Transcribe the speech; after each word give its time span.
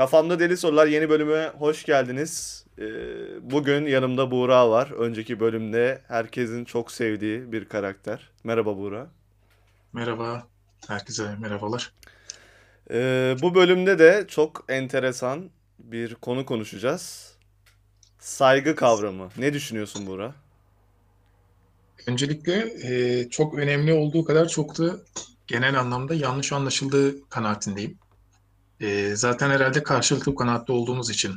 Kafamda 0.00 0.40
Deli 0.40 0.56
Sorular 0.56 0.86
yeni 0.86 1.08
bölüme 1.08 1.52
hoş 1.58 1.84
geldiniz. 1.84 2.64
Ee, 2.78 2.84
bugün 3.50 3.86
yanımda 3.86 4.30
Buğra 4.30 4.70
var. 4.70 4.90
Önceki 4.90 5.40
bölümde 5.40 6.02
herkesin 6.08 6.64
çok 6.64 6.92
sevdiği 6.92 7.52
bir 7.52 7.64
karakter. 7.64 8.30
Merhaba 8.44 8.76
Buğra. 8.76 9.10
Merhaba, 9.92 10.46
herkese 10.88 11.36
merhabalar. 11.40 11.92
Ee, 12.90 13.36
bu 13.42 13.54
bölümde 13.54 13.98
de 13.98 14.24
çok 14.28 14.64
enteresan 14.68 15.50
bir 15.78 16.14
konu 16.14 16.46
konuşacağız. 16.46 17.34
Saygı 18.18 18.76
kavramı. 18.76 19.28
Ne 19.38 19.52
düşünüyorsun 19.52 20.06
Buğra? 20.06 20.34
Öncelikle 22.06 22.72
e, 22.82 23.28
çok 23.30 23.54
önemli 23.54 23.92
olduğu 23.92 24.24
kadar 24.24 24.48
çok 24.48 24.78
da 24.78 24.96
genel 25.46 25.80
anlamda 25.80 26.14
yanlış 26.14 26.52
anlaşıldığı 26.52 27.28
kanaatindeyim. 27.28 27.98
E, 28.80 29.16
zaten 29.16 29.50
herhalde 29.50 29.82
karşılıklı 29.82 30.34
kanaatte 30.34 30.72
olduğumuz 30.72 31.10
için 31.10 31.34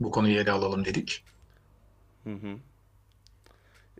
bu 0.00 0.10
konuyu 0.10 0.38
ele 0.40 0.50
alalım 0.50 0.84
dedik. 0.84 1.24
Hı 2.24 2.30
hı. 2.34 2.58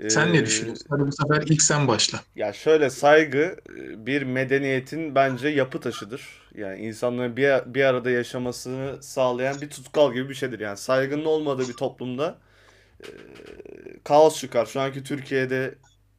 Sen 0.09 0.33
ne 0.33 0.45
Ee, 0.45 0.46
düşünüyorsun? 0.46 0.87
Hadi 0.91 1.02
bu 1.06 1.12
sefer 1.12 1.42
ilk 1.47 1.62
sen 1.62 1.88
başla. 1.88 2.20
ya 2.34 2.52
şöyle 2.52 2.91
saygı 2.91 3.56
e, 3.78 4.06
bir 4.06 4.23
medeniyetin 4.23 5.14
bence 5.14 5.48
yapı 5.48 5.80
taşıdır. 5.80 6.50
Yani 6.55 6.80
insanların 6.80 7.36
bir, 7.36 7.74
bir 7.74 7.84
arada 7.84 8.10
yaşamasını 8.10 9.02
sağlayan 9.02 9.61
bir 9.61 9.70
tutkal 9.70 10.12
gibi 10.14 10.28
bir 10.28 10.34
şeydir. 10.34 10.61
Yani 10.61 10.77
saygının 10.77 11.24
olmadığı 11.24 11.69
bir 11.69 11.77
toplumda 11.77 12.38
e, 13.00 13.06
kaos 14.05 14.41
çıkar. 14.41 14.66
Şu 14.66 14.80
anki 14.80 15.05
Türkiye'de 15.05 15.74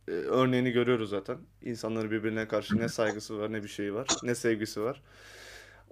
e, 0.08 0.12
örneğini 0.12 0.72
görüyoruz 0.72 1.10
zaten. 1.10 1.38
İnsanların 1.62 2.12
birbirine 2.12 2.48
karşı 2.48 2.78
ne 2.78 2.90
saygısı 2.90 3.40
var, 3.40 3.54
ne 3.54 3.64
bir 3.64 3.68
şey 3.70 3.94
var, 3.94 4.18
ne 4.22 4.36
sevgisi 4.36 4.82
var. 4.82 5.02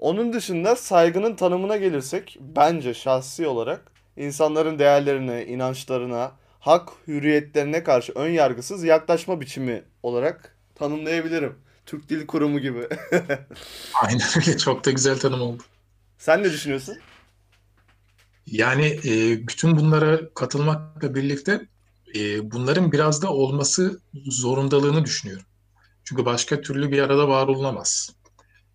Onun 0.01 0.33
dışında 0.33 0.75
saygının 0.75 1.35
tanımına 1.35 1.77
gelirsek 1.77 2.37
bence 2.39 2.93
şahsi 2.93 3.47
olarak 3.47 3.91
insanların 4.17 4.79
değerlerine, 4.79 5.45
inançlarına, 5.45 6.31
hak 6.59 6.89
hürriyetlerine 7.07 7.83
karşı 7.83 8.13
ön 8.13 8.29
yargısız 8.29 8.83
yaklaşma 8.83 9.41
biçimi 9.41 9.83
olarak 10.03 10.57
tanımlayabilirim. 10.75 11.55
Türk 11.85 12.09
Dil 12.09 12.27
Kurumu 12.27 12.59
gibi. 12.59 12.87
Aynen 13.93 14.27
öyle, 14.37 14.57
çok 14.57 14.85
da 14.85 14.91
güzel 14.91 15.19
tanım 15.19 15.41
oldu. 15.41 15.63
Sen 16.17 16.43
ne 16.43 16.51
düşünüyorsun? 16.51 16.97
Yani 18.45 18.99
e, 19.05 19.47
bütün 19.47 19.77
bunlara 19.77 20.33
katılmakla 20.33 21.15
birlikte 21.15 21.61
e, 22.15 22.51
bunların 22.51 22.91
biraz 22.91 23.21
da 23.21 23.33
olması 23.33 24.01
zorundalığını 24.25 25.05
düşünüyorum. 25.05 25.45
Çünkü 26.03 26.25
başka 26.25 26.61
türlü 26.61 26.91
bir 26.91 26.99
arada 26.99 27.27
var 27.27 27.47
olunamaz. 27.47 28.09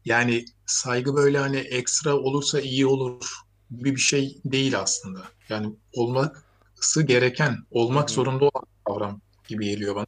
Yani 0.05 0.45
saygı 0.67 1.17
böyle 1.17 1.39
hani 1.39 1.57
ekstra 1.57 2.17
olursa 2.17 2.61
iyi 2.61 2.87
olur 2.87 3.27
gibi 3.71 3.97
bir 3.97 4.01
şey 4.01 4.41
değil 4.45 4.79
aslında. 4.81 5.23
Yani 5.49 5.75
olması 5.93 7.03
gereken, 7.03 7.57
olmak 7.71 8.11
zorunda 8.11 8.45
olan 8.45 8.67
kavram 8.87 9.21
gibi 9.49 9.67
geliyor 9.67 9.95
bana. 9.95 10.07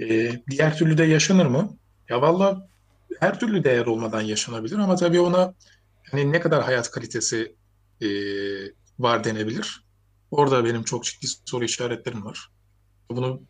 Ee, 0.00 0.42
diğer 0.50 0.78
türlü 0.78 0.98
de 0.98 1.04
yaşanır 1.04 1.46
mı? 1.46 1.76
Ya 2.08 2.22
valla 2.22 2.68
her 3.20 3.40
türlü 3.40 3.64
değer 3.64 3.86
olmadan 3.86 4.20
yaşanabilir 4.20 4.78
ama 4.78 4.96
tabii 4.96 5.20
ona 5.20 5.54
hani 6.10 6.32
ne 6.32 6.40
kadar 6.40 6.62
hayat 6.62 6.90
kalitesi 6.90 7.54
e, 8.00 8.08
var 8.98 9.24
denebilir. 9.24 9.84
Orada 10.30 10.64
benim 10.64 10.82
çok 10.82 11.04
ciddi 11.04 11.26
soru 11.44 11.64
işaretlerim 11.64 12.24
var. 12.24 12.50
Bunu 13.10 13.42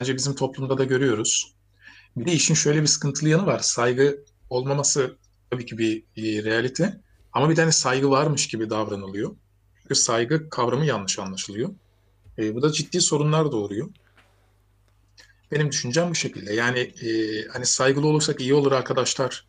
bence 0.00 0.16
bizim 0.16 0.34
toplumda 0.34 0.78
da 0.78 0.84
görüyoruz. 0.84 1.54
Bir 2.16 2.26
de 2.26 2.32
işin 2.32 2.54
şöyle 2.54 2.82
bir 2.82 2.86
sıkıntılı 2.86 3.28
yanı 3.28 3.46
var. 3.46 3.58
Saygı 3.58 4.24
olmaması 4.50 5.16
tabii 5.50 5.66
ki 5.66 5.78
bir 5.78 6.44
realite. 6.44 7.00
Ama 7.32 7.50
bir 7.50 7.56
tane 7.56 7.72
saygı 7.72 8.10
varmış 8.10 8.48
gibi 8.48 8.70
davranılıyor. 8.70 9.36
Çünkü 9.82 9.94
saygı 9.94 10.50
kavramı 10.50 10.86
yanlış 10.86 11.18
anlaşılıyor. 11.18 11.70
E, 12.38 12.54
bu 12.54 12.62
da 12.62 12.72
ciddi 12.72 13.00
sorunlar 13.00 13.52
doğuruyor. 13.52 13.88
Benim 15.52 15.70
düşüncem 15.70 16.10
bu 16.10 16.14
şekilde. 16.14 16.54
Yani 16.54 16.78
e, 16.78 17.08
hani 17.48 17.66
saygılı 17.66 18.06
olursak 18.06 18.40
iyi 18.40 18.54
olur 18.54 18.72
arkadaşlar. 18.72 19.46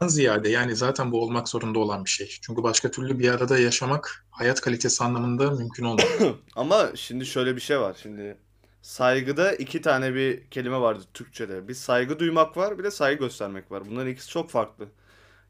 Dan 0.00 0.08
ziyade 0.08 0.48
yani 0.48 0.76
zaten 0.76 1.12
bu 1.12 1.22
olmak 1.22 1.48
zorunda 1.48 1.78
olan 1.78 2.04
bir 2.04 2.10
şey. 2.10 2.38
Çünkü 2.42 2.62
başka 2.62 2.90
türlü 2.90 3.18
bir 3.18 3.28
arada 3.28 3.58
yaşamak 3.58 4.26
hayat 4.30 4.60
kalitesi 4.60 5.04
anlamında 5.04 5.50
mümkün 5.50 5.84
olmuyor. 5.84 6.38
Ama 6.56 6.90
şimdi 6.94 7.26
şöyle 7.26 7.56
bir 7.56 7.60
şey 7.60 7.80
var. 7.80 7.96
Şimdi 8.02 8.36
saygıda 8.82 9.54
iki 9.54 9.82
tane 9.82 10.14
bir 10.14 10.50
kelime 10.50 10.80
vardı 10.80 11.04
Türkçe'de. 11.14 11.68
Bir 11.68 11.74
saygı 11.74 12.18
duymak 12.18 12.56
var, 12.56 12.78
bir 12.78 12.84
de 12.84 12.90
saygı 12.90 13.20
göstermek 13.24 13.70
var. 13.70 13.86
Bunların 13.90 14.10
ikisi 14.12 14.28
çok 14.30 14.50
farklı. 14.50 14.88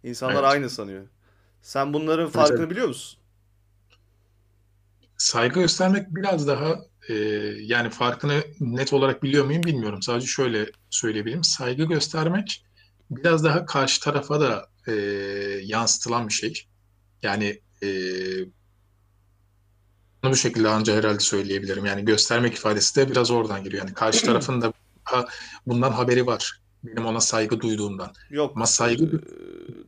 İnsanlar 0.05 0.45
Evet. 0.45 0.53
aynı 0.53 0.71
sanıyor. 0.71 1.07
Sen 1.63 1.93
bunların 1.93 2.31
Tabii 2.31 2.45
tabii. 2.49 2.49
farkını 2.49 2.71
biliyor 2.71 2.89
musun? 2.89 3.19
Saygı 5.17 5.61
göstermek 5.61 6.15
biraz 6.15 6.47
daha 6.49 6.77
e, 7.09 7.15
yani 7.61 7.91
farkını 7.91 8.45
net 8.61 8.93
olarak 8.93 9.23
biliyor 9.23 9.45
muyum 9.45 9.63
bilmiyorum. 9.63 10.03
Sadece 10.03 10.27
şöyle 10.27 10.67
söyleyebilirim. 10.91 11.45
Saygı 11.45 11.85
göstermek 11.85 12.65
biraz 13.11 13.45
daha 13.45 13.67
karşı 13.67 14.01
tarafa 14.01 14.41
da 14.41 14.71
e, 14.89 14.93
yansıtılan 15.63 16.29
bir 16.29 16.33
şey. 16.33 16.67
Yani 17.23 17.61
e, 17.83 17.89
bunu 20.23 20.33
bu 20.33 20.37
şekilde 20.37 20.69
anca 20.69 20.95
herhalde 20.97 21.21
söyleyebilirim. 21.21 21.85
Yani 21.85 22.05
göstermek 22.05 22.55
ifadesi 22.55 22.97
de 22.97 23.11
biraz 23.11 23.31
oradan 23.31 23.65
geliyor. 23.65 23.85
Yani 23.85 23.95
karşı 23.95 24.27
tarafın 24.27 24.61
da 24.63 24.73
bundan 25.67 25.91
haberi 25.93 26.27
var. 26.27 26.61
Benim 26.85 27.07
ona 27.07 27.21
saygı 27.21 27.61
duyduğumdan. 27.61 28.05
Ama 28.05 28.15
Yok, 28.31 28.63
e, 28.63 28.67
saygı 28.67 29.21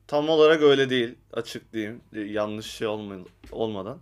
tam 0.06 0.28
olarak 0.28 0.62
öyle 0.62 0.90
değil. 0.90 1.14
Açıklayayım, 1.32 2.00
e, 2.12 2.20
yanlış 2.20 2.66
şey 2.66 2.86
olma- 2.88 3.24
olmadan. 3.52 3.98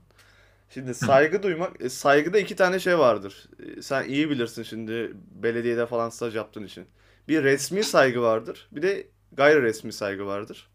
Şimdi 0.71 0.95
saygı 0.95 1.43
duymak, 1.43 1.81
e, 1.83 1.89
saygıda 1.89 2.39
iki 2.39 2.57
tane 2.57 2.81
şey 2.81 2.99
vardır. 2.99 3.49
E, 3.79 3.83
Sen 3.83 4.05
iyi 4.09 4.31
bilirsin 4.31 4.63
şimdi 4.63 5.13
belediyede 5.43 5.87
falan 5.87 6.11
staj 6.11 6.37
yaptığın 6.37 6.65
için. 6.65 6.87
Bir 7.29 7.45
resmi 7.45 7.85
saygı 7.85 8.23
vardır, 8.23 8.69
bir 8.73 8.83
de 8.83 9.07
gayri 9.33 9.63
resmi 9.63 9.93
saygı 9.93 10.27
vardır. 10.27 10.69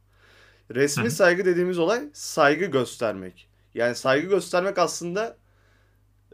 Resmi 0.75 1.11
saygı 1.11 1.45
dediğimiz 1.45 1.79
olay 1.79 2.01
saygı 2.13 2.65
göstermek. 2.65 3.49
Yani 3.75 3.95
saygı 3.95 4.27
göstermek 4.29 4.77
aslında 4.77 5.37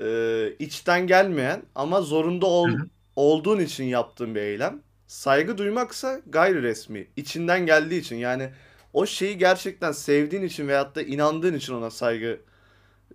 e, 0.01 0.55
içten 0.59 1.07
gelmeyen 1.07 1.63
ama 1.75 2.01
zorunda 2.01 2.45
ol, 2.45 2.79
olduğun 3.15 3.59
için 3.59 3.83
yaptığın 3.83 4.35
bir 4.35 4.41
eylem. 4.41 4.81
Saygı 5.07 5.57
duymaksa 5.57 6.21
gayri 6.27 6.63
resmi, 6.63 7.07
içinden 7.15 7.65
geldiği 7.65 7.99
için. 7.99 8.15
Yani 8.15 8.49
o 8.93 9.05
şeyi 9.05 9.37
gerçekten 9.37 9.91
sevdiğin 9.91 10.43
için 10.43 10.67
veyahut 10.67 10.95
da 10.95 11.01
inandığın 11.01 11.53
için 11.53 11.73
ona 11.73 11.91
saygı 11.91 12.41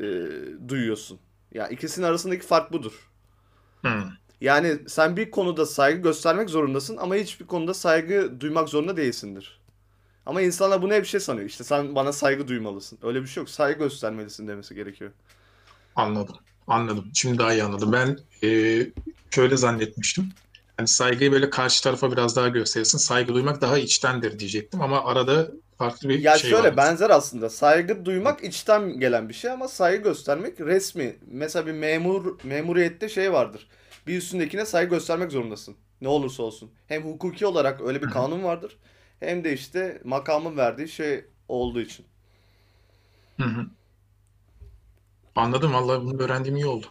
e, 0.00 0.05
duyuyorsun. 0.69 1.21
Ya 1.55 1.69
ikisinin 1.69 2.06
arasındaki 2.06 2.47
fark 2.47 2.72
budur. 2.72 3.11
hı. 3.84 4.12
Yani 4.41 4.78
sen 4.88 5.17
bir 5.17 5.31
konuda 5.31 5.67
saygı 5.67 6.03
göstermek 6.03 6.50
zorundasın 6.50 6.97
ama 6.97 7.15
hiçbir 7.15 7.47
konuda 7.47 7.75
saygı 7.75 8.41
duymak 8.41 8.69
zorunda 8.69 8.97
değilsindir. 8.97 9.61
Ama 10.27 10.43
insanlar 10.43 10.83
bunu 10.83 10.94
hep 10.94 11.06
şey 11.06 11.21
sanıyor. 11.21 11.47
İşte 11.47 11.65
sen 11.65 11.94
bana 11.94 12.12
saygı 12.12 12.49
duymalısın. 12.49 12.99
Öyle 13.03 13.22
bir 13.22 13.27
şey 13.28 13.41
yok. 13.43 13.50
Saygı 13.50 13.78
göstermelisin 13.78 14.49
demesi 14.49 14.75
gerekiyor. 14.75 15.12
Anladım. 15.94 16.38
Anladım. 16.69 17.11
Şimdi 17.15 17.39
daha 17.39 17.53
iyi 17.55 17.65
anladım. 17.65 17.93
Ben 17.93 18.19
e, 18.45 18.49
şöyle 19.31 19.56
zannetmiştim. 19.56 20.34
Hani 20.77 20.89
saygıyı 20.89 21.33
böyle 21.33 21.51
karşı 21.51 21.83
tarafa 21.83 22.12
biraz 22.12 22.37
daha 22.37 22.49
gösterirsin. 22.49 22.99
Saygı 22.99 23.34
duymak 23.34 23.61
daha 23.61 23.79
içtendir 23.79 24.39
diyecektim 24.39 24.81
ama 24.83 25.05
arada 25.05 25.51
farklı 25.79 26.09
bir 26.09 26.19
Ya 26.19 26.33
şey 26.33 26.51
şöyle 26.51 26.77
benzer 26.77 27.11
aslında. 27.11 27.51
Saygı 27.51 28.05
duymak 28.05 28.45
içten 28.45 29.01
gelen 29.01 29.29
bir 29.29 29.34
şey 29.34 29.51
ama 29.51 29.69
saygı 29.69 30.03
göstermek 30.03 30.61
resmi. 30.61 31.17
Mesela 31.27 31.67
bir 31.67 31.73
memur 31.73 32.39
memuriyette 32.45 33.09
şey 33.09 33.33
vardır. 33.33 33.69
Bir 34.06 34.19
üstündekine 34.19 34.67
saygı 34.67 34.91
göstermek 34.95 35.33
zorundasın. 35.33 35.77
Ne 36.00 36.09
olursa 36.09 36.43
olsun. 36.43 36.71
Hem 36.87 37.03
hukuki 37.05 37.47
olarak 37.47 37.81
öyle 37.81 38.03
bir 38.03 38.09
kanun 38.09 38.43
vardır. 38.45 38.77
Hem 39.21 39.45
de 39.45 39.53
işte 39.53 40.00
makamın 40.05 40.56
verdiği 40.56 40.88
şey 40.88 41.25
olduğu 41.49 41.81
için. 41.81 42.06
hı 43.38 43.44
hı. 43.44 43.67
Anladım. 45.38 45.73
Vallahi 45.75 46.00
bunu 46.05 46.23
öğrendiğim 46.23 46.56
iyi 46.56 46.67
oldu. 46.67 46.87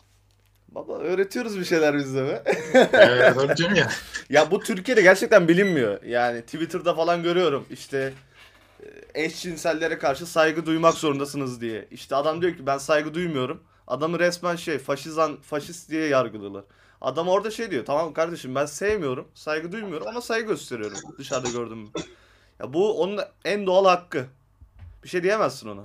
Baba 0.69 0.97
öğretiyoruz 0.97 1.59
bir 1.59 1.65
şeyler 1.65 1.95
biz 1.97 2.15
de 2.15 2.25
be. 2.25 2.44
Ee, 2.94 3.33
tabii 3.33 3.55
canım 3.55 3.75
ya. 3.75 3.89
Ya 4.29 4.51
bu 4.51 4.59
Türkiye'de 4.59 5.01
gerçekten 5.01 5.47
bilinmiyor. 5.47 6.03
Yani 6.03 6.41
Twitter'da 6.41 6.95
falan 6.95 7.23
görüyorum. 7.23 7.65
İşte 7.69 8.13
e, 8.83 9.23
eşcinsellere 9.23 9.97
karşı 9.97 10.25
saygı 10.25 10.65
duymak 10.65 10.94
zorundasınız 10.94 11.61
diye. 11.61 11.88
İşte 11.91 12.15
adam 12.15 12.41
diyor 12.41 12.57
ki 12.57 12.65
ben 12.65 12.77
saygı 12.77 13.13
duymuyorum. 13.13 13.63
Adamı 13.88 14.19
resmen 14.19 14.55
şey 14.55 14.77
faşizan 14.77 15.38
faşist 15.41 15.89
diye 15.91 16.07
yargılıyorlar. 16.07 16.63
Adam 17.01 17.27
orada 17.27 17.51
şey 17.51 17.71
diyor. 17.71 17.85
Tamam 17.85 18.13
kardeşim 18.13 18.55
ben 18.55 18.65
sevmiyorum, 18.65 19.27
saygı 19.33 19.71
duymuyorum 19.71 20.07
ama 20.07 20.21
saygı 20.21 20.47
gösteriyorum 20.47 20.97
dışarıda 21.17 21.50
gördüm. 21.50 21.89
Ya 22.59 22.73
bu 22.73 23.01
onun 23.01 23.19
en 23.45 23.65
doğal 23.67 23.85
hakkı. 23.85 24.25
Bir 25.03 25.09
şey 25.09 25.23
diyemezsin 25.23 25.69
ona. 25.69 25.83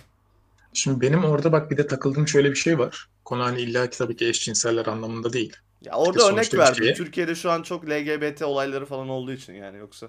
Şimdi 0.72 1.00
benim 1.00 1.24
orada 1.24 1.52
bak 1.52 1.70
bir 1.70 1.76
de 1.76 1.86
takıldığım 1.86 2.28
şöyle 2.28 2.50
bir 2.50 2.56
şey 2.56 2.78
var. 2.78 3.08
Konu 3.24 3.42
hani 3.44 3.60
illa 3.60 3.90
ki 3.90 3.98
tabii 3.98 4.16
ki 4.16 4.28
eşcinseller 4.28 4.86
anlamında 4.86 5.32
değil. 5.32 5.56
Ya 5.82 5.92
İşte 5.92 5.96
orada 5.96 6.18
örnek 6.18 6.30
sonuçta 6.30 6.56
bir 6.56 6.62
verdim. 6.62 6.84
şeye. 6.84 6.94
Türkiye'de 6.94 7.34
şu 7.34 7.50
an 7.50 7.62
çok 7.62 7.90
LGBT 7.90 8.42
olayları 8.42 8.86
falan 8.86 9.08
olduğu 9.08 9.32
için 9.32 9.52
yani 9.52 9.78
yoksa. 9.78 10.08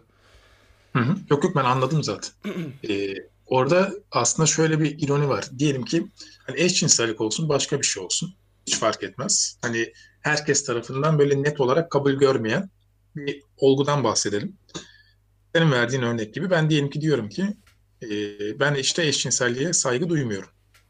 Hı 0.93 0.99
hı. 0.99 1.15
Yok 1.29 1.43
yok 1.43 1.55
ben 1.55 1.63
anladım 1.63 2.03
zaten. 2.03 2.31
Ee, 2.89 3.13
orada 3.45 3.91
aslında 4.11 4.47
şöyle 4.47 4.79
bir 4.79 4.99
ironi 4.99 5.29
var. 5.29 5.45
Diyelim 5.59 5.85
ki 5.85 6.07
hani 6.47 6.61
eşcinsellik 6.61 7.21
olsun 7.21 7.49
başka 7.49 7.79
bir 7.81 7.85
şey 7.85 8.03
olsun. 8.03 8.33
Hiç 8.67 8.77
fark 8.79 9.03
etmez. 9.03 9.57
Hani 9.61 9.93
herkes 10.21 10.65
tarafından 10.65 11.19
böyle 11.19 11.43
net 11.43 11.59
olarak 11.61 11.91
kabul 11.91 12.11
görmeyen 12.13 12.69
bir 13.15 13.41
olgudan 13.57 14.03
bahsedelim. 14.03 14.57
Senin 15.55 15.71
verdiğin 15.71 16.01
örnek 16.01 16.33
gibi 16.33 16.49
ben 16.49 16.69
diyelim 16.69 16.89
ki 16.89 17.01
diyorum 17.01 17.29
ki 17.29 17.43
e, 18.03 18.09
ben 18.59 18.75
işte 18.75 19.07
eşcinselliğe 19.07 19.73
saygı 19.73 20.09
duymuyorum 20.09 20.49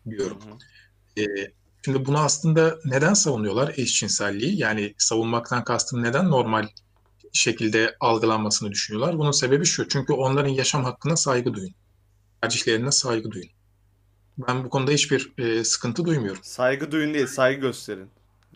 diyorum. 0.09 0.37
Hı 0.41 1.21
hı. 1.21 1.25
E, 1.25 1.51
şimdi 1.85 2.05
bunu 2.05 2.19
aslında 2.19 2.77
neden 2.85 3.13
savunuyorlar 3.13 3.73
eşcinselliği? 3.77 4.57
Yani 4.59 4.93
savunmaktan 4.97 5.63
kastım 5.63 6.03
neden 6.03 6.29
normal 6.29 6.67
şekilde 7.33 7.95
algılanmasını 7.99 8.71
düşünüyorlar? 8.71 9.17
Bunun 9.17 9.31
sebebi 9.31 9.65
şu. 9.65 9.87
Çünkü 9.87 10.13
onların 10.13 10.49
yaşam 10.49 10.83
hakkına 10.83 11.15
saygı 11.15 11.53
duyun. 11.53 11.75
Tercihlerine 12.41 12.91
saygı 12.91 13.31
duyun. 13.31 13.49
Ben 14.37 14.63
bu 14.63 14.69
konuda 14.69 14.91
hiçbir 14.91 15.33
e, 15.37 15.63
sıkıntı 15.63 16.05
duymuyorum. 16.05 16.43
Saygı 16.43 16.91
duyun 16.91 17.13
değil, 17.13 17.27
saygı 17.27 17.61
gösterin. 17.61 18.09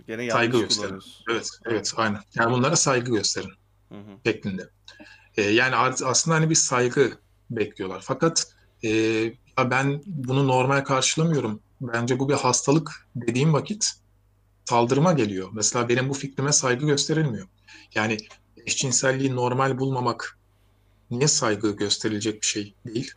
Gene 0.08 0.24
yanlış 0.24 0.34
Saygı 0.34 0.60
gösterin. 0.60 1.02
Evet, 1.32 1.50
evet, 1.66 1.94
aynen. 1.96 2.22
Yani 2.36 2.52
bunlara 2.52 2.76
saygı 2.76 3.12
gösterin 3.12 3.54
Hı 3.90 3.96
hı. 3.96 4.20
şeklinde. 4.26 4.70
E, 5.38 5.42
yani 5.42 5.76
aslında 5.76 6.38
hani 6.38 6.50
bir 6.50 6.56
saygı 6.56 7.12
bekliyorlar. 7.50 8.02
Fakat 8.06 8.54
e, 8.84 8.90
ben 9.58 10.02
bunu 10.06 10.48
normal 10.48 10.84
karşılamıyorum. 10.84 11.60
Bence 11.82 12.20
bu 12.20 12.30
bir 12.30 12.34
hastalık 12.34 13.08
dediğim 13.16 13.54
vakit 13.54 13.92
saldırıma 14.66 15.14
geliyor. 15.14 15.50
Mesela 15.54 15.90
benim 15.90 16.10
bu 16.10 16.14
fikrime 16.14 16.52
saygı 16.52 16.86
gösterilmiyor. 16.86 17.48
Yani 17.96 18.18
eşcinselliği 18.66 19.36
normal 19.36 19.80
bulmamak 19.80 20.38
niye 21.12 21.28
saygı 21.28 21.72
gösterilecek 21.72 22.42
bir 22.42 22.48
şey 22.48 22.74
değil? 22.86 23.12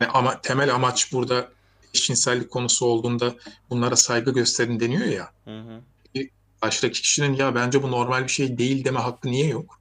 Yani 0.00 0.10
ama 0.12 0.40
temel 0.40 0.74
amaç 0.74 1.12
burada 1.12 1.48
eşcinsellik 1.94 2.50
konusu 2.50 2.86
olduğunda 2.86 3.34
bunlara 3.70 3.96
saygı 3.96 4.30
gösterin 4.32 4.80
deniyor 4.80 5.06
ya. 5.06 5.32
Hı 5.44 5.60
hı. 5.60 5.82
Karşıdaki 6.60 7.02
kişinin 7.02 7.34
ya 7.34 7.54
bence 7.54 7.82
bu 7.82 7.90
normal 7.90 8.22
bir 8.22 8.28
şey 8.28 8.58
değil 8.58 8.84
deme 8.84 9.00
hakkı 9.00 9.28
niye 9.28 9.46
yok? 9.46 9.80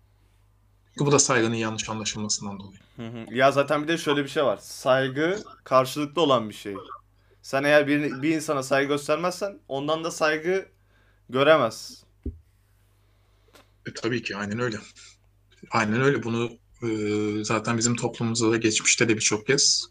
Bu 0.99 1.11
da 1.11 1.19
saygının 1.19 1.55
yanlış 1.55 1.89
anlaşılmasından 1.89 2.59
dolayı. 2.59 2.79
Hı 2.95 3.07
hı. 3.07 3.33
Ya 3.35 3.51
zaten 3.51 3.83
bir 3.83 3.87
de 3.87 3.97
şöyle 3.97 4.23
bir 4.23 4.29
şey 4.29 4.43
var. 4.43 4.57
Saygı 4.61 5.39
karşılıklı 5.63 6.21
olan 6.21 6.49
bir 6.49 6.53
şey. 6.53 6.75
Sen 7.41 7.63
eğer 7.63 7.87
bir, 7.87 8.21
bir 8.21 8.35
insana 8.35 8.63
saygı 8.63 8.87
göstermezsen 8.87 9.59
ondan 9.67 10.03
da 10.03 10.11
saygı 10.11 10.65
göremez. 11.29 12.03
E, 13.85 13.93
tabii 13.95 14.23
ki 14.23 14.37
aynen 14.37 14.59
öyle. 14.59 14.77
Aynen 15.71 16.01
öyle. 16.01 16.23
Bunu 16.23 16.51
e, 16.83 17.43
zaten 17.43 17.77
bizim 17.77 17.95
toplumumuzda 17.95 18.51
da 18.51 18.57
geçmişte 18.57 19.09
de 19.09 19.15
birçok 19.15 19.47
kez 19.47 19.87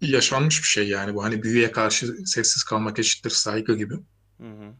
yaşanmış 0.00 0.62
bir 0.62 0.68
şey 0.68 0.88
yani 0.88 1.14
bu 1.14 1.24
hani 1.24 1.42
büyüye 1.42 1.72
karşı 1.72 2.06
sessiz 2.26 2.62
kalmak 2.64 2.98
eşittir 2.98 3.30
saygı 3.30 3.76
gibi. 3.76 3.94
Hı 4.40 4.50
hı. 4.50 4.72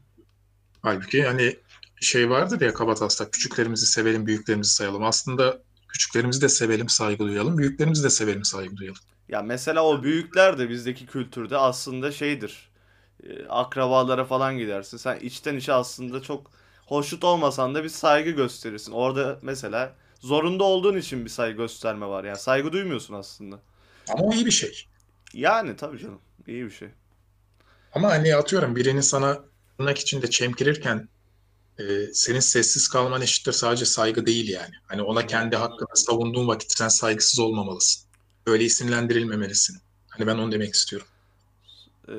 Halbuki 0.83 1.23
hani 1.23 1.57
şey 2.01 2.31
vardır 2.31 2.61
ya 2.61 2.75
kabataslak 2.75 3.33
küçüklerimizi 3.33 3.87
sevelim 3.87 4.27
büyüklerimizi 4.27 4.75
sayalım. 4.75 5.05
Aslında 5.05 5.59
küçüklerimizi 5.89 6.41
de 6.41 6.49
sevelim 6.49 6.89
saygı 6.89 7.25
duyalım 7.25 7.59
büyüklerimizi 7.59 8.05
de 8.05 8.11
sevelim 8.11 8.45
saygı 8.45 8.77
duyalım. 8.77 9.01
Ya 9.29 9.43
mesela 9.43 9.85
o 9.85 10.03
büyükler 10.03 10.59
de 10.59 10.69
bizdeki 10.69 11.07
kültürde 11.07 11.57
aslında 11.57 12.13
şeydir. 12.13 12.71
E, 13.23 13.47
akrabalara 13.47 14.25
falan 14.25 14.59
gidersin. 14.59 14.97
Sen 14.97 15.19
içten 15.21 15.57
içe 15.57 15.73
aslında 15.73 16.23
çok 16.23 16.51
hoşnut 16.87 17.25
olmasan 17.25 17.75
da 17.75 17.85
bir 17.85 17.89
saygı 17.89 18.31
gösterirsin. 18.31 18.93
Orada 18.93 19.39
mesela 19.43 19.95
zorunda 20.21 20.65
olduğun 20.65 20.97
için 20.97 21.25
bir 21.25 21.31
saygı 21.31 21.57
gösterme 21.57 22.07
var. 22.07 22.25
Yani 22.25 22.39
saygı 22.39 22.73
duymuyorsun 22.73 23.15
aslında. 23.15 23.61
Ama 24.09 24.25
o 24.25 24.33
iyi 24.33 24.47
bir 24.47 24.51
şey. 24.51 24.87
Yani 25.35 25.77
tabii 25.77 25.99
canım. 25.99 26.21
iyi 26.47 26.65
bir 26.65 26.71
şey. 26.71 26.89
Ama 27.93 28.09
hani 28.09 28.37
atıyorum 28.37 28.77
birinin 28.77 29.01
sana 29.01 29.39
tırnak 29.79 29.99
içinde 29.99 30.31
çemkirirken 30.31 31.09
e, 31.79 31.85
senin 32.13 32.41
sessiz 32.41 32.89
kalman 32.89 33.23
eşittir 33.23 33.53
sadece 33.53 33.85
saygı 33.85 34.27
değil 34.27 34.49
yani. 34.49 34.75
Hani 34.87 35.03
ona 35.03 35.27
kendi 35.27 35.57
hakkını 35.57 35.89
savunduğun 35.95 36.49
vakit 36.49 36.73
sen 36.73 36.89
saygısız 36.89 37.39
olmamalısın. 37.39 38.09
Öyle 38.47 38.65
isimlendirilmemelisin. 38.65 39.79
Hani 40.09 40.27
ben 40.27 40.37
onu 40.39 40.53
demek 40.53 40.75
istiyorum. 40.75 41.07
Ee, 42.09 42.13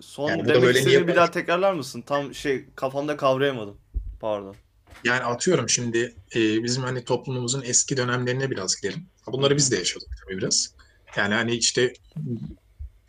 son 0.00 0.28
Yani 0.28 0.48
demek 0.48 0.62
böyle 0.62 0.84
niye- 0.86 1.08
bir 1.08 1.16
daha 1.16 1.30
tekrarlar 1.30 1.72
mısın? 1.72 2.02
Tam 2.06 2.34
şey 2.34 2.64
kafamda 2.76 3.16
kavrayamadım. 3.16 3.76
Pardon. 4.20 4.56
Yani 5.04 5.20
atıyorum 5.24 5.68
şimdi 5.68 6.14
e, 6.34 6.62
bizim 6.64 6.82
hani 6.82 7.04
toplumumuzun 7.04 7.62
eski 7.62 7.96
dönemlerine 7.96 8.50
biraz 8.50 8.76
gidelim. 8.76 9.06
Bunları 9.26 9.56
biz 9.56 9.72
de 9.72 9.76
yaşadık 9.76 10.08
tabii 10.24 10.38
biraz. 10.38 10.74
Yani 11.16 11.34
hani 11.34 11.54
işte 11.56 11.92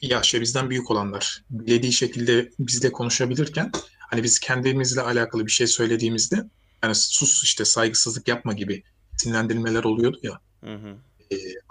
yaşça 0.02 0.42
bizden 0.42 0.70
büyük 0.70 0.92
olanlar 0.92 1.44
dilediği 1.60 1.94
şekilde 1.94 2.50
bizle 2.60 2.92
konuşabilirken 2.92 3.72
hani 4.10 4.24
biz 4.24 4.40
kendimizle 4.40 5.02
alakalı 5.02 5.46
bir 5.46 5.52
şey 5.52 5.68
söylediğimizde 5.68 6.46
yani 6.84 6.96
sus 6.96 7.44
işte 7.44 7.66
saygısızlık 7.66 8.28
yapma 8.28 8.54
gibi 8.54 8.84
isimlendirilmeler 9.16 9.84
oluyordu 9.84 10.20
ya. 10.24 10.40
Hı 10.64 10.76
hı. 10.76 10.98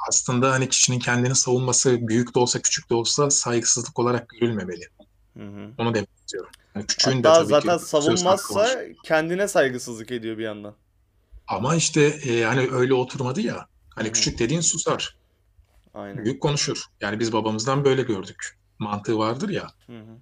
Aslında 0.09 0.53
hani 0.53 0.69
kişinin 0.69 0.99
kendini 0.99 1.35
savunması 1.35 2.09
büyük 2.09 2.35
de 2.35 2.39
olsa 2.39 2.63
küçük 2.63 2.91
de 2.91 2.95
olsa 2.95 3.31
saygısızlık 3.31 3.99
olarak 3.99 4.29
görülmemeli. 4.29 4.89
Hı 5.37 5.45
hı. 5.45 5.71
Onu 5.79 5.95
demek 5.95 6.09
istiyorum. 6.21 6.51
Yani 6.75 6.87
küçüğün 6.87 7.23
de 7.23 7.29
Hatta 7.29 7.41
tabii 7.41 7.49
zaten 7.49 7.79
ki 7.79 7.85
savunmazsa 7.85 8.81
kendine 9.05 9.49
saygısızlık 9.49 10.11
ediyor 10.11 10.39
bir 10.39 10.43
yandan. 10.43 10.75
Ama 11.47 11.77
işte 11.77 12.03
e, 12.03 12.45
hani 12.45 12.69
öyle 12.71 12.95
oturmadı 12.95 13.41
ya. 13.41 13.67
Hani 13.91 14.05
Hı 14.05 14.09
hı. 14.09 14.13
küçük 14.13 14.39
dediğin 14.39 14.61
susar. 14.61 15.17
Aynen. 15.95 16.25
Büyük 16.25 16.43
konuşur. 16.43 16.85
Yani 17.01 17.21
biz 17.21 17.33
babamızdan 17.33 17.85
böyle 17.85 18.03
gördük. 18.03 18.59
Mantığı 18.79 19.19
vardır 19.19 19.49
ya. 19.49 19.71
Hı 19.87 19.99
hı. 19.99 20.19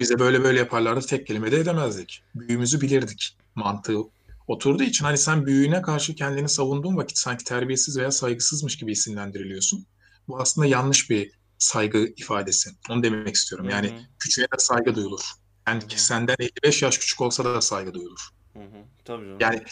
Bize 0.00 0.18
böyle 0.18 0.42
böyle 0.44 0.58
yaparlardı 0.58 1.06
tek 1.06 1.26
kelime 1.26 1.52
de 1.52 1.56
edemezdik. 1.56 2.22
Büyüğümüzü 2.34 2.80
bilirdik. 2.80 3.36
Mantığı 3.54 3.98
oturduğu 4.46 4.82
için 4.82 5.04
hani 5.04 5.18
sen 5.18 5.46
büyüğüne 5.46 5.82
karşı 5.82 6.14
kendini 6.14 6.48
savunduğun 6.48 6.96
vakit 6.96 7.18
sanki 7.18 7.44
terbiyesiz 7.44 7.98
veya 7.98 8.10
saygısızmış 8.10 8.76
gibi 8.76 8.92
isimlendiriliyorsun. 8.92 9.86
Bu 10.28 10.40
aslında 10.40 10.66
yanlış 10.66 11.10
bir 11.10 11.32
saygı 11.58 11.98
ifadesi. 12.16 12.70
Onu 12.90 13.02
demek 13.02 13.34
istiyorum. 13.34 13.68
Yani 13.70 13.88
hı. 13.88 13.92
küçüğe 14.18 14.44
de 14.44 14.58
saygı 14.58 14.94
duyulur. 14.94 15.20
Yani 15.68 15.82
Hı 15.82 15.86
hı. 15.86 16.00
senden 16.00 16.36
55 16.38 16.82
yaş 16.82 16.98
küçük 16.98 17.20
olsa 17.20 17.44
da 17.44 17.60
saygı 17.60 17.94
duyulur. 17.94 18.28
Hı 18.52 18.58
hı. 18.58 18.84
Tabii 19.04 19.24
canım. 19.24 19.38
Yani 19.40 19.62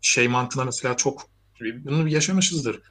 şey 0.00 0.28
mantığına 0.28 0.64
mesela 0.64 0.96
çok 0.96 1.30
bunu 1.60 2.08
yaşamışızdır. 2.08 2.82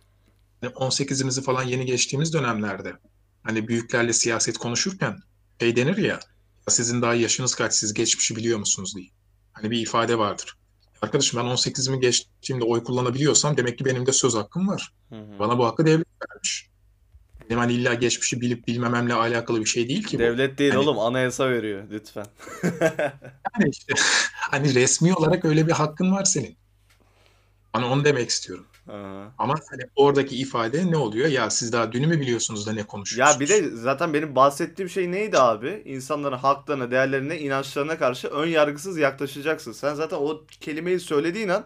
Yani 0.61 0.73
18'imizi 0.73 1.41
falan 1.43 1.63
yeni 1.63 1.85
geçtiğimiz 1.85 2.33
dönemlerde 2.33 2.93
hani 3.43 3.67
büyüklerle 3.67 4.13
siyaset 4.13 4.57
konuşurken 4.57 5.17
şey 5.59 5.75
denir 5.75 5.97
"Ya 5.97 6.19
sizin 6.71 7.01
daha 7.01 7.13
yaşınız 7.13 7.55
kaç 7.55 7.73
siz 7.73 7.93
geçmişi 7.93 8.35
biliyor 8.35 8.59
musunuz 8.59 8.93
diye. 8.95 9.07
Hani 9.53 9.71
bir 9.71 9.79
ifade 9.81 10.17
vardır. 10.17 10.57
Arkadaşım 11.01 11.39
ben 11.39 11.45
18'imi 11.45 11.99
geçtiğimde 11.99 12.65
oy 12.65 12.83
kullanabiliyorsam 12.83 13.57
demek 13.57 13.77
ki 13.77 13.85
benim 13.85 14.05
de 14.05 14.11
söz 14.11 14.35
hakkım 14.35 14.67
var. 14.67 14.93
Hı 15.09 15.15
hı. 15.15 15.39
Bana 15.39 15.57
bu 15.57 15.65
hakkı 15.65 15.85
devlet 15.85 16.07
vermiş. 16.31 16.69
Benim 17.49 17.59
hani 17.59 17.73
illa 17.73 17.93
geçmişi 17.93 18.41
bilip 18.41 18.67
bilmememle 18.67 19.13
alakalı 19.13 19.59
bir 19.59 19.65
şey 19.65 19.89
değil 19.89 20.03
ki 20.03 20.17
bu. 20.17 20.21
Devlet 20.21 20.57
değil 20.57 20.71
Hani- 20.71 20.83
oğlum 20.83 20.99
anayasa 20.99 21.49
veriyor 21.49 21.83
lütfen. 21.91 22.25
Yani 23.59 23.69
işte 23.71 23.93
hani 24.31 24.75
resmi 24.75 25.13
olarak 25.13 25.45
öyle 25.45 25.67
bir 25.67 25.71
hakkın 25.71 26.11
var 26.11 26.23
senin. 26.25 26.57
Hani 27.73 27.85
onu 27.85 28.05
demek 28.05 28.29
istiyorum. 28.29 28.65
Aha. 28.89 29.31
Ama 29.37 29.55
hani 29.71 29.81
oradaki 29.95 30.35
ifade 30.37 30.91
ne 30.91 30.97
oluyor? 30.97 31.27
Ya 31.27 31.49
siz 31.49 31.73
daha 31.73 31.91
dünü 31.91 32.07
mü 32.07 32.19
biliyorsunuz 32.19 32.67
da 32.67 32.73
ne 32.73 32.83
konuşuyorsunuz? 32.83 33.49
Ya 33.49 33.59
bir 33.59 33.63
de 33.63 33.69
zaten 33.75 34.13
benim 34.13 34.35
bahsettiğim 34.35 34.89
şey 34.89 35.11
neydi 35.11 35.37
abi? 35.39 35.81
İnsanların 35.85 36.37
haklarına, 36.37 36.91
değerlerine, 36.91 37.39
inançlarına 37.39 37.97
karşı 37.97 38.27
ön 38.27 38.47
yargısız 38.47 38.97
yaklaşacaksın. 38.97 39.71
Sen 39.71 39.93
zaten 39.93 40.17
o 40.17 40.41
kelimeyi 40.61 40.99
söylediğin 40.99 41.49
an 41.49 41.65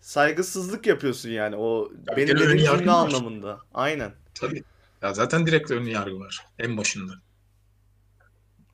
saygısızlık 0.00 0.86
yapıyorsun 0.86 1.28
yani. 1.30 1.56
O 1.56 1.90
Ya 2.08 2.16
benim 2.16 2.36
dediğim 2.38 2.56
yargı 2.58 2.78
cümle 2.78 2.92
var. 2.92 2.98
anlamında. 2.98 3.58
Aynen. 3.74 4.12
Tabii. 4.34 4.62
Ya 5.02 5.14
zaten 5.14 5.46
direkt 5.46 5.70
ön 5.70 5.84
yargı 5.84 6.20
var 6.20 6.46
en 6.58 6.76
başında. 6.76 7.12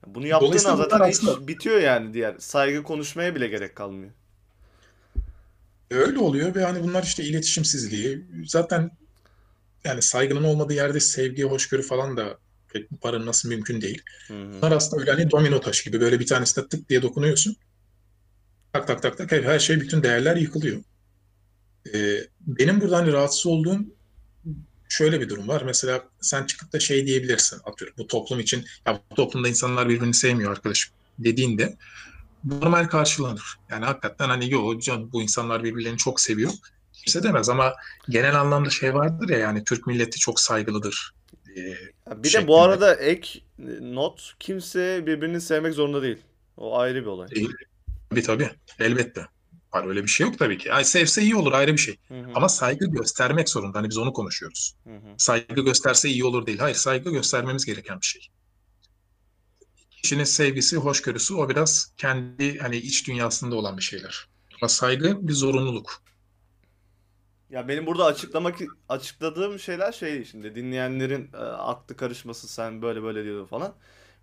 Bunu 0.07 0.27
yaptığın 0.27 0.69
an 0.69 0.75
zaten 0.75 0.99
bunlar 0.99 1.09
hiç 1.09 1.17
aslında- 1.17 1.47
bitiyor 1.47 1.79
yani 1.79 2.13
diğer. 2.13 2.35
Saygı 2.39 2.83
konuşmaya 2.83 3.35
bile 3.35 3.47
gerek 3.47 3.75
kalmıyor. 3.75 4.11
Öyle 5.91 6.19
oluyor 6.19 6.55
ve 6.55 6.63
hani 6.63 6.83
bunlar 6.83 7.03
işte 7.03 7.23
iletişimsizliği. 7.23 8.25
Zaten 8.45 8.91
yani 9.83 10.01
saygının 10.01 10.43
olmadığı 10.43 10.73
yerde 10.73 10.99
sevgi, 10.99 11.43
hoşgörü 11.43 11.81
falan 11.81 12.17
da 12.17 12.37
pek 12.73 13.03
barınması 13.03 13.47
mümkün 13.47 13.81
değil. 13.81 14.01
Hı 14.27 14.33
hı. 14.33 14.53
Bunlar 14.53 14.71
aslında 14.71 15.01
öyle 15.01 15.11
hani 15.11 15.31
domino 15.31 15.61
taşı 15.61 15.85
gibi 15.85 16.01
böyle 16.01 16.19
bir 16.19 16.25
tanesine 16.25 16.67
tık 16.67 16.89
diye 16.89 17.01
dokunuyorsun. 17.01 17.55
Tak 18.73 18.87
tak 18.87 19.01
tak 19.01 19.17
tak 19.17 19.31
her 19.31 19.59
şey 19.59 19.81
bütün 19.81 20.03
değerler 20.03 20.35
yıkılıyor. 20.35 20.83
Ee, 21.93 22.17
benim 22.41 22.81
burada 22.81 22.97
hani 22.97 23.11
rahatsız 23.11 23.45
olduğum 23.45 23.79
şöyle 24.89 25.21
bir 25.21 25.29
durum 25.29 25.47
var. 25.47 25.61
Mesela 25.65 26.03
sen 26.21 26.45
çıkıp 26.45 26.73
da 26.73 26.79
şey 26.79 27.07
diyebilirsin 27.07 27.59
atıyorum 27.65 27.97
bu 27.97 28.07
toplum 28.07 28.39
için 28.39 28.65
ya 28.85 29.01
bu 29.11 29.15
toplumda 29.15 29.47
insanlar 29.49 29.89
birbirini 29.89 30.13
sevmiyor 30.13 30.51
arkadaşım 30.51 30.93
dediğinde 31.19 31.77
normal 32.45 32.87
karşılanır. 32.87 33.55
Yani 33.69 33.85
hakikaten 33.85 34.29
hani 34.29 34.51
yo 34.51 34.79
can 34.79 35.11
bu 35.11 35.21
insanlar 35.21 35.63
birbirlerini 35.63 35.97
çok 35.97 36.21
seviyor. 36.21 36.51
Kimse 36.93 37.23
demez 37.23 37.49
ama 37.49 37.73
genel 38.09 38.41
anlamda 38.41 38.69
şey 38.69 38.93
vardır 38.93 39.29
ya 39.29 39.37
yani 39.37 39.63
Türk 39.63 39.87
milleti 39.87 40.19
çok 40.19 40.39
saygılıdır. 40.39 41.11
Ya 41.55 41.63
Bir 42.07 42.15
de 42.15 42.23
bu 42.23 42.27
şeklinde. 42.29 42.55
arada 42.55 42.95
ek 42.95 43.39
not 43.81 44.33
kimse 44.39 45.03
birbirini 45.05 45.41
sevmek 45.41 45.73
zorunda 45.73 46.01
değil. 46.01 46.17
O 46.57 46.77
ayrı 46.79 47.01
bir 47.01 47.05
olay. 47.07 47.27
Değil. 47.29 47.49
Tabii 48.09 48.21
tabii. 48.23 48.49
Elbette. 48.79 49.27
Var 49.73 49.87
öyle 49.87 50.03
bir 50.03 50.07
şey 50.07 50.27
yok 50.27 50.39
tabii 50.39 50.57
ki. 50.57 50.67
Yani 50.67 50.85
sevse 50.85 51.21
iyi 51.21 51.35
olur 51.35 51.51
ayrı 51.51 51.73
bir 51.73 51.77
şey. 51.77 51.97
Hı 52.07 52.13
hı, 52.19 52.27
Ama 52.35 52.49
saygı 52.49 52.85
göstermek 52.85 53.49
zorunda. 53.49 53.77
Hani 53.79 53.89
biz 53.89 53.97
onu 53.97 54.13
konuşuyoruz. 54.13 54.75
hı 54.83 54.93
hı. 54.95 54.99
Saygı 55.17 55.61
gösterse 55.61 56.09
iyi 56.09 56.25
olur 56.25 56.45
değil. 56.45 56.59
Hayır 56.59 56.75
saygı 56.75 57.11
göstermemiz 57.11 57.65
gereken 57.65 58.01
bir 58.01 58.05
şey. 58.05 58.27
Kişinin 60.03 60.23
sevgisi, 60.23 60.77
hoşgörüsü 60.77 61.33
o 61.33 61.49
biraz 61.49 61.93
kendi 61.97 62.57
hani 62.59 62.77
iç 62.77 63.07
dünyasında 63.07 63.55
olan 63.55 63.77
bir 63.77 63.81
şeyler. 63.83 64.27
Ama 64.61 64.69
saygı 64.69 65.27
bir 65.27 65.33
zorunluluk. 65.33 66.03
Ya 67.49 67.67
benim 67.67 67.85
burada 67.85 68.05
açıklamak 68.05 68.57
açıkladığım 68.89 69.59
şeyler 69.59 69.91
şey 69.91 70.25
şimdi 70.25 70.55
dinleyenlerin 70.55 71.29
e, 71.33 71.37
aklı 71.37 71.95
karışması 71.97 72.47
sen 72.47 72.81
böyle 72.81 73.03
böyle 73.03 73.23
diyordun 73.23 73.45
falan. 73.45 73.75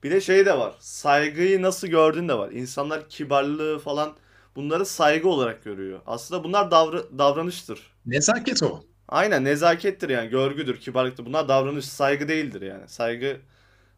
Bir 0.02 0.10
de 0.10 0.20
şey 0.20 0.46
de 0.46 0.58
var. 0.58 0.74
Saygıyı 0.80 1.62
nasıl 1.62 1.88
gördüğün 1.88 2.28
de 2.28 2.34
var. 2.38 2.50
İnsanlar 2.50 3.08
kibarlığı 3.08 3.78
falan 3.78 4.16
bunları 4.56 4.86
saygı 4.86 5.28
olarak 5.28 5.64
görüyor. 5.64 6.00
Aslında 6.06 6.44
bunlar 6.44 6.66
davra- 6.70 7.18
davranıştır. 7.18 7.92
Nezaket 8.04 8.62
o. 8.62 8.84
Aynen 9.08 9.44
nezakettir 9.44 10.08
yani 10.08 10.28
görgüdür, 10.30 10.80
kibarlıktır. 10.80 11.26
Bunlar 11.26 11.48
davranış, 11.48 11.84
saygı 11.84 12.28
değildir 12.28 12.62
yani. 12.62 12.88
Saygı 12.88 13.40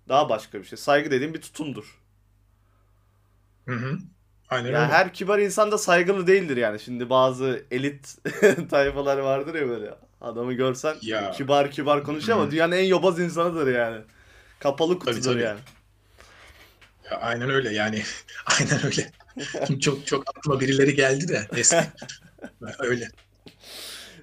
daha 0.08 0.28
başka 0.28 0.58
bir 0.61 0.64
şey. 0.64 0.78
Saygı 0.78 1.11
dediğim 1.11 1.34
bir 1.34 1.40
tutumdur. 1.40 1.99
Hı 3.68 3.75
hı. 3.75 3.99
Aynen 4.49 4.68
Yani 4.73 4.78
öyle. 4.84 4.92
her 4.92 5.12
kibar 5.14 5.38
insan 5.38 5.70
da 5.73 5.78
saygılı 5.78 6.26
değildir 6.26 6.56
yani. 6.56 6.80
Şimdi 6.80 7.11
bazı 7.11 7.64
elit 7.70 8.16
tayfalar 8.70 9.18
vardır 9.18 9.54
ya 9.54 9.68
böyle. 9.68 9.94
Adamı 10.20 10.52
görsen 10.52 10.96
Ya. 11.02 11.30
kibar 11.30 11.70
kibar 11.70 12.04
konuşuyor 12.04 12.38
ama 12.38 12.50
dünyanın 12.50 12.73
en 12.76 12.84
yobaz 12.84 13.20
insanıdır 13.20 13.75
yani. 13.75 14.00
Kapalı 14.58 14.99
kutudur 14.99 15.23
tabii. 15.23 15.42
yani. 15.42 15.61
Ya, 17.11 17.16
aynen 17.18 17.50
öyle 17.50 17.73
yani. 17.75 18.02
Aynen 18.61 18.87
öyle. 18.87 19.11
Şimdi 19.66 19.80
çok 19.80 20.06
çok 20.06 20.25
aklıma 20.28 20.61
birileri 20.61 20.94
geldi 20.94 21.28
de 21.28 21.49
öyle. 22.78 23.08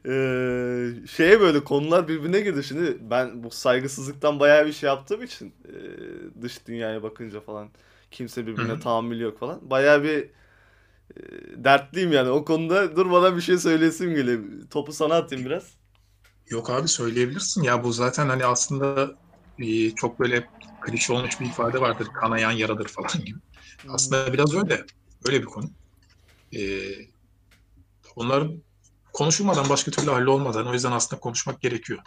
Ee, 0.06 1.08
şeye 1.12 1.40
böyle 1.42 1.64
konular 1.64 2.08
birbirine 2.08 2.40
girdi. 2.42 2.64
Şimdi 2.64 2.98
ben 3.02 3.44
bu 3.44 3.52
saygısızlıktan 3.52 4.40
bayağı 4.40 4.66
bir 4.66 4.74
şey 4.74 4.88
yaptığım 4.88 5.24
için 5.24 5.56
e, 6.38 6.42
dış 6.42 6.68
dünyaya 6.68 7.04
bakınca 7.04 7.42
falan 7.42 7.70
kimse 8.12 8.48
birbirine 8.48 8.72
Hı 8.72 8.76
hı. 8.76 8.80
tahammülü 8.80 9.24
yok 9.24 9.40
falan. 9.40 9.70
Bayağı 9.70 10.04
bir 10.04 10.30
e, 11.18 11.64
dertliyim 11.64 12.12
yani 12.12 12.30
o 12.30 12.46
konuda 12.46 12.96
durmadan 12.96 13.38
bir 13.38 13.42
şey 13.42 13.58
söylesim 13.58 14.16
geliyor. 14.16 14.44
Topu 14.70 14.94
sana 14.94 15.16
atayım 15.16 15.46
biraz. 15.46 15.78
Yok 16.50 16.70
abi 16.70 16.88
söyleyebilirsin. 16.88 17.64
Ya 17.64 17.84
bu 17.84 17.94
zaten 17.94 18.30
hani 18.30 18.46
aslında 18.46 19.16
e, 19.58 19.96
çok 19.96 20.20
böyle 20.20 20.50
klişe 20.80 21.14
olmuş 21.14 21.40
bir 21.40 21.46
ifade 21.46 21.82
vardır. 21.82 22.08
Kanayan 22.14 22.52
yaradır 22.52 22.88
falan 22.88 23.26
gibi. 23.26 23.40
Aslında 23.90 24.34
biraz 24.34 24.56
öyle. 24.56 24.86
Öyle 25.28 25.42
bir 25.42 25.46
konu. 25.46 25.70
E, 26.54 26.60
bunlar 28.16 28.48
konuşulmadan 29.14 29.70
başka 29.70 29.92
türlü 29.92 30.12
hallolmadan 30.12 30.68
o 30.68 30.74
yüzden 30.74 30.92
aslında 30.92 31.20
konuşmak 31.20 31.62
gerekiyor. 31.62 32.00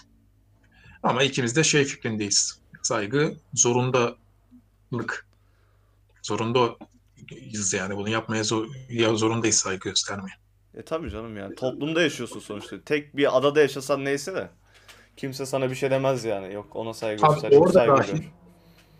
Ama 1.02 1.23
ikimiz 1.23 1.56
de 1.56 1.64
şey 1.64 1.84
fikrindeyiz. 1.84 2.61
Saygı 2.82 3.34
zorundalık. 3.54 5.26
Zorundayız 6.23 7.73
yani 7.73 7.96
bunu 7.96 8.08
yapmaya 8.08 8.44
zor, 8.44 8.68
ya 8.88 9.14
zorundayız 9.14 9.56
saygı 9.56 9.88
göstermeye. 9.88 10.34
E 10.75 10.82
tabii 10.82 11.11
canım 11.11 11.37
yani 11.37 11.54
toplumda 11.54 12.02
yaşıyorsun 12.02 12.40
sonuçta. 12.40 12.80
Tek 12.80 13.16
bir 13.16 13.38
adada 13.38 13.61
yaşasan 13.61 14.04
neyse 14.04 14.34
de 14.34 14.50
kimse 15.16 15.46
sana 15.46 15.70
bir 15.70 15.75
şey 15.75 15.90
demez 15.90 16.25
yani. 16.25 16.54
Yok 16.54 16.76
ona 16.76 16.94
saygı 16.94 17.26
Abi 17.26 17.34
göster, 17.34 17.52
orada 17.52 17.73
saygı 17.73 17.96
dahi 17.96 18.12
gör. 18.12 18.30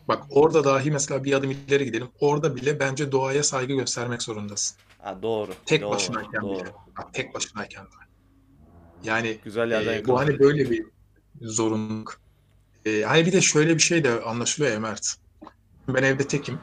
Bak 0.09 0.25
orada 0.31 0.65
dahi 0.65 0.91
mesela 0.91 1.25
bir 1.25 1.33
adım 1.33 1.51
ileri 1.51 1.85
gidelim. 1.85 2.09
Orada 2.21 2.57
bile 2.57 2.81
bence 2.81 3.13
doğaya 3.13 3.43
saygı 3.43 3.75
göstermek 3.75 4.23
zorundasın. 4.23 4.77
Ha 5.05 5.23
doğru. 5.23 5.53
Tek 5.67 5.83
doğru, 5.83 5.91
başınayken 5.91 6.43
doğru. 6.43 6.61
bile. 6.61 6.73
Bak 6.99 7.15
tek 7.15 7.35
başınayken 7.35 7.85
bile. 7.85 8.05
Yani 9.03 9.39
Güzel 9.45 9.71
e, 9.71 10.07
bu 10.07 10.19
hani 10.19 10.39
böyle 10.39 10.71
bir 10.71 10.87
zorunluluk. 11.41 12.21
E, 12.87 13.03
hani 13.03 13.27
bir 13.27 13.33
de 13.33 13.41
şöyle 13.41 13.75
bir 13.75 13.83
şey 13.83 14.05
de 14.05 14.21
anlaşılıyor 14.21 14.73
ya 14.73 14.81
Mert. 14.81 15.15
Ben 15.89 16.03
evde 16.03 16.29
tekim. 16.29 16.59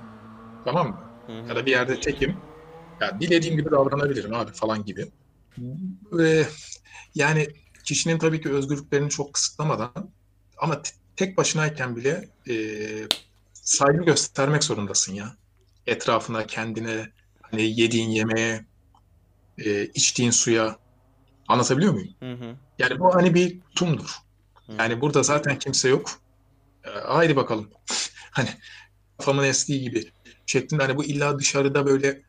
Tamam 0.66 0.90
mı? 0.90 1.02
Hı 1.28 1.42
hı. 1.42 1.48
Ya 1.48 1.56
da 1.56 1.66
bir 1.66 1.72
yerde 1.72 2.00
tekim. 2.00 2.38
Ya 3.02 3.22
dilediğim 3.22 3.58
gibi 3.58 3.72
davranabilirim 3.72 4.34
abi 4.34 4.52
falan 4.52 4.86
gibi. 4.86 5.08
Ve 6.12 6.48
yani 7.16 7.48
kişinin 7.84 8.18
tabii 8.18 8.42
ki 8.42 8.50
özgürlüklerini 8.50 9.10
çok 9.10 9.34
kısıtlamadan 9.34 10.10
ama 10.58 10.82
tek 11.16 11.38
başınayken 11.38 11.96
bile 11.96 12.30
e, 12.50 12.56
saygı 13.54 14.04
göstermek 14.04 14.64
zorundasın 14.64 15.14
ya. 15.14 15.36
Etrafına, 15.88 16.48
kendine, 16.48 17.10
hani 17.52 17.80
yediğin 17.82 18.10
yemeğe, 18.10 18.66
e, 19.58 19.86
içtiğin 19.86 20.32
suya. 20.32 20.78
Anlatabiliyor 21.48 21.94
muyum? 21.94 22.14
Hı 22.20 22.34
hı. 22.34 22.56
Yani 22.80 23.00
bu 23.00 23.16
hani 23.16 23.34
bir 23.34 23.60
tutumdur. 23.62 24.10
Hı. 24.68 24.74
Yani 24.80 25.02
burada 25.02 25.24
zaten 25.24 25.60
kimse 25.60 25.90
yok. 25.90 26.22
E, 26.86 26.90
haydi 26.90 27.36
bakalım. 27.36 27.70
Hani 28.34 28.50
kafamın 29.18 29.44
estiği 29.44 29.82
gibi 29.82 30.12
şeklinde 30.46 30.84
hani 30.84 30.98
bu 30.98 31.04
illa 31.04 31.40
dışarıda 31.40 31.86
böyle 31.86 32.22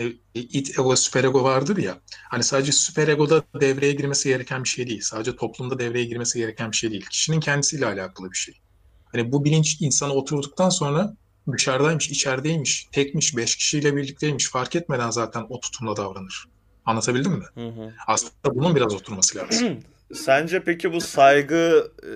e, 0.00 0.06
it 0.34 0.70
ego, 0.78 0.96
süper 0.96 1.24
ego 1.24 1.44
vardır 1.44 1.76
ya. 1.76 2.00
Hani 2.30 2.44
sadece 2.44 2.72
süper 2.72 3.08
egoda 3.08 3.44
devreye 3.60 3.92
girmesi 3.92 4.28
gereken 4.28 4.64
bir 4.64 4.68
şey 4.68 4.86
değil. 4.86 5.00
Sadece 5.00 5.36
toplumda 5.36 5.78
devreye 5.78 6.04
girmesi 6.04 6.38
gereken 6.38 6.72
bir 6.72 6.76
şey 6.76 6.90
değil. 6.90 7.06
Kişinin 7.10 7.40
kendisiyle 7.40 7.86
alakalı 7.86 8.30
bir 8.30 8.36
şey. 8.36 8.60
Hani 9.04 9.32
bu 9.32 9.44
bilinç 9.44 9.80
insana 9.80 10.12
oturduktan 10.12 10.70
sonra 10.70 11.16
dışarıdaymış, 11.52 12.10
içerideymiş, 12.10 12.88
tekmiş, 12.92 13.36
beş 13.36 13.56
kişiyle 13.56 13.96
birlikteymiş 13.96 14.50
fark 14.50 14.76
etmeden 14.76 15.10
zaten 15.10 15.46
o 15.48 15.60
tutumla 15.60 15.96
davranır. 15.96 16.48
Anlatabildim 16.86 17.32
mi? 17.32 17.44
Hı 17.54 17.68
hı. 17.68 17.92
Aslında 18.06 18.54
bunun 18.54 18.74
biraz 18.76 18.94
oturması 18.94 19.38
lazım. 19.38 19.78
Sence 20.14 20.64
peki 20.64 20.92
bu 20.92 21.00
saygı 21.00 21.92
e, 22.02 22.12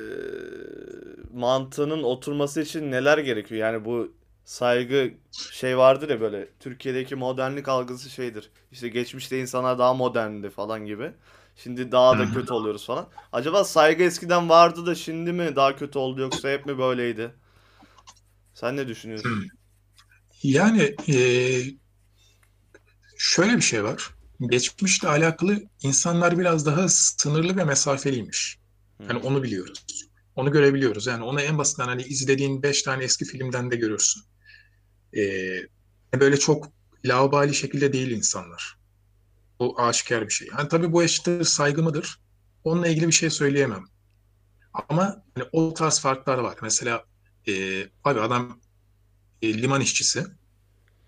mantığının 1.39 2.03
oturması 2.03 2.61
için 2.61 2.91
neler 2.91 3.19
gerekiyor? 3.19 3.61
Yani 3.61 3.85
bu 3.85 4.13
saygı 4.45 5.11
şey 5.53 5.79
vardır 5.79 6.09
ya 6.09 6.21
böyle 6.21 6.49
Türkiye'deki 6.61 7.15
modernlik 7.15 7.69
algısı 7.69 8.11
şeydir. 8.11 8.51
İşte 8.73 8.89
geçmişte 8.89 9.41
insanlar 9.41 9.79
daha 9.79 9.95
moderndi 9.95 10.51
falan 10.51 10.87
gibi. 10.87 11.11
Şimdi 11.57 11.93
daha 11.93 12.19
da 12.19 12.33
kötü 12.33 12.53
oluyoruz 12.53 12.87
falan. 12.87 13.07
Acaba 13.33 13.65
saygı 13.65 14.03
eskiden 14.03 14.49
vardı 14.49 14.87
da 14.87 14.95
şimdi 14.95 15.33
mi 15.33 15.57
daha 15.57 15.77
kötü 15.77 15.99
oldu 15.99 16.21
yoksa 16.21 16.51
hep 16.51 16.67
mi 16.67 16.79
böyleydi? 16.79 17.31
Sen 18.55 18.77
ne 18.77 18.89
düşünüyorsun? 18.89 19.31
Hmm. 19.31 19.43
Yani 20.43 20.95
eee, 21.07 21.75
şöyle 23.19 23.57
bir 23.57 23.63
şey 23.63 23.85
var. 23.85 24.15
Geçmişle 24.41 25.09
alakalı 25.09 25.63
insanlar 25.83 26.39
biraz 26.39 26.67
daha 26.67 26.89
sınırlı 26.89 27.57
ve 27.57 27.65
mesafeliymiş. 27.65 28.59
Yani 29.01 29.21
hı. 29.21 29.27
onu 29.27 29.43
biliyoruz. 29.43 29.85
Onu 30.37 30.53
görebiliyoruz. 30.53 31.07
Yani 31.07 31.25
onu 31.25 31.41
en 31.41 31.59
basitinden 31.59 31.89
hani 31.89 32.03
izlediğin 32.03 32.63
beş 32.63 32.83
tane 32.83 33.05
eski 33.05 33.25
filmden 33.25 33.71
de 33.71 33.77
görürsün. 33.77 34.23
Eee, 35.13 35.67
böyle 36.21 36.37
çok 36.37 36.69
laubali 37.05 37.55
şekilde 37.55 37.93
değil 37.93 38.11
insanlar. 38.11 38.79
Bu 39.61 39.81
aşikar 39.81 40.27
bir 40.27 40.33
şey. 40.33 40.49
Yani 40.59 40.69
tabii 40.69 40.93
bu 40.93 41.03
eşittir 41.03 41.45
saygı 41.45 41.83
mıdır? 41.83 42.19
Onunla 42.65 42.89
ilgili 42.89 43.07
bir 43.07 43.13
şey 43.13 43.31
söyleyemem. 43.31 43.85
Ama 44.89 45.25
hani 45.35 45.49
o 45.53 45.75
tarz 45.75 46.01
farklar 46.01 46.39
var. 46.39 46.57
Mesela 46.63 47.05
eee 47.47 47.91
abi 48.05 48.21
adam 48.21 48.61
e, 49.43 49.63
liman 49.63 49.81
işçisi. 49.81 50.27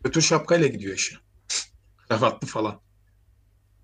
Götür 0.05 0.23
şapkayla 0.23 0.67
gidiyor 0.67 0.97
işe. 0.97 1.17
Kravatlı 2.09 2.47
falan. 2.49 2.81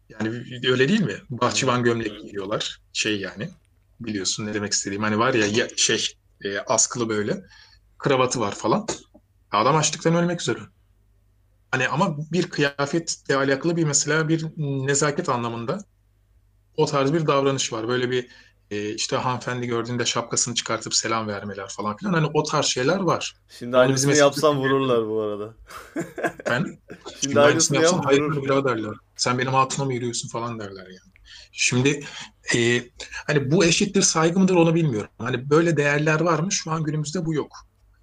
Yani 0.08 0.28
öyle 0.68 0.88
değil 0.88 1.00
mi? 1.00 1.16
Bahçıvan 1.30 1.82
gömlek 1.82 2.20
giyiyorlar. 2.20 2.80
Şey 2.92 3.20
yani. 3.20 3.48
Biliyorsun 4.00 4.46
ne 4.46 4.54
demek 4.54 4.72
istediğim. 4.72 5.02
Hani 5.02 5.18
var 5.18 5.34
ya, 5.34 5.46
ya 5.46 5.68
şey 5.76 6.06
e, 6.44 6.58
askılı 6.58 7.08
böyle. 7.08 7.42
Kravatı 7.98 8.40
var 8.40 8.54
falan. 8.54 8.86
Adam 9.50 9.76
açlıktan 9.76 10.14
ölmek 10.14 10.40
üzere. 10.40 10.58
Hani 11.70 11.88
ama 11.88 12.16
bir 12.32 12.50
kıyafetle 12.50 13.36
alakalı 13.36 13.76
bir 13.76 13.84
mesela 13.84 14.28
bir 14.28 14.46
nezaket 14.58 15.28
anlamında 15.28 15.78
o 16.76 16.86
tarz 16.86 17.12
bir 17.12 17.26
davranış 17.26 17.72
var. 17.72 17.88
Böyle 17.88 18.10
bir 18.10 18.24
e, 18.24 18.28
işte 18.76 19.16
hanımefendi 19.16 19.66
gördüğünde 19.66 20.04
şapkasını 20.04 20.54
çıkartıp 20.54 20.94
selam 20.94 21.28
vermeler 21.28 21.68
falan 21.68 21.96
filan. 21.96 22.12
Hani 22.12 22.26
o 22.34 22.42
tarz 22.42 22.66
şeyler 22.66 22.98
var. 22.98 23.36
Şimdi 23.58 23.72
bizim 23.72 23.80
aynısını 23.80 24.10
eski 24.10 24.20
yapsam 24.20 24.58
vururlar 24.58 25.08
bu 25.08 25.20
arada. 25.20 25.54
ben 26.46 26.64
Şimdi 26.64 26.78
Şimdi 27.20 27.40
aynısını 27.40 27.76
yapsan 27.76 27.96
yap 27.96 28.06
hayırdır 28.06 28.42
biraderler. 28.42 28.94
Sen 29.16 29.38
benim 29.38 29.54
hatuna 29.54 29.84
mı 29.84 29.94
yürüyorsun 29.94 30.28
falan 30.28 30.58
derler 30.58 30.86
yani. 30.86 31.12
Şimdi 31.52 32.04
e, 32.54 32.82
hani 33.26 33.50
bu 33.50 33.64
eşittir 33.64 34.02
saygı 34.02 34.40
mıdır 34.40 34.54
onu 34.54 34.74
bilmiyorum. 34.74 35.10
Hani 35.18 35.50
böyle 35.50 35.76
değerler 35.76 36.20
var 36.20 36.38
mı? 36.38 36.52
Şu 36.52 36.70
an 36.70 36.84
günümüzde 36.84 37.26
bu 37.26 37.34
yok. 37.34 37.56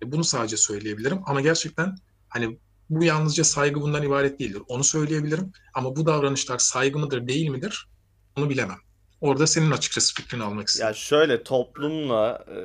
E, 0.03 0.11
Bunu 0.11 0.23
sadece 0.23 0.57
söyleyebilirim. 0.57 1.19
Ama 1.25 1.41
gerçekten 1.41 1.95
hani 2.29 2.59
bu 2.89 3.03
yalnızca 3.03 3.43
saygı 3.43 3.81
bundan 3.81 4.03
ibaret 4.03 4.39
değildir. 4.39 4.61
Onu 4.67 4.83
söyleyebilirim. 4.83 5.51
Ama 5.73 5.95
bu 5.95 6.05
davranışlar 6.05 6.57
saygı 6.57 6.99
mıdır 6.99 7.27
değil 7.27 7.49
midir? 7.49 7.87
Onu 8.37 8.49
bilemem. 8.49 8.77
Orada 9.21 9.47
senin 9.47 9.71
açıkçası 9.71 10.15
fikrini 10.15 10.43
almak 10.43 10.67
istedim. 10.67 10.87
Ya 10.87 10.93
şöyle 10.93 11.43
toplumla 11.43 12.45
e, 12.47 12.59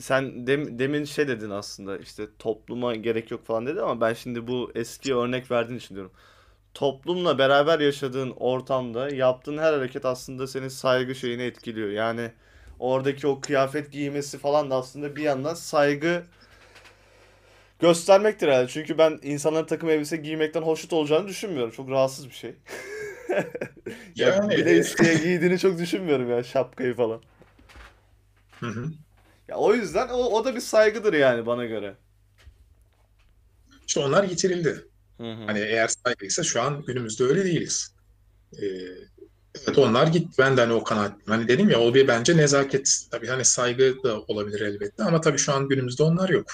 sen 0.00 0.46
dem- 0.46 0.78
demin 0.78 1.04
şey 1.04 1.28
dedin 1.28 1.50
aslında 1.50 1.98
işte 1.98 2.26
topluma 2.38 2.94
gerek 2.94 3.30
yok 3.30 3.46
falan 3.46 3.66
dedi 3.66 3.80
ama 3.80 4.00
ben 4.00 4.14
şimdi 4.14 4.46
bu 4.46 4.72
eski 4.74 5.14
örnek 5.14 5.50
verdiğin 5.50 5.78
için 5.78 5.94
diyorum. 5.94 6.12
Toplumla 6.74 7.38
beraber 7.38 7.80
yaşadığın 7.80 8.30
ortamda 8.30 9.10
yaptığın 9.10 9.58
her 9.58 9.72
hareket 9.72 10.04
aslında 10.04 10.46
senin 10.46 10.68
saygı 10.68 11.14
şeyini 11.14 11.42
etkiliyor. 11.42 11.88
Yani 11.90 12.32
oradaki 12.78 13.26
o 13.26 13.40
kıyafet 13.40 13.92
giymesi 13.92 14.38
falan 14.38 14.70
da 14.70 14.76
aslında 14.76 15.16
bir 15.16 15.22
yandan 15.22 15.54
saygı 15.54 16.22
göstermektir 17.78 18.48
herhalde. 18.48 18.68
Çünkü 18.68 18.98
ben 18.98 19.18
insanların 19.22 19.66
takım 19.66 19.90
elbise 19.90 20.16
giymekten 20.16 20.62
hoşnut 20.62 20.92
olacağını 20.92 21.28
düşünmüyorum. 21.28 21.70
Çok 21.72 21.90
rahatsız 21.90 22.28
bir 22.28 22.34
şey. 22.34 22.54
Ya 24.14 24.28
Yani 24.28 24.56
bir 24.56 24.64
de 24.66 24.70
e, 24.70 24.78
isteye 24.78 25.14
giydiğini 25.16 25.58
çok 25.58 25.78
düşünmüyorum 25.78 26.30
ya 26.30 26.42
şapkayı 26.44 26.94
falan. 26.94 27.22
hı 28.60 28.66
hı. 28.66 28.92
Ya 29.48 29.56
o 29.56 29.74
yüzden 29.74 30.08
o, 30.08 30.16
o 30.16 30.44
da 30.44 30.54
bir 30.54 30.60
saygıdır 30.60 31.12
yani 31.12 31.46
bana 31.46 31.64
göre. 31.66 31.96
İşte 33.88 34.00
onlar 34.00 34.24
yitirildi. 34.24 34.88
Hı 35.20 35.32
hı. 35.32 35.46
Hani 35.46 35.58
eğer 35.60 35.88
saygıysa 35.88 36.42
şu 36.42 36.62
an 36.62 36.84
günümüzde 36.84 37.24
öyle 37.24 37.44
değiliz. 37.44 37.96
Ee, 38.52 38.66
evet 39.66 39.78
onlar 39.78 40.06
gitti. 40.06 40.34
Ben 40.38 40.56
de 40.56 40.60
hani 40.60 40.72
o 40.72 40.84
kanaatim. 40.84 41.22
Hani 41.26 41.48
dedim 41.48 41.70
ya 41.70 41.80
o 41.80 41.94
bir 41.94 42.08
bence 42.08 42.36
nezaket. 42.36 42.98
Tabii 43.10 43.26
hani 43.26 43.44
saygı 43.44 43.96
da 44.04 44.20
olabilir 44.20 44.60
elbette 44.60 45.04
ama 45.04 45.20
tabii 45.20 45.38
şu 45.38 45.52
an 45.52 45.68
günümüzde 45.68 46.02
onlar 46.02 46.28
yok. 46.28 46.46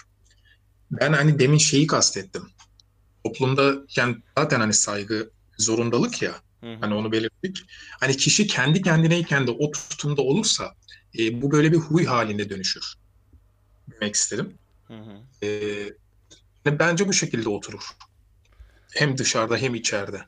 Ben 0.90 1.12
hani 1.12 1.38
demin 1.38 1.58
şeyi 1.58 1.86
kastettim. 1.86 2.42
Toplumda 3.24 3.74
yani 3.96 4.16
zaten 4.38 4.60
hani 4.60 4.74
saygı 4.74 5.30
zorundalık 5.58 6.22
ya. 6.22 6.34
Hani 6.80 6.94
onu 6.94 7.12
belirttik. 7.12 7.62
Hani 8.00 8.16
kişi 8.16 8.46
kendi 8.46 8.82
kendineyken 8.82 9.46
de 9.46 9.50
o 9.50 9.70
tutumda 9.70 10.22
olursa 10.22 10.74
e, 11.18 11.42
bu 11.42 11.50
böyle 11.50 11.72
bir 11.72 11.76
huy 11.76 12.04
halinde 12.04 12.50
dönüşür. 12.50 12.94
Demek 13.90 14.14
istedim. 14.14 14.58
Hı 14.86 14.94
hı. 14.94 15.46
E, 15.46 15.48
ve 16.66 16.78
bence 16.78 17.08
bu 17.08 17.12
şekilde 17.12 17.48
oturur. 17.48 17.84
Hem 18.94 19.18
dışarıda 19.18 19.56
hem 19.56 19.74
içeride. 19.74 20.22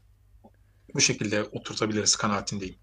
Bu 0.95 1.01
şekilde 1.01 1.43
oturtabiliriz 1.45 2.17
kanaatindeyim. 2.17 2.77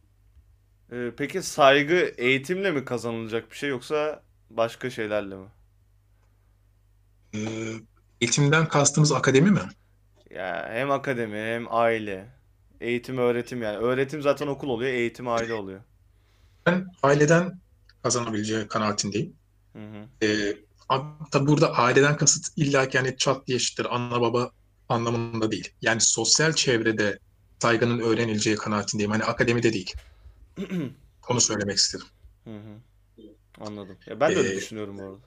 Ee, 0.92 1.12
peki 1.18 1.42
saygı 1.42 2.14
eğitimle 2.18 2.72
mi 2.72 2.86
kazanılacak 2.86 3.52
bir 3.52 3.56
şey 3.56 3.70
yoksa 3.70 4.24
başka 4.50 4.90
şeylerle 4.90 5.36
mi? 5.36 5.48
E, 7.36 7.40
eğitimden 8.22 8.68
kastımız 8.68 9.12
akademi 9.12 9.52
mi? 9.52 9.62
Ya 10.30 10.70
hem 10.72 10.92
akademi 10.92 11.38
hem 11.38 11.74
aile. 11.74 12.43
Eğitim 12.84 13.18
öğretim 13.18 13.62
yani. 13.62 13.78
Öğretim 13.78 14.22
zaten 14.22 14.48
okul 14.48 14.70
oluyor, 14.70 14.92
eğitim 14.94 15.28
aile 15.28 15.54
oluyor. 15.54 15.82
Ben 16.66 16.88
aileden 17.04 17.62
kazanabileceği 18.04 18.68
kanaatindeyim. 18.68 19.40
Hı 19.74 19.80
hı. 19.80 20.10
E, 20.24 20.56
a- 20.90 21.30
tabii 21.32 21.48
burada 21.48 21.74
aileden 21.74 22.18
kasıt 22.18 22.48
illa 22.58 22.90
ki 22.90 22.98
hani 22.98 23.18
çat 23.18 23.48
diye 23.48 23.58
eşittir 23.58 23.96
ana 23.96 24.22
baba 24.22 24.52
anlamında 24.90 25.52
değil. 25.52 25.70
Yani 25.82 26.02
sosyal 26.02 26.54
çevrede 26.54 27.20
saygının 27.60 28.00
öğrenileceği 28.00 28.56
kanaatindeyim. 28.56 29.12
Hani 29.12 29.24
akademide 29.24 29.74
değil. 29.74 29.94
Onu 31.30 31.42
söylemek 31.42 31.78
istedim. 31.78 32.08
Hı 32.44 32.50
hı. 32.58 32.82
Anladım. 33.60 34.00
Ya 34.06 34.20
ben 34.20 34.36
de 34.36 34.40
öyle 34.40 34.54
E, 34.54 34.56
düşünüyorum 34.56 34.98
bu 35.00 35.04
arada. 35.04 35.26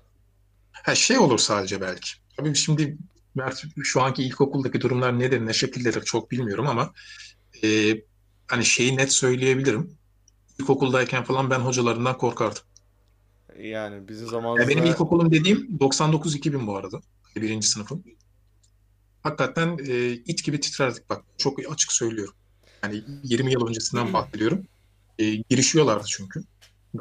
ha, 0.85 0.95
şey 0.95 1.19
olur 1.19 1.39
sadece 1.39 1.81
belki. 1.81 2.11
Tabii 2.37 2.55
şimdi 2.55 2.99
Mert, 3.35 3.63
şu 3.85 4.03
anki 4.03 4.23
ilkokuldaki 4.23 4.81
durumlar 4.81 5.19
nedir, 5.19 5.47
ne 5.47 5.53
şekildedir 5.53 6.03
çok 6.03 6.31
bilmiyorum 6.31 6.67
ama 6.67 6.93
e, 7.65 8.01
hani 8.49 8.65
şeyi 8.65 8.97
net 8.97 9.13
söyleyebilirim. 9.13 9.97
İlkokuldayken 10.61 11.25
falan 11.25 11.51
ben 11.51 11.59
hocalarından 11.61 12.19
korkardım. 12.19 12.63
Yani 13.59 14.09
bizim 14.09 14.27
Ya 14.27 14.33
benim 14.33 14.43
zamanımızda 14.43 14.85
ilkokulum 14.85 15.33
dediğim 15.33 15.79
99-2000 15.81 16.66
bu 16.66 16.77
arada. 16.77 17.01
Birinci 17.37 17.69
sınıfım. 17.69 18.05
Hakikaten 19.23 19.79
e, 19.88 20.11
it 20.11 20.45
gibi 20.45 20.61
titrerdik 20.61 21.11
bak. 21.11 21.25
Çok 21.38 21.73
açık 21.73 21.92
söylüyorum. 21.92 22.35
Yani 22.85 23.05
20 23.23 23.53
yıl 23.53 23.66
öncesinden 23.69 24.12
bahsediyorum. 24.12 24.66
E, 25.19 25.35
girişiyorlardı 25.35 26.05
çünkü. 26.07 26.40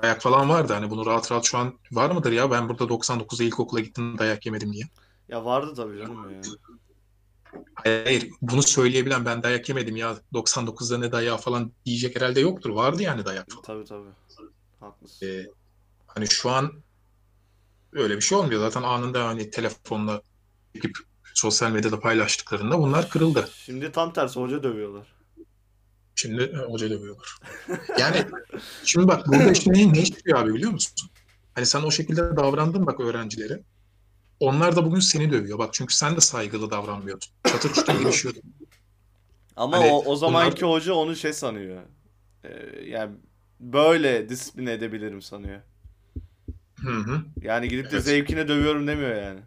Dayak 0.02 0.22
falan 0.22 0.50
vardı. 0.50 0.74
Hani 0.74 0.90
bunu 0.90 1.06
rahat 1.06 1.32
rahat 1.32 1.46
şu 1.46 1.58
an 1.58 1.74
var 1.92 2.12
mıdır 2.12 2.32
ya? 2.32 2.52
Ben 2.52 2.70
burada 2.70 2.84
99'da 2.84 3.44
ilkokula 3.44 3.80
gittim 3.80 4.18
dayak 4.18 4.46
yemedim 4.46 4.74
diye. 4.74 4.84
ya 5.30 5.46
vardı 5.46 5.74
tabii 5.76 5.98
canım 5.98 6.32
ya. 6.32 6.42
Hayır, 7.76 8.30
bunu 8.42 8.64
söyleyebilen 8.64 9.26
ben 9.26 9.44
dayak 9.44 9.70
yemedim 9.70 9.96
ya 9.96 10.18
99'da 10.34 10.98
ne 10.98 11.12
dayağı 11.12 11.38
falan 11.38 11.72
diyecek 11.86 12.16
herhalde 12.16 12.40
yoktur. 12.40 12.70
Vardı 12.70 13.04
yani 13.04 13.26
dayak 13.26 13.52
falan. 13.52 13.64
Tabii 13.64 13.86
tabii. 13.86 14.10
Haklısın. 14.80 15.28
E, 15.28 15.46
hani 16.08 16.28
şu 16.28 16.50
an 16.50 16.72
öyle 17.94 18.16
bir 18.16 18.22
şey 18.22 18.38
olmuyor. 18.38 18.62
Zaten 18.62 18.84
anında 18.84 19.28
hani 19.28 19.50
telefonla 19.50 20.22
çekip 20.74 20.98
sosyal 21.34 21.72
medyada 21.72 22.00
paylaştıklarında 22.00 22.80
bunlar 22.80 23.10
kırıldı. 23.10 23.50
Şimdi 23.66 23.92
tam 23.92 24.14
tersi 24.14 24.40
hoca 24.40 24.64
dövüyorlar. 24.64 25.16
Şimdi 26.16 26.44
e, 26.44 26.58
hoca 26.58 26.90
dövüyorlar. 26.90 27.38
Yani 28.00 28.26
şimdi 28.84 29.08
bak 29.08 29.28
burada 29.28 29.52
işte 29.52 29.74
ne, 29.74 29.94
ne 29.94 30.02
işliyor 30.02 30.40
abi 30.40 30.54
biliyor 30.54 30.72
musun? 30.72 31.10
Hani 31.54 31.66
sen 31.66 31.82
o 31.82 31.92
şekilde 31.92 32.22
davrandın 32.22 32.86
bak 32.86 33.00
öğrencilere. 33.00 33.64
Onlar 34.40 34.76
da 34.76 34.86
bugün 34.86 35.00
seni 35.00 35.32
dövüyor. 35.32 35.60
Bak 35.60 35.74
çünkü 35.74 35.96
sen 35.96 36.16
de 36.16 36.22
saygılı 36.22 36.72
davranmıyordun. 36.72 37.28
Çatır 37.46 37.74
çutur 37.74 37.94
girişiyordun. 37.94 38.44
Ama 39.56 39.78
Hani 39.78 39.86
o, 39.86 40.04
o 40.06 40.16
zamanki 40.16 40.62
bunlar 40.62 40.76
hoca 40.76 40.94
onu 40.94 41.16
şey 41.16 41.34
sanıyor. 41.34 41.84
Ee, 42.44 42.50
yani 42.86 43.18
böyle 43.60 44.30
disipline 44.30 44.74
edebilirim 44.74 45.22
sanıyor. 45.22 45.62
hı 46.76 46.92
hı. 46.92 47.22
Yani 47.42 47.70
gidip 47.70 47.92
de 47.92 47.98
Evet. 47.98 48.06
zevkine 48.06 48.48
dövüyorum 48.48 48.88
demiyor 48.88 49.16
yani. 49.16 49.40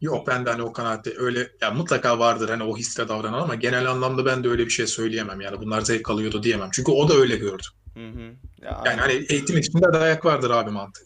Yok 0.00 0.26
ben 0.26 0.46
de 0.46 0.50
hani 0.50 0.62
o 0.62 0.72
kanaatte 0.72 1.14
öyle 1.18 1.50
ya 1.60 1.70
mutlaka 1.70 2.18
vardır 2.18 2.48
hani 2.48 2.62
o 2.62 2.76
hisle 2.76 3.08
davranan 3.08 3.42
ama 3.42 3.54
genel 3.54 3.90
anlamda 3.90 4.26
ben 4.26 4.44
de 4.44 4.48
öyle 4.48 4.64
bir 4.64 4.70
şey 4.70 4.86
söyleyemem. 4.86 5.40
Yani 5.40 5.58
bunlar 5.60 5.80
zevk 5.80 6.10
alıyordu 6.10 6.42
diyemem. 6.42 6.68
Çünkü 6.72 6.92
o 6.92 7.08
da 7.08 7.14
öyle 7.14 7.36
gördü. 7.36 7.62
Hı 7.94 8.08
hı. 8.08 8.20
Ya 8.62 8.82
Yani 8.84 9.00
aynen. 9.00 9.02
hani 9.02 9.12
eğitim 9.12 9.58
içinde 9.58 9.92
dayak 9.92 10.24
vardır 10.24 10.50
abi 10.50 10.70
mantığı. 10.70 11.04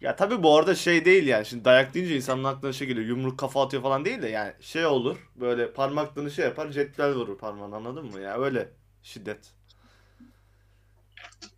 Ya 0.00 0.16
tabii 0.16 0.42
bu 0.42 0.56
arada 0.58 0.74
şey 0.74 1.04
değil 1.04 1.26
yani. 1.26 1.46
Şimdi 1.46 1.64
dayak 1.64 1.94
deyince 1.94 2.16
insanın 2.16 2.44
aklına 2.44 2.72
şey 2.72 2.86
geliyor. 2.88 3.06
Yumruk 3.06 3.38
kafa 3.38 3.64
atıyor 3.64 3.82
falan 3.82 4.04
değil 4.04 4.22
de 4.22 4.28
yani 4.28 4.52
şey 4.60 4.86
olur. 4.86 5.30
Böyle 5.36 5.72
parmaklarını 5.72 6.30
şey 6.30 6.44
yapar, 6.44 6.70
cetvel 6.70 7.14
vurur 7.14 7.38
parmağına 7.38 7.76
anladın 7.76 8.06
mı? 8.06 8.20
Ya 8.20 8.38
öyle 8.38 8.72
şiddet. 9.02 9.54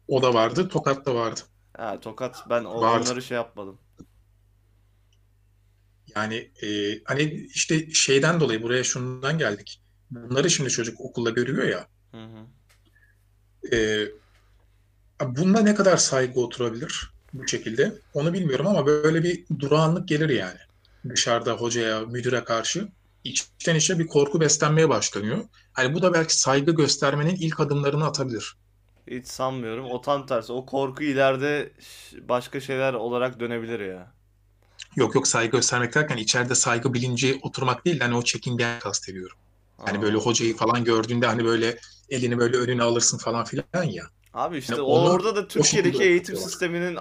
O 0.09 0.23
da 0.23 0.35
vardı. 0.35 0.69
Tokat 0.69 1.07
da 1.07 1.15
vardı. 1.15 1.41
Ha 1.77 2.01
tokat 2.01 2.51
ben 2.51 2.65
Vardı. 2.65 3.11
onları 3.11 3.23
şey 3.23 3.35
yapmadım. 3.35 3.79
Yani 6.17 6.51
e, 6.63 6.69
hani 7.05 7.23
işte 7.55 7.91
şeyden 7.91 8.41
dolayı 8.41 8.63
buraya 8.63 8.85
şundan 8.85 9.39
geldik. 9.39 9.83
Bunları 10.11 10.51
şimdi 10.51 10.71
çocuk 10.71 11.01
okulda 11.01 11.31
görüyor 11.31 11.65
ya. 11.69 11.89
Hı 12.13 12.25
hı. 12.25 12.47
e, 13.73 14.07
bunda 15.23 15.61
ne 15.61 15.75
kadar 15.75 15.97
saygı 15.97 16.41
oturabilir 16.41 17.12
bu 17.33 17.49
şekilde 17.49 17.93
onu 18.15 18.33
bilmiyorum 18.33 18.67
ama 18.67 18.87
böyle 18.87 19.23
bir 19.23 19.45
durağanlık 19.59 20.09
gelir 20.09 20.29
yani. 20.29 20.59
Dışarıda 21.09 21.53
hocaya, 21.53 22.01
müdüre 22.01 22.45
karşı 22.45 22.89
içten 23.25 23.75
içe 23.75 23.99
bir 23.99 24.07
korku 24.07 24.41
beslenmeye 24.41 24.89
başlanıyor. 24.89 25.45
Hani 25.73 25.95
bu 25.95 26.03
da 26.03 26.13
belki 26.15 26.37
saygı 26.37 26.73
göstermenin 26.73 27.37
ilk 27.37 27.61
adımlarını 27.61 28.07
atabilir. 28.07 28.57
Hiç 29.07 29.27
sanmıyorum. 29.27 29.85
O 29.91 30.01
tam 30.01 30.27
tersi. 30.27 30.53
O 30.53 30.67
korku 30.67 31.03
ileride 31.05 31.73
başka 32.29 32.61
şeyler 32.61 32.95
olarak 32.95 33.41
dönebilir 33.41 33.81
ya. 33.81 34.13
Yok 34.97 35.15
yok 35.15 35.29
saygı 35.29 35.57
göstermek 35.57 35.95
derken 35.95 36.17
içeride 36.17 36.55
saygı 36.55 36.95
bilinci 36.95 37.39
oturmak 37.43 37.85
değil 37.85 38.01
de 38.01 38.05
hani 38.05 38.17
o 38.17 38.23
çekingen 38.23 38.79
kastediyorum. 38.79 39.37
Hani 39.79 40.03
böyle 40.03 40.17
Aa. 40.17 40.21
hocayı 40.21 40.57
falan 40.57 40.85
gördüğünde 40.85 41.27
hani 41.27 41.45
böyle 41.45 41.79
elini 42.09 42.39
böyle 42.39 42.57
önüne 42.57 42.83
alırsın 42.83 43.19
falan 43.19 43.45
filan 43.45 43.85
ya. 43.85 44.05
Abi 44.35 44.59
işte 44.59 44.75
Yani 44.75 44.83
onu 44.83 45.09
orada 45.11 45.37
da 45.37 45.49
Türkiye'deki 45.49 46.03
eğitim 46.03 46.37
yapıyorlar. 46.37 46.51
sisteminin 46.51 46.97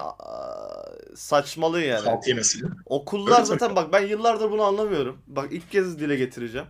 saçmalığı 1.16 1.80
yani. 1.82 2.08
Halt 2.08 2.28
yemesiyle. 2.28 2.66
Okullar 2.86 3.36
Öyle 3.36 3.44
zaten 3.44 3.76
bak 3.76 3.92
ben 3.92 4.06
yıllardır 4.06 4.50
bunu 4.50 4.62
anlamıyorum. 4.62 5.22
Bak 5.26 5.52
ilk 5.52 5.70
kez 5.70 5.98
dile 6.00 6.16
getireceğim. 6.16 6.66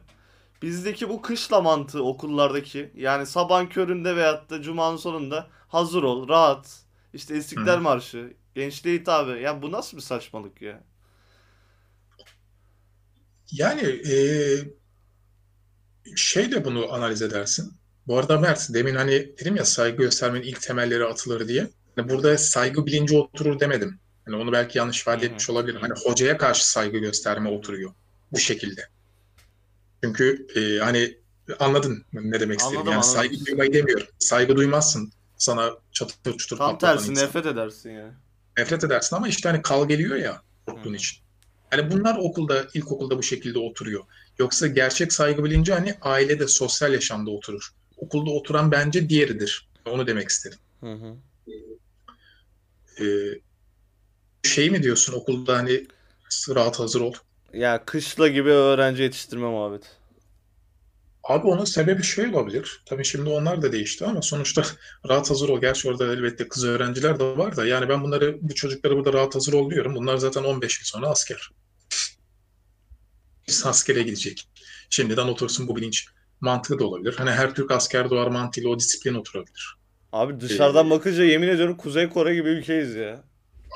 Bizdeki 0.62 1.08
bu 1.08 1.22
kışla 1.22 1.60
mantığı 1.60 2.04
okullardaki 2.04 2.92
yani 2.96 3.26
sabahın 3.26 3.66
köründe 3.66 4.16
veyahut 4.16 4.50
da 4.50 4.62
cumanın 4.62 4.96
sonunda 4.96 5.48
hazır 5.68 6.02
ol, 6.02 6.28
rahat. 6.28 6.84
İşte 7.14 7.36
İstiklal 7.36 7.76
Hı. 7.78 7.80
Marşı, 7.80 8.34
gençliğe 8.54 8.98
hitabı. 8.98 9.30
Ya 9.30 9.62
bu 9.62 9.72
nasıl 9.72 9.96
bir 9.96 10.02
saçmalık 10.02 10.62
ya? 10.62 10.84
Yani 13.52 13.82
e, 13.82 14.16
şey 16.16 16.52
de 16.52 16.64
bunu 16.64 16.92
analiz 16.92 17.22
edersin. 17.22 17.72
Bu 18.06 18.18
arada 18.18 18.38
Mert, 18.38 18.74
demin 18.74 18.94
hani 18.94 19.32
dedim 19.40 19.56
ya 19.56 19.64
saygı 19.64 19.96
göstermenin 19.96 20.44
ilk 20.44 20.62
temelleri 20.62 21.04
atılır 21.04 21.48
diye. 21.48 21.68
Hani 21.96 22.08
burada 22.08 22.38
saygı 22.38 22.86
bilinci 22.86 23.16
oturur 23.16 23.60
demedim. 23.60 24.00
Hani 24.24 24.36
onu 24.36 24.52
belki 24.52 24.78
yanlış 24.78 25.00
ifade 25.00 25.26
etmiş 25.26 25.50
olabilirim. 25.50 25.80
Hani 25.80 25.92
hocaya 26.04 26.38
karşı 26.38 26.70
saygı 26.70 26.98
gösterme 26.98 27.48
oturuyor 27.48 27.92
bu 28.32 28.38
şekilde. 28.38 28.88
Çünkü 30.04 30.46
e, 30.56 30.78
hani 30.78 31.18
anladın 31.58 32.04
ne 32.12 32.40
demek 32.40 32.60
istediğimi. 32.60 32.88
Yani 32.88 32.94
anladım. 32.94 33.10
saygı 33.10 33.46
duymayı 33.46 33.72
demiyorum. 33.72 34.06
Saygı 34.18 34.56
duymazsın 34.56 35.12
sana 35.36 35.70
çatır 35.92 36.36
çutur 36.36 36.56
Tam 36.56 36.78
tersi 36.78 37.10
insan. 37.10 37.24
nefret 37.24 37.46
edersin 37.46 37.90
ya. 37.90 38.14
Nefret 38.58 38.84
edersin 38.84 39.16
ama 39.16 39.28
işte 39.28 39.48
hani 39.48 39.62
kal 39.62 39.88
geliyor 39.88 40.16
ya 40.16 40.42
korktuğun 40.66 40.92
Hı. 40.92 40.96
için. 40.96 41.18
Hani 41.70 41.90
bunlar 41.90 42.16
okulda, 42.18 42.66
ilkokulda 42.74 43.18
bu 43.18 43.22
şekilde 43.22 43.58
oturuyor. 43.58 44.04
Yoksa 44.38 44.66
gerçek 44.66 45.12
saygı 45.12 45.44
bilinci 45.44 45.72
hani 45.72 45.94
ailede, 46.02 46.48
sosyal 46.48 46.92
yaşamda 46.92 47.30
oturur. 47.30 47.72
Okulda 48.02 48.30
oturan 48.30 48.72
bence 48.72 49.08
diğeridir. 49.08 49.68
Onu 49.86 50.06
demek 50.06 50.28
istedim. 50.28 50.58
Hı 50.80 50.92
hı. 50.92 51.16
Ee, 53.00 53.04
şey 54.42 54.70
mi 54.70 54.82
diyorsun 54.82 55.12
okulda 55.12 55.56
hani 55.56 55.86
rahat 56.48 56.78
hazır 56.80 57.00
ol. 57.00 57.12
Ya 57.52 57.84
kışla 57.84 58.28
gibi 58.28 58.50
öğrenci 58.50 59.02
yetiştirme 59.02 59.48
muhabbeti. 59.48 59.88
Abi 61.24 61.46
onun 61.46 61.64
sebebi 61.64 62.02
şey 62.02 62.26
olabilir. 62.26 62.82
Tabii 62.86 63.04
şimdi 63.04 63.30
onlar 63.30 63.62
da 63.62 63.72
değişti 63.72 64.06
ama 64.06 64.22
sonuçta 64.22 64.62
rahat 65.08 65.30
hazır 65.30 65.48
ol. 65.48 65.60
Gerçi 65.60 65.88
orada 65.88 66.12
elbette 66.12 66.48
kız 66.48 66.64
öğrenciler 66.64 67.20
de 67.20 67.24
var 67.24 67.56
da. 67.56 67.66
Yani 67.66 67.88
ben 67.88 68.02
bunları, 68.02 68.38
bu 68.40 68.54
çocuklara 68.54 68.96
burada 68.96 69.12
rahat 69.12 69.34
hazır 69.34 69.52
ol 69.52 69.70
diyorum. 69.70 69.94
Bunlar 69.94 70.16
zaten 70.16 70.44
15 70.44 70.78
yıl 70.78 70.84
sonra 70.84 71.08
asker. 71.08 71.50
Askere 73.64 74.02
gidecek. 74.02 74.48
Şimdiden 74.90 75.28
otursun 75.28 75.68
bu 75.68 75.76
bilinç 75.76 76.06
mantığı 76.42 76.78
da 76.78 76.86
olabilir. 76.86 77.14
Hani 77.18 77.30
her 77.30 77.54
Türk 77.54 77.70
asker 77.70 78.10
doğar 78.10 78.26
mantığıyla 78.28 78.70
o 78.70 78.78
disiplin 78.78 79.14
oturabilir. 79.14 79.76
Abi 80.12 80.40
dışarıdan 80.40 80.86
Ee, 80.86 80.90
bakınca 80.90 81.24
yemin 81.24 81.48
ediyorum 81.48 81.76
Kuzey 81.76 82.08
Kore 82.08 82.34
gibi 82.34 82.48
ülkeyiz 82.48 82.94
ya. 82.94 83.24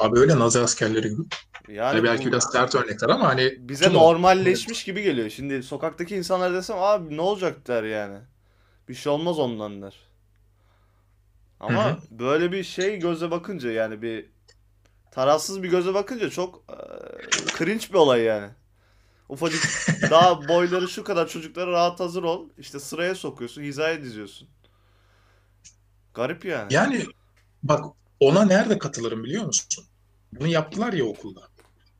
Abi 0.00 0.18
öyle 0.20 0.38
Nazi 0.38 0.58
askerleri 0.60 1.08
gibi. 1.08 1.22
Yani 1.68 1.92
Hani 1.92 2.04
belki 2.04 2.26
bu 2.26 2.32
biraz 2.32 2.52
sert 2.52 2.74
örnekler 2.74 3.08
ama 3.08 3.28
hani 3.28 3.58
bize 3.58 3.84
tüm 3.84 3.96
o- 3.96 4.00
normalleşmiş 4.00 4.84
gibi 4.84 5.02
geliyor. 5.02 5.30
Şimdi 5.30 5.62
sokaktaki 5.62 6.16
insanlar 6.16 6.54
desem 6.54 6.76
abi 6.78 7.16
ne 7.16 7.20
olacak 7.20 7.66
der 7.68 7.84
yani. 7.84 8.18
Bir 8.88 8.94
şey 8.94 9.12
olmaz 9.12 9.38
ondan 9.38 9.82
der. 9.82 9.94
Ama 11.60 11.90
Hı 11.92 11.96
böyle 12.10 12.52
bir 12.52 12.62
şey 12.64 12.96
göze 12.98 13.30
bakınca 13.30 13.70
yani 13.72 14.02
bir 14.02 14.30
tarafsız 15.10 15.62
bir 15.64 15.70
göze 15.70 15.94
bakınca 15.94 16.30
çok 16.30 16.64
e, 16.70 16.76
cringe 17.58 17.88
bir 17.90 17.94
olay 17.94 18.22
yani. 18.22 18.48
Ufacık 19.28 19.86
daha 20.10 20.48
boyları 20.48 20.88
şu 20.88 21.04
kadar 21.04 21.28
çocuklara 21.28 21.70
rahat 21.70 22.00
hazır 22.00 22.22
ol. 22.22 22.48
İşte 22.58 22.80
sıraya 22.80 23.14
sokuyorsun, 23.14 23.62
hizaya 23.62 24.02
diziyorsun. 24.02 24.48
Garip 26.14 26.44
yani. 26.44 26.74
Yani 26.74 27.06
bak 27.62 27.84
ona 28.20 28.44
nerede 28.44 28.78
katılırım 28.78 29.24
biliyor 29.24 29.44
musun? 29.44 29.84
Bunu 30.32 30.46
yaptılar 30.46 30.92
ya 30.92 31.04
okulda. 31.04 31.48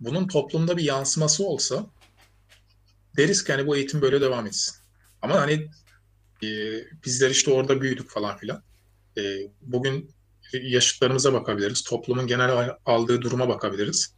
Bunun 0.00 0.28
toplumda 0.28 0.76
bir 0.76 0.82
yansıması 0.82 1.44
olsa 1.44 1.86
deriz 3.16 3.44
ki 3.44 3.52
hani 3.52 3.66
bu 3.66 3.76
eğitim 3.76 4.02
böyle 4.02 4.20
devam 4.20 4.46
etsin. 4.46 4.74
Ama 5.22 5.40
hani 5.40 5.68
e, 6.42 6.48
bizler 7.04 7.30
işte 7.30 7.50
orada 7.50 7.80
büyüdük 7.80 8.10
falan 8.10 8.36
filan. 8.36 8.62
E, 9.18 9.22
bugün 9.62 10.10
yaşıtlarımıza 10.52 11.32
bakabiliriz. 11.32 11.82
Toplumun 11.82 12.26
genel 12.26 12.70
aldığı 12.86 13.22
duruma 13.22 13.48
bakabiliriz. 13.48 14.14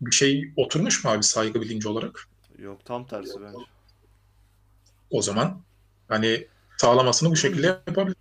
Bir 0.00 0.14
şey 0.14 0.52
oturmuş 0.56 1.04
mu 1.04 1.10
abi 1.10 1.22
saygı 1.22 1.60
bilinci 1.60 1.88
olarak? 1.88 2.28
Yok 2.58 2.84
tam 2.84 3.06
tersi 3.06 3.40
bence. 3.42 3.58
O 5.10 5.22
zaman 5.22 5.62
hani 6.08 6.46
sağlamasını 6.76 7.30
bu 7.30 7.36
şekilde 7.36 7.66
yapabilir. 7.66 8.16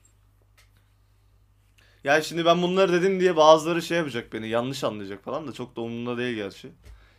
Ya 2.03 2.21
şimdi 2.21 2.45
ben 2.45 2.61
bunları 2.61 2.93
dedim 2.93 3.19
diye 3.19 3.35
bazıları 3.37 3.81
şey 3.81 3.97
yapacak 3.97 4.33
beni 4.33 4.47
yanlış 4.49 4.83
anlayacak 4.83 5.23
falan 5.23 5.47
da 5.47 5.51
çok 5.53 5.75
da 5.75 5.81
umurumda 5.81 6.17
değil 6.17 6.35
gerçi. 6.35 6.71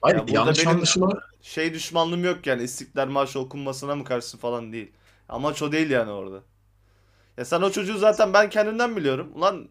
Hayır, 0.03 0.17
Ya 0.17 0.23
burada 0.23 0.35
yanlış 0.35 0.59
benim- 0.59 0.77
anlaşılma 0.77 1.21
Şey 1.43 1.75
düşmanlığım 1.75 2.25
yok 2.25 2.47
yani 2.47 2.63
İstiklal 2.63 3.07
Marşı 3.07 3.39
okunmasına 3.41 3.97
mı 3.97 4.05
karşı 4.05 4.39
falan 4.39 4.73
değil. 4.73 4.93
Amaç 5.29 5.63
o 5.63 5.73
değil 5.73 5.91
yani 5.91 6.11
orada. 6.11 6.43
Ya 7.37 7.45
sen 7.45 7.63
o 7.63 7.71
çocuğu 7.71 7.99
zaten 7.99 8.33
ben 8.33 8.51
kendimden 8.51 8.97
biliyorum. 8.97 9.31
Ulan 9.35 9.69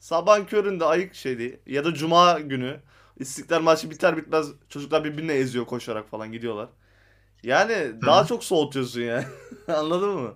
sabahın 0.00 0.44
köründe 0.44 0.84
ayık 0.84 1.14
şey 1.14 1.38
değil. 1.38 1.56
Ya 1.66 1.84
da 1.84 1.94
cuma 1.94 2.40
günü 2.40 2.80
İstiklal 3.18 3.60
Marşı 3.62 3.90
biter 3.90 4.16
bitmez 4.16 4.46
çocuklar 4.68 5.04
birbirine 5.04 5.32
eziyor 5.34 5.66
koşarak 5.66 6.08
falan 6.08 6.32
gidiyorlar. 6.32 6.68
Yani 7.42 7.92
daha 8.06 8.26
çok 8.26 8.44
soğutuyorsun 8.44 9.00
yani. 9.00 9.24
Anladın 9.68 10.08
mı? 10.08 10.34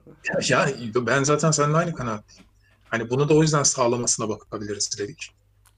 Ya 0.49 0.69
ben 0.95 1.23
zaten 1.23 1.51
seninle 1.51 1.77
aynı 1.77 1.95
kanaatteyim. 1.95 2.45
Hani 2.89 3.11
bunu 3.11 3.29
da 3.29 3.35
o 3.35 3.43
yüzden 3.43 3.63
sağlamasına 3.63 4.29
bakabiliriz 4.29 4.99
dedik. 4.99 5.31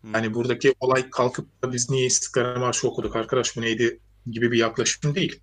Hı. 0.02 0.08
Hani 0.12 0.34
buradaki 0.34 0.74
olay 0.80 1.10
kalkıp 1.10 1.62
da 1.62 1.72
biz 1.72 1.90
niye 1.90 2.06
İstiklal 2.06 2.58
Marşı 2.58 2.88
okuduk 2.88 3.16
arkadaş 3.16 3.56
bu 3.56 3.60
neydi 3.60 4.00
gibi 4.30 4.52
bir 4.52 4.58
yaklaşım 4.58 5.14
değil. 5.14 5.40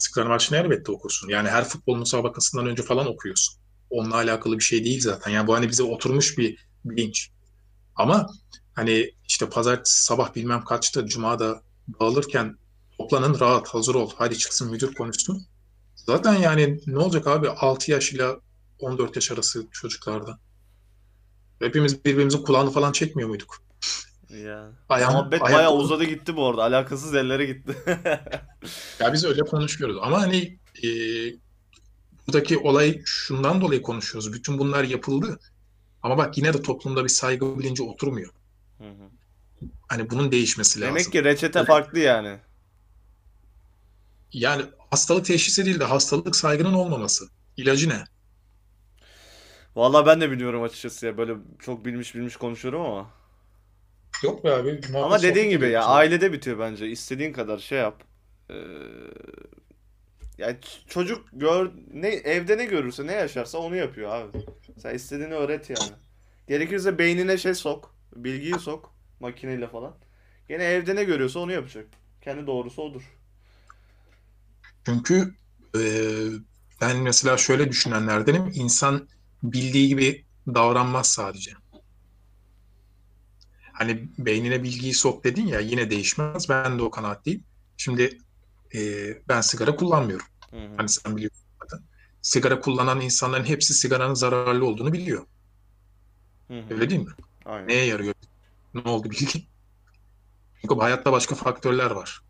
İstiklal 0.00 0.26
Marşı'nı 0.26 0.58
elbette 0.58 0.92
okursun. 0.92 1.28
Yani 1.28 1.48
her 1.48 1.64
futbol 1.64 1.96
müsabakasından 1.96 2.66
önce 2.66 2.82
falan 2.82 3.06
okuyorsun. 3.06 3.60
Onunla 3.90 4.14
alakalı 4.14 4.58
bir 4.58 4.64
şey 4.64 4.84
değil 4.84 5.00
zaten. 5.00 5.30
Yani 5.30 5.46
bu 5.46 5.54
hani 5.54 5.68
bize 5.68 5.82
oturmuş 5.82 6.38
bir 6.38 6.66
bilinç. 6.84 7.30
Ama 7.96 8.26
hani 8.74 9.10
işte 9.28 9.48
pazartesi 9.48 10.04
sabah 10.04 10.34
bilmem 10.34 10.64
kaçta 10.64 11.06
cumada 11.06 11.62
dağılırken 12.00 12.56
toplanın 12.98 13.40
rahat 13.40 13.68
hazır 13.68 13.94
ol. 13.94 14.10
Hadi 14.16 14.38
çıksın 14.38 14.70
müdür 14.70 14.94
konuşsun. 14.94 15.46
Zaten 15.94 16.34
yani 16.34 16.80
ne 16.86 16.98
olacak 16.98 17.26
abi 17.26 17.48
6 17.48 17.90
yaş 17.90 18.12
ile 18.12 18.26
14 18.78 19.16
yaş 19.16 19.30
arası 19.30 19.66
çocuklarda. 19.72 20.38
Hepimiz 21.58 22.04
birbirimizin 22.04 22.42
kulağını 22.42 22.70
falan 22.70 22.92
çekmiyor 22.92 23.28
muyduk? 23.28 23.62
Ya. 24.44 24.70
Ayağım- 24.88 25.12
Muhabbet 25.12 25.42
ayak- 25.42 25.56
bayağı 25.58 25.74
uzadı 25.74 26.04
gitti 26.04 26.36
bu 26.36 26.46
arada. 26.46 26.62
Alakasız 26.62 27.14
yerlere 27.14 27.46
gitti. 27.46 27.76
Ya 29.00 29.12
biz 29.12 29.24
öyle 29.24 29.40
konuşuyoruz 29.42 29.96
ama 30.02 30.20
hani 30.20 30.58
e, 30.84 30.88
buradaki 32.26 32.58
olay 32.58 33.02
şundan 33.04 33.60
dolayı 33.60 33.82
konuşuyoruz. 33.82 34.32
Bütün 34.32 34.58
bunlar 34.58 34.84
yapıldı. 34.84 35.38
Ama 36.02 36.16
bak 36.18 36.38
yine 36.38 36.54
de 36.54 36.62
toplumda 36.62 37.04
bir 37.04 37.08
saygı 37.08 37.58
bilinci 37.58 37.82
oturmuyor. 37.82 38.32
Hı 38.78 38.84
hı. 38.84 39.66
Hani 39.88 40.10
bunun 40.10 40.32
değişmesi 40.32 40.80
lazım. 40.80 40.94
Demek 40.96 41.12
ki 41.12 41.24
reçete 41.24 41.64
farklı 41.64 41.98
yani. 41.98 42.38
Yani 44.32 44.62
hastalık 44.90 45.24
teşhisi 45.26 45.64
değil 45.66 45.80
de 45.80 45.84
hastalık 45.84 46.36
saygının 46.36 46.72
olmaması. 46.72 47.28
İlacı 47.56 47.88
ne? 47.88 48.04
Vallahi 49.76 50.06
ben 50.06 50.20
de 50.20 50.30
bilmiyorum 50.30 50.62
açıkçası 50.62 51.06
ya. 51.06 51.18
Böyle 51.18 51.34
çok 51.58 51.84
bilmiş 51.84 52.14
bilmiş 52.14 52.36
konuşuyorum 52.36 52.80
ama. 52.80 53.10
Yok 54.22 54.44
be 54.44 54.50
abi. 54.52 54.80
Ama 55.00 55.22
dediğin 55.22 55.50
gibi 55.50 55.68
ya 55.70 55.84
ailede 55.84 56.32
bitiyor 56.32 56.58
bence. 56.58 56.88
İstediğin 56.88 57.32
kadar 57.32 57.58
şey 57.58 57.78
yap. 57.78 58.02
Ee, 58.50 58.54
ya 60.38 60.50
ç- 60.50 60.86
çocuk 60.88 61.28
gör 61.32 61.70
ne 61.94 62.08
evde 62.08 62.58
ne 62.58 62.64
görürse 62.64 63.06
ne 63.06 63.12
yaşarsa 63.12 63.58
onu 63.58 63.76
yapıyor 63.76 64.10
abi. 64.10 64.38
Sen 64.76 64.94
istediğini 64.94 65.34
öğret 65.34 65.70
yani. 65.70 65.92
Gerekirse 66.48 66.98
beynine 66.98 67.38
şey 67.38 67.54
sok, 67.54 67.94
bilgiyi 68.16 68.58
sok 68.58 68.94
makineyle 69.20 69.68
falan. 69.68 69.96
Gene 70.48 70.64
evde 70.64 70.96
ne 70.96 71.04
görüyorsa 71.04 71.40
onu 71.40 71.52
yapacak. 71.52 71.86
Kendi 72.22 72.46
doğrusu 72.46 72.82
odur. 72.82 73.17
Çünkü 74.86 75.34
e, 75.76 75.80
ben 76.80 76.96
mesela 76.96 77.36
şöyle 77.36 77.68
düşünenlerdenim. 77.68 78.50
İnsan 78.54 79.08
bildiği 79.42 79.88
gibi 79.88 80.24
davranmaz 80.46 81.08
sadece. 81.08 81.52
Hani 83.72 84.08
beynine 84.18 84.62
bilgiyi 84.62 84.94
sok 84.94 85.24
dedin 85.24 85.46
ya 85.46 85.60
yine 85.60 85.90
değişmez. 85.90 86.48
Ben 86.48 86.78
de 86.78 86.82
o 86.82 86.90
kanaatteyim. 86.90 87.44
Şimdi 87.76 88.18
e, 88.74 88.80
ben 89.28 89.40
sigara 89.40 89.76
kullanmıyorum. 89.76 90.26
Hı 90.50 90.56
hı. 90.56 90.68
Hani 90.76 90.88
sen 90.88 91.16
biliyorsun 91.16 91.46
zaten. 91.62 91.86
Sigara 92.22 92.60
kullanan 92.60 93.00
insanların 93.00 93.44
hepsi 93.44 93.74
sigaranın 93.74 94.14
zararlı 94.14 94.66
olduğunu 94.66 94.92
biliyor. 94.92 95.26
Hı 96.48 96.58
hı. 96.60 96.74
Öyle 96.74 96.90
değil 96.90 97.00
mi? 97.00 97.12
Aynen. 97.44 97.68
Neye 97.68 97.86
yarıyor? 97.86 98.14
Ne 98.74 98.80
oldu 98.80 99.10
bilgi? 99.10 99.46
Çünkü 100.60 100.74
hayatta 100.74 101.12
başka 101.12 101.34
faktörler 101.34 101.90
var. 101.90 102.20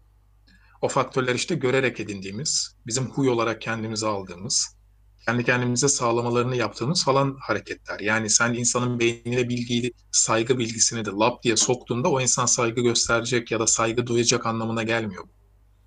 O 0.83 0.88
faktörler 0.88 1.35
işte 1.35 1.55
görerek 1.55 2.01
edindiğimiz, 2.01 2.77
bizim 2.87 3.11
huy 3.11 3.29
olarak 3.29 3.61
kendimize 3.61 4.07
aldığımız, 4.07 4.77
kendi 5.25 5.45
kendimize 5.45 5.88
sağlamalarını 5.88 6.57
yaptığımız 6.57 7.05
falan 7.05 7.37
hareketler. 7.41 8.01
Yani 8.01 8.31
sen 8.31 8.55
insanın 8.55 9.01
beynine 9.01 9.49
bilgiyi, 9.49 9.93
saygı 10.12 10.59
bilgisini 10.59 11.05
de 11.05 11.11
lap 11.11 11.43
diye 11.43 11.57
soktuğunda 11.57 12.11
o 12.11 12.21
insan 12.21 12.47
saygı 12.47 12.81
gösterecek 12.81 13.51
ya 13.51 13.61
da 13.61 13.67
saygı 13.67 14.07
duyacak 14.07 14.47
anlamına 14.47 14.83
gelmiyor 14.83 15.25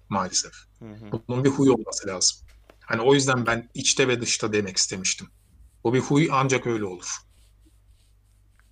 maalesef. 0.10 0.54
Hı 0.80 0.86
hı. 0.86 1.22
Bunun 1.28 1.44
bir 1.44 1.50
huy 1.50 1.70
olması 1.70 2.08
lazım. 2.08 2.38
Hani 2.80 3.02
o 3.02 3.14
yüzden 3.14 3.46
ben 3.46 3.70
içte 3.74 4.08
ve 4.08 4.22
dışta 4.22 4.54
demek 4.54 4.78
istemiştim. 4.78 5.28
O 5.84 5.94
bir 5.94 6.00
huy 6.00 6.30
ancak 6.32 6.68
öyle 6.68 6.86
olur. 6.86 7.18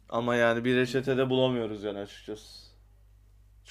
Ama 0.10 0.36
yani 0.36 0.66
bir 0.66 0.76
reçetede 0.76 1.30
bulamıyoruz 1.30 1.84
yani 1.84 2.00
açıkçası. 2.00 2.69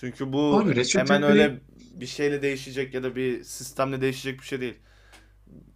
Çünkü 0.00 0.32
bu 0.32 0.58
Abi 0.58 0.76
reçete 0.76 0.98
hemen 0.98 1.22
değil. 1.22 1.32
öyle 1.32 1.60
bir 2.00 2.06
şeyle 2.06 2.42
değişecek 2.42 2.94
ya 2.94 3.02
da 3.02 3.16
bir 3.16 3.44
sistemle 3.44 4.00
değişecek 4.00 4.40
bir 4.40 4.44
şey 4.44 4.60
değil. 4.60 4.74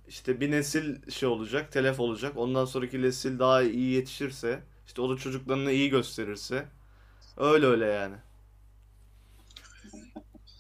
İşte 0.09 0.41
bir 0.41 0.51
nesil 0.51 1.11
şey 1.11 1.29
olacak, 1.29 1.73
telef 1.73 2.01
olacak. 2.01 2.33
Ondan 2.37 2.65
sonraki 2.65 3.03
nesil 3.03 3.39
daha 3.39 3.63
iyi 3.63 3.91
yetişirse, 3.95 4.63
işte 4.87 5.03
o 5.03 5.11
da 5.11 5.17
çocuklarını 5.17 5.73
iyi 5.73 5.91
gösterirse 5.91 6.67
öyle 7.37 7.67
öyle 7.67 7.87
yani. 7.87 8.17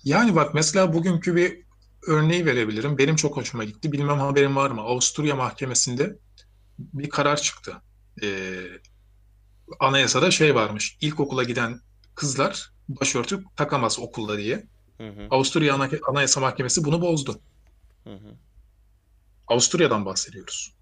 Yani 0.05 0.35
bak 0.37 0.55
mesela 0.55 0.92
bugünkü 0.92 1.37
bir 1.37 1.61
örneği 2.07 2.46
verebilirim. 2.46 2.98
Benim 2.98 3.16
çok 3.16 3.37
hoşuma 3.37 3.64
gitti. 3.64 3.92
Bilmem 3.92 4.18
haberin 4.18 4.57
var 4.57 4.70
mı? 4.70 4.81
Avusturya 4.81 5.37
mahkemesinde 5.37 6.18
bir 6.79 7.11
karar 7.11 7.37
çıktı. 7.37 7.83
Ee, 8.22 8.57
anayasada 9.81 10.31
şey 10.31 10.55
varmış. 10.55 10.98
İlkokula 11.01 11.42
giden 11.42 11.81
kızlar 12.14 12.71
başörtü 12.88 13.45
takamaz 13.57 13.99
okulda 13.99 14.38
diye. 14.38 14.64
Hı 14.99 15.09
hı. 15.09 15.27
Avusturya 15.31 15.75
Ana- 15.75 15.88
Anayasa 16.09 16.40
Mahkemesi 16.40 16.85
bunu 16.85 17.01
bozdu. 17.03 17.40
Hı 18.05 18.11
hı. 18.14 18.35
Avusturya'dan 19.49 20.07
bahsediyoruz. 20.07 20.73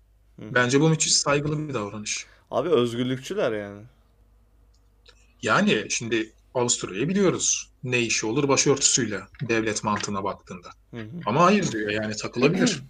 Hı 0.41 0.47
hı. 0.47 0.55
Bence 0.55 0.81
bu 0.81 0.89
müthiş 0.89 1.13
saygılı 1.13 1.69
bir 1.69 1.75
davranış. 1.75 2.27
Abi 2.51 2.69
özgürlükçüler 2.69 3.53
yani. 3.53 3.83
Yani 5.43 5.87
şimdi 5.91 6.33
Avusturya'yı 6.55 7.09
biliyoruz. 7.09 7.71
Ne 7.85 7.99
işi 8.01 8.27
olur 8.27 8.49
başörtüsüyle 8.49 9.21
devlet 9.49 9.85
mantığına 9.85 10.25
baktığında. 10.25 10.69
Hı 10.91 11.01
hı. 11.01 11.09
Ama 11.27 11.45
hayır 11.45 11.73
diyor 11.73 11.91
yani 11.91 12.17
takılabilir. 12.17 12.83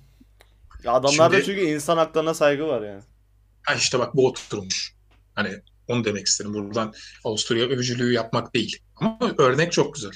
Ya 0.84 0.92
adamlarda 0.92 1.42
Şimdi- 1.42 1.46
çünkü 1.46 1.70
insan 1.74 1.96
haklarına 1.96 2.34
saygı 2.34 2.66
var 2.68 2.82
yani. 2.82 3.02
Ha 3.62 3.74
işte 3.74 3.98
bak 3.98 4.16
bu 4.16 4.26
oturmuş. 4.26 4.94
Hani 5.34 5.60
onu 5.90 6.04
demek 6.04 6.26
istedim. 6.26 6.54
Buradan 6.54 6.94
Avusturya 7.24 7.66
övücülüğü 7.66 8.12
yapmak 8.12 8.54
değil. 8.54 8.78
Ama 8.96 9.18
örnek 9.38 9.72
çok 9.72 9.94
güzel. 9.94 10.12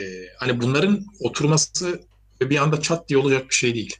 Ee, 0.00 0.04
hani 0.38 0.60
bunların 0.60 1.06
oturması 1.20 2.00
bir 2.40 2.56
anda 2.56 2.80
çat 2.80 3.08
diye 3.08 3.18
olacak 3.18 3.48
bir 3.48 3.54
şey 3.54 3.74
değil. 3.74 3.96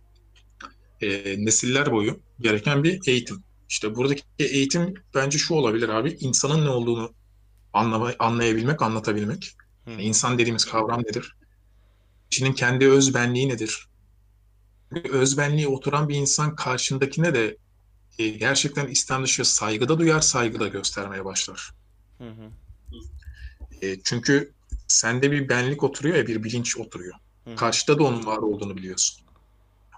Ee, 1.01 1.35
nesiller 1.39 1.93
boyu 1.93 2.21
gereken 2.41 2.85
bir 2.85 3.01
eğitim. 3.07 3.43
İşte 3.69 3.95
buradaki 3.95 4.23
eğitim 4.39 4.95
bence 5.15 5.39
şu 5.39 5.55
olabilir 5.55 5.89
abi. 5.89 6.17
insanın 6.21 6.65
ne 6.65 6.69
olduğunu 6.69 7.15
anlama, 7.73 8.13
anlayabilmek, 8.19 8.83
anlatabilmek. 8.83 9.57
Yani 9.87 10.03
insan 10.03 10.39
dediğimiz 10.39 10.65
kavram 10.65 11.01
nedir? 11.01 11.37
Kişinin 12.31 12.53
kendi 12.53 12.89
özbenliği 12.89 13.49
nedir? 13.49 13.89
Özbenliği 15.11 15.69
oturan 15.69 16.09
bir 16.09 16.15
insan 16.15 16.57
karşındakine 16.57 17.35
de 17.35 17.57
e, 18.19 18.29
gerçekten 18.29 18.87
istem 18.87 19.25
dışı 19.25 19.45
saygıda 19.45 19.99
duyar, 19.99 20.21
saygıda 20.21 20.69
göstermeye 20.69 21.25
başlar. 21.25 21.75
Hı 22.19 22.29
hı. 22.29 22.51
E, 23.83 24.01
çünkü 24.05 24.53
sende 24.89 25.31
bir 25.31 25.49
benlik 25.49 25.85
oturuyor 25.85 26.17
ya, 26.17 26.27
bir 26.27 26.45
bilinç 26.45 26.77
oturuyor. 26.77 27.15
Hı. 27.45 27.57
Karşıda 27.57 27.99
da 27.99 28.05
onun 28.05 28.27
var 28.27 28.39
olduğunu 28.39 28.77
biliyorsun. 28.77 29.25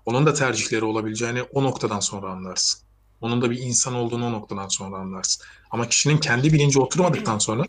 Onun 0.06 0.26
da 0.26 0.34
tercihleri 0.34 0.84
olabileceğini 0.84 1.42
o 1.42 1.64
noktadan 1.64 2.00
sonra 2.00 2.30
anlarsın. 2.30 2.80
Onun 3.20 3.42
da 3.42 3.50
bir 3.50 3.58
insan 3.58 3.94
olduğunu 3.94 4.26
o 4.26 4.32
noktadan 4.32 4.68
sonra 4.68 4.96
anlarsın. 4.96 5.44
Ama 5.70 5.88
kişinin 5.88 6.18
kendi 6.18 6.52
bilinci 6.52 6.80
oturmadıktan 6.80 7.38
sonra 7.38 7.64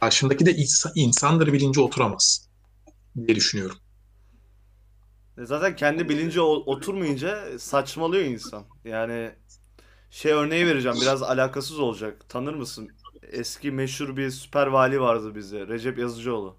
karşındaki 0.00 0.46
de 0.46 0.56
insan, 0.56 0.92
insandır 0.94 1.52
bilinci 1.52 1.80
oturamaz 1.80 2.48
diye 3.16 3.36
düşünüyorum. 3.36 3.76
E 5.38 5.46
Zaten 5.46 5.76
kendi 5.76 6.08
bilinci 6.08 6.40
oturmayınca 6.40 7.58
saçmalıyor 7.58 8.24
insan. 8.24 8.64
Yani 8.84 9.30
şey 10.10 10.32
örneği 10.32 10.66
vereceğim 10.66 11.00
biraz 11.00 11.22
alakasız 11.22 11.78
olacak. 11.80 12.28
Tanır 12.28 12.54
mısın? 12.54 12.90
Eski 13.22 13.70
meşhur 13.70 14.16
bir 14.16 14.30
süper 14.30 14.66
vali 14.66 15.00
vardı 15.00 15.34
bize. 15.34 15.66
Recep 15.68 15.98
Yazıcıoğlu. 15.98 16.56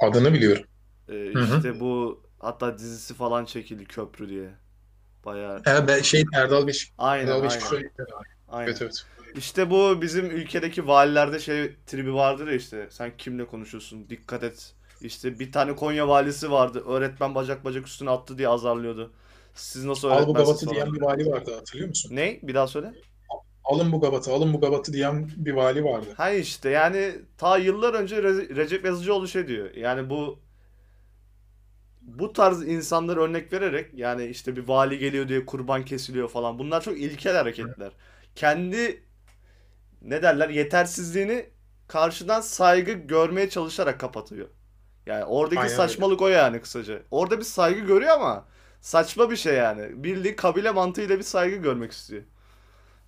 Adını 0.00 0.32
biliyorum. 0.34 0.64
Ee, 1.08 1.32
Hı 1.32 1.38
hı. 1.38 1.58
işte 1.58 1.80
bu 1.80 2.20
hatta 2.38 2.78
dizisi 2.78 3.14
falan 3.14 3.44
çekildi 3.44 3.84
Köprü 3.84 4.28
diye. 4.28 4.50
Bayağı 5.24 5.66
E, 5.66 5.88
ben, 5.88 6.02
şey 6.02 6.24
Erdal 6.34 6.66
Beşik. 6.66 6.92
aynen 6.98 7.26
Erdal 7.28 7.42
aynen 7.42 7.62
aynen. 8.48 8.70
Evet 8.70 8.82
evet. 8.82 9.04
İşte 9.34 9.70
bu 9.70 10.02
bizim 10.02 10.26
ülkedeki 10.30 10.86
valilerde 10.88 11.38
şey 11.40 11.76
tribi 11.86 12.14
vardır 12.14 12.48
ya 12.48 12.54
işte 12.54 12.88
sen 12.90 13.16
kimle 13.18 13.46
konuşuyorsun 13.46 14.10
dikkat 14.10 14.42
et. 14.42 14.74
İşte 15.00 15.38
bir 15.38 15.52
tane 15.52 15.76
Konya 15.76 16.08
valisi 16.08 16.50
vardı. 16.50 16.84
Öğretmen 16.86 17.34
bacak 17.34 17.64
bacak 17.64 17.86
üstüne 17.86 18.10
attı 18.10 18.38
diye 18.38 18.48
azarlıyordu. 18.48 19.12
Siz 19.58 19.84
nasıl 19.84 20.08
Al 20.08 20.28
bu 20.28 20.34
falan. 20.34 20.74
diyen 20.74 20.94
bir 20.94 21.00
vali 21.00 21.30
vardı 21.30 21.54
hatırlıyor 21.54 21.88
musun? 21.88 22.16
Ne? 22.16 22.38
Bir 22.42 22.54
daha 22.54 22.66
söyle. 22.66 22.92
Alın 23.64 23.92
bu 23.92 24.00
gavatı, 24.00 24.32
alın 24.32 24.54
bu 24.54 24.60
gavatı 24.60 24.92
diyen 24.92 25.30
bir 25.36 25.52
vali 25.52 25.84
vardı. 25.84 26.06
Ha 26.16 26.30
işte 26.30 26.70
yani 26.70 27.12
ta 27.38 27.58
yıllar 27.58 27.94
önce 27.94 28.16
Re- 28.16 28.56
Recep 28.56 28.84
Yazıcıoğlu 28.84 29.28
şey 29.28 29.48
diyor. 29.48 29.74
Yani 29.74 30.10
bu 30.10 30.38
bu 32.02 32.32
tarz 32.32 32.62
insanları 32.68 33.20
örnek 33.20 33.52
vererek 33.52 33.94
yani 33.94 34.26
işte 34.26 34.56
bir 34.56 34.68
vali 34.68 34.98
geliyor 34.98 35.28
diye 35.28 35.46
kurban 35.46 35.84
kesiliyor 35.84 36.28
falan. 36.28 36.58
Bunlar 36.58 36.80
çok 36.82 36.98
ilkel 36.98 37.36
hareketler. 37.36 37.92
Kendi 38.34 39.02
ne 40.02 40.22
derler 40.22 40.48
yetersizliğini 40.48 41.46
karşıdan 41.88 42.40
saygı 42.40 42.92
görmeye 42.92 43.50
çalışarak 43.50 44.00
kapatıyor. 44.00 44.48
Yani 45.06 45.24
oradaki 45.24 45.60
Aynen 45.60 45.72
öyle. 45.72 45.76
saçmalık 45.76 46.22
o 46.22 46.28
yani 46.28 46.60
kısaca. 46.60 47.02
Orada 47.10 47.38
bir 47.38 47.44
saygı 47.44 47.80
görüyor 47.80 48.10
ama 48.12 48.44
saçma 48.80 49.30
bir 49.30 49.36
şey 49.36 49.54
yani. 49.54 50.04
Bildiğin 50.04 50.36
kabile 50.36 50.70
mantığıyla 50.70 51.18
bir 51.18 51.22
saygı 51.24 51.56
görmek 51.56 51.92
istiyor. 51.92 52.22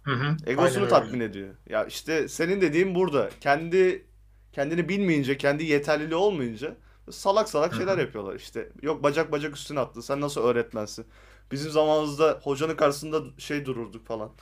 Hı 0.03 0.11
hı. 0.13 0.37
Egosunu 0.47 0.87
Aynen 0.87 0.89
öyle. 0.89 0.89
tatmin 0.89 1.21
ediyor. 1.21 1.55
Ya 1.69 1.85
işte 1.85 2.29
senin 2.29 2.61
dediğin 2.61 2.95
burada. 2.95 3.31
Kendi 3.41 4.07
kendini 4.53 4.89
bilmeyince, 4.89 5.39
kendi 5.39 5.65
yeterliliği 5.65 6.15
olmayınca 6.17 6.77
salak 7.11 7.49
salak 7.49 7.75
şeyler 7.75 7.99
Hı 7.99 8.01
hı. 8.01 8.01
yapıyorlar. 8.01 8.35
İşte 8.37 8.69
yok 8.83 9.03
bacak 9.03 9.33
bacak 9.33 9.57
üstüne 9.57 9.81
attı. 9.81 10.03
Sen 10.03 10.21
nasıl 10.21 10.43
öğretmensin? 10.45 11.07
Bizim 11.53 11.71
zamanımızda 11.71 12.41
hocanın 12.43 12.77
karşısında 12.77 13.23
şey 13.39 13.65
dururduk 13.67 14.07
falan. 14.07 14.33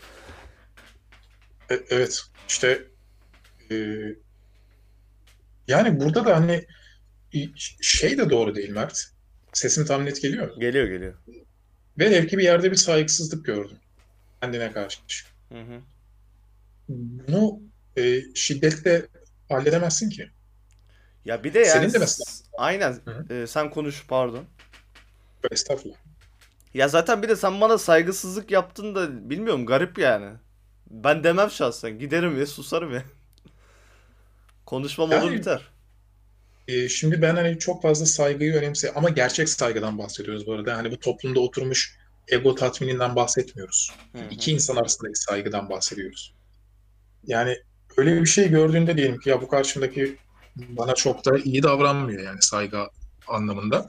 E- 1.70 1.84
evet. 1.90 2.22
İşte 2.48 2.88
e, 3.72 3.76
yani 5.66 6.00
burada 6.00 6.24
da 6.26 6.36
hani 6.36 6.66
şey 7.82 8.18
de 8.18 8.30
doğru 8.30 8.54
değil 8.54 8.70
Mert. 8.70 9.04
Sesim 9.52 9.84
tam 9.84 10.04
net 10.04 10.22
geliyor 10.22 10.48
mu? 10.54 10.60
Geliyor 10.60 10.86
geliyor. 10.86 11.14
Velev 11.98 12.26
ki 12.26 12.38
bir 12.38 12.44
yerde 12.44 12.70
bir 12.70 12.76
saygısızlık 12.76 13.44
gördüm. 13.44 13.76
Kendine 14.42 14.72
karşı. 14.72 15.00
Hı 15.52 15.58
hı. 15.60 15.80
Bunu 16.88 17.60
e, 17.96 18.20
şiddetle 18.34 19.06
halledemezsin 19.48 20.10
ki. 20.10 20.30
Ya 21.24 21.44
bir 21.44 21.54
de 21.54 21.58
yani 21.58 21.68
Senin 21.70 21.92
de 21.92 21.98
mesela- 21.98 22.30
aynen 22.58 22.98
Hı 23.04 23.34
e, 23.34 23.46
sen 23.46 23.70
konuş 23.70 24.06
pardon. 24.08 24.44
Estağfurullah. 25.50 25.96
Ya 26.74 26.88
zaten 26.88 27.22
bir 27.22 27.28
de 27.28 27.36
sen 27.36 27.60
bana 27.60 27.78
saygısızlık 27.78 28.50
yaptın 28.50 28.94
da 28.94 29.30
bilmiyorum 29.30 29.66
garip 29.66 29.98
yani. 29.98 30.36
Ben 30.90 31.24
demem 31.24 31.50
şahsen. 31.50 31.98
Giderim 31.98 32.36
ve 32.36 32.46
susarım 32.46 32.94
ya. 32.94 33.02
Konuşmam 34.66 35.08
olur 35.12 35.22
Yani- 35.30 35.36
biter. 35.38 35.62
E, 36.68 36.88
şimdi 36.88 37.22
ben 37.22 37.34
hani 37.34 37.58
çok 37.58 37.82
fazla 37.82 38.06
saygıyı 38.06 38.54
önemse 38.54 38.92
ama 38.94 39.08
gerçek 39.08 39.48
saygıdan 39.48 39.98
bahsediyoruz 39.98 40.46
bu 40.46 40.52
arada. 40.52 40.76
Hani 40.76 40.90
bu 40.90 40.98
toplumda 40.98 41.40
oturmuş 41.40 41.98
ego 42.28 42.54
tatmininden 42.54 43.16
bahsetmiyoruz. 43.16 43.92
Hı 44.12 44.18
hı. 44.18 44.22
İki 44.30 44.52
insan 44.52 44.76
arasındaki 44.76 45.18
saygıdan 45.20 45.70
bahsediyoruz. 45.70 46.34
Yani 47.26 47.56
öyle 47.96 48.20
bir 48.20 48.26
şey 48.26 48.48
gördüğünde 48.48 48.96
diyelim 48.96 49.20
ki 49.20 49.30
ya 49.30 49.42
bu 49.42 49.48
karşımdaki 49.48 50.16
bana 50.56 50.94
çok 50.94 51.24
da 51.24 51.38
iyi 51.38 51.62
davranmıyor 51.62 52.22
yani 52.22 52.42
saygı 52.42 52.78
anlamında. 53.28 53.86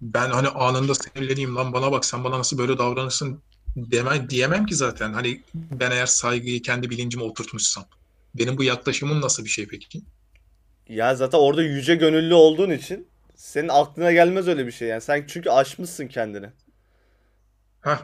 Ben 0.00 0.30
hani 0.30 0.48
anında 0.48 0.94
sinirleneyim 0.94 1.56
lan 1.56 1.72
bana 1.72 1.92
bak 1.92 2.04
sen 2.04 2.24
bana 2.24 2.38
nasıl 2.38 2.58
böyle 2.58 2.78
davranırsın 2.78 3.42
deme, 3.76 4.30
diyemem 4.30 4.66
ki 4.66 4.74
zaten. 4.74 5.12
Hani 5.12 5.42
ben 5.54 5.90
eğer 5.90 6.06
saygıyı 6.06 6.62
kendi 6.62 6.90
bilincime 6.90 7.22
oturtmuşsam. 7.22 7.84
Benim 8.34 8.58
bu 8.58 8.62
yaklaşımım 8.64 9.20
nasıl 9.20 9.44
bir 9.44 9.50
şey 9.50 9.66
peki? 9.66 10.02
Ya 10.90 11.14
zaten 11.14 11.38
orada 11.38 11.62
yüce 11.62 11.94
gönüllü 11.94 12.34
olduğun 12.34 12.70
için 12.70 13.08
senin 13.36 13.68
aklına 13.68 14.12
gelmez 14.12 14.48
öyle 14.48 14.66
bir 14.66 14.72
şey 14.72 14.88
yani. 14.88 15.00
Sen 15.00 15.24
çünkü 15.28 15.50
aşmışsın 15.50 16.06
kendini. 16.08 16.46
Heh. 17.80 17.98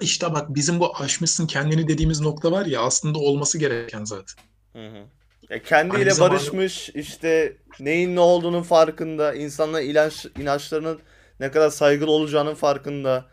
İşte 0.00 0.32
bak 0.32 0.54
bizim 0.54 0.80
bu 0.80 0.96
aşmışsın 0.96 1.46
kendini 1.46 1.88
dediğimiz 1.88 2.20
nokta 2.20 2.52
var 2.52 2.66
ya 2.66 2.80
aslında 2.80 3.18
olması 3.18 3.58
gereken 3.58 4.04
zaten. 4.04 4.42
Hı 4.72 4.86
hı. 4.88 5.04
Ya 5.50 5.62
kendiyle 5.62 5.98
Aynı 6.04 6.14
zamanda- 6.14 6.34
barışmış, 6.34 6.88
işte 6.88 7.56
neyin 7.80 8.16
ne 8.16 8.20
olduğunun 8.20 8.62
farkında, 8.62 9.34
insanların 9.34 9.84
inanç, 9.84 10.26
inançlarının 10.38 10.98
ne 11.40 11.50
kadar 11.50 11.70
saygılı 11.70 12.10
olacağının 12.10 12.54
farkında. 12.54 13.24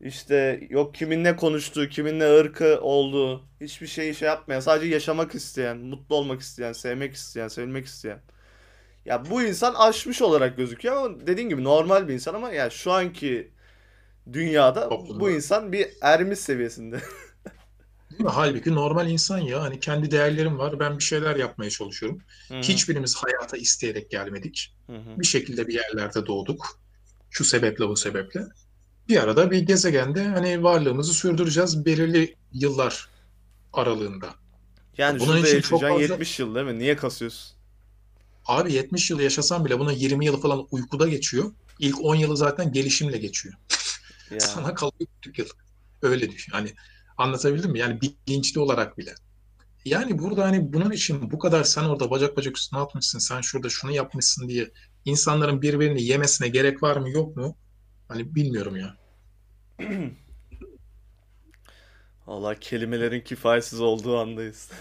İşte 0.00 0.66
yok 0.70 0.94
kimin 0.94 1.24
ne 1.24 1.36
konuştuğu, 1.36 1.88
kimin 1.88 2.18
ne 2.20 2.38
ırkı 2.38 2.80
olduğu, 2.80 3.44
hiçbir 3.60 3.86
şeyi 3.86 4.14
şey 4.14 4.28
yapmayan, 4.28 4.60
sadece 4.60 4.94
yaşamak 4.94 5.34
isteyen, 5.34 5.76
mutlu 5.76 6.16
olmak 6.16 6.40
isteyen, 6.40 6.72
sevmek 6.72 7.14
isteyen, 7.14 7.48
sevilmek 7.48 7.86
isteyen. 7.86 8.20
Ya 9.04 9.30
bu 9.30 9.42
insan 9.42 9.74
aşmış 9.74 10.22
olarak 10.22 10.56
gözüküyor 10.56 10.96
ama 10.96 11.26
dediğin 11.26 11.48
gibi 11.48 11.64
normal 11.64 12.08
bir 12.08 12.14
insan 12.14 12.34
ama 12.34 12.50
ya 12.50 12.70
şu 12.70 12.92
anki 12.92 13.50
dünyada 14.32 14.88
Toplumda. 14.88 15.20
bu 15.20 15.30
insan 15.30 15.72
bir 15.72 15.88
ermiş 16.02 16.38
seviyesinde. 16.38 16.96
Değil 18.10 18.22
mi? 18.22 18.30
Halbuki 18.30 18.74
normal 18.74 19.10
insan 19.10 19.38
ya 19.38 19.62
hani 19.62 19.80
kendi 19.80 20.10
değerlerim 20.10 20.58
var 20.58 20.80
ben 20.80 20.98
bir 20.98 21.02
şeyler 21.02 21.36
yapmaya 21.36 21.70
çalışıyorum. 21.70 22.22
Hı 22.48 22.54
hı. 22.54 22.60
Hiçbirimiz 22.60 23.16
hayata 23.16 23.56
isteyerek 23.56 24.10
gelmedik. 24.10 24.76
Hı 24.86 24.96
hı. 24.96 25.20
Bir 25.20 25.26
şekilde 25.26 25.66
bir 25.66 25.74
yerlerde 25.74 26.26
doğduk. 26.26 26.80
Şu 27.30 27.44
sebeple 27.44 27.88
bu 27.88 27.96
sebeple. 27.96 28.40
Bir 29.10 29.22
arada 29.22 29.50
bir 29.50 29.58
gezegende 29.58 30.24
hani 30.24 30.62
varlığımızı 30.62 31.14
sürdüreceğiz 31.14 31.84
belirli 31.84 32.36
yıllar 32.52 33.08
aralığında. 33.72 34.34
Yani 34.98 35.20
Bunun 35.20 35.44
için 35.44 35.60
çok 35.60 35.80
fazla- 35.80 36.00
70 36.00 36.38
yıl 36.38 36.54
değil 36.54 36.66
mi? 36.66 36.78
Niye 36.78 36.96
kasıyorsun? 36.96 37.56
Abi 38.46 38.72
70 38.72 39.10
yıl 39.10 39.20
yaşasan 39.20 39.64
bile 39.64 39.78
bunun 39.78 39.92
20 39.92 40.26
yılı 40.26 40.40
falan 40.40 40.66
uykuda 40.70 41.08
geçiyor. 41.08 41.52
İlk 41.78 42.04
10 42.04 42.14
yılı 42.14 42.36
zaten 42.36 42.72
gelişimle 42.72 43.18
geçiyor. 43.18 43.54
Ya. 44.30 44.40
Sana 44.40 44.74
kalıyor 44.74 45.08
40 45.24 45.38
yıl. 45.38 45.46
Öyle 46.02 46.30
düşün. 46.30 46.52
Hani 46.52 46.74
Anlatabildim 47.18 47.70
mi? 47.70 47.78
Yani 47.78 48.00
bilinçli 48.00 48.60
olarak 48.60 48.98
bile. 48.98 49.14
Yani 49.84 50.18
burada 50.18 50.44
hani 50.44 50.72
bunun 50.72 50.90
için 50.90 51.30
bu 51.30 51.38
kadar 51.38 51.64
sen 51.64 51.84
orada 51.84 52.10
bacak 52.10 52.36
bacak 52.36 52.56
üstüne 52.56 52.80
atmışsın, 52.80 53.18
sen 53.18 53.40
şurada 53.40 53.68
şunu 53.68 53.92
yapmışsın 53.92 54.48
diye 54.48 54.70
insanların 55.04 55.62
birbirini 55.62 56.02
yemesine 56.02 56.48
gerek 56.48 56.82
var 56.82 56.96
mı 56.96 57.10
yok 57.10 57.36
mu? 57.36 57.56
Hani 58.08 58.34
bilmiyorum 58.34 58.76
ya. 58.76 58.99
Valla 62.26 62.54
kelimelerin 62.54 63.20
kifayetsiz 63.20 63.80
olduğu 63.80 64.18
andayız. 64.18 64.70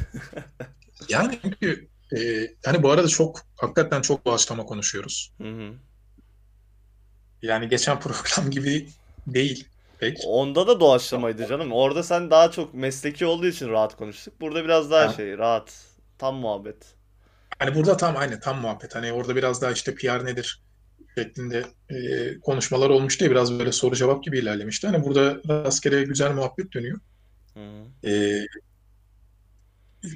Yani 1.10 1.40
çünkü 1.42 1.88
e, 2.16 2.18
hani 2.66 2.84
bu 2.84 2.92
arada 2.92 3.08
çok 3.08 3.42
hakikaten 3.56 4.02
çok 4.02 4.26
doğaçlama 4.26 4.66
konuşuyoruz. 4.66 5.34
Hı 5.38 5.48
hı. 5.50 5.74
Yani 7.42 7.70
geçen 7.70 8.00
program 8.00 8.52
gibi 8.52 8.88
değil 9.28 9.68
pek. 10.00 10.18
Onda 10.26 10.68
da 10.68 10.80
doğaçlamaydı 10.80 11.48
canım. 11.48 11.72
Orada 11.72 12.04
sen 12.04 12.32
daha 12.32 12.52
çok 12.52 12.74
mesleki 12.74 13.26
olduğu 13.26 13.48
için 13.48 13.70
rahat 13.70 13.96
konuştuk. 13.98 14.42
Burada 14.42 14.64
biraz 14.64 14.92
daha 14.92 15.08
Ha. 15.08 15.14
şey 15.14 15.38
rahat. 15.38 15.86
Tam 16.18 16.36
muhabbet. 16.36 16.96
Hani 17.60 17.76
burada 17.76 17.98
tam 17.98 18.18
aynı 18.18 18.40
tam 18.40 18.62
muhabbet. 18.62 18.96
Hani 18.96 19.14
orada 19.14 19.36
biraz 19.36 19.62
daha 19.62 19.72
işte 19.72 19.96
PR 19.96 20.26
nedir 20.26 20.62
şeklinde 21.20 21.66
e, 21.90 22.40
konuşmalar 22.40 22.90
olmuştu 22.90 23.24
ya 23.26 23.32
biraz 23.32 23.60
böyle 23.60 23.72
soru 23.72 23.96
cevap 23.96 24.24
gibi 24.24 24.40
ilerlemişti. 24.40 24.88
Hani 24.88 25.06
burada 25.06 25.42
rastgele 25.50 26.04
güzel 26.04 26.34
muhabbet 26.34 26.74
dönüyor. 26.74 27.00
Hı. 27.54 28.10
E, 28.10 28.46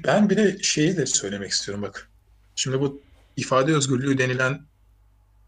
ben 0.04 0.30
bir 0.30 0.36
de 0.36 0.58
şeyi 0.62 0.96
de 0.96 1.06
söylemek 1.06 1.50
istiyorum 1.50 1.82
bak. 1.82 2.10
Şimdi 2.56 2.80
bu 2.80 3.02
ifade 3.36 3.74
özgürlüğü 3.74 4.18
denilen 4.18 4.60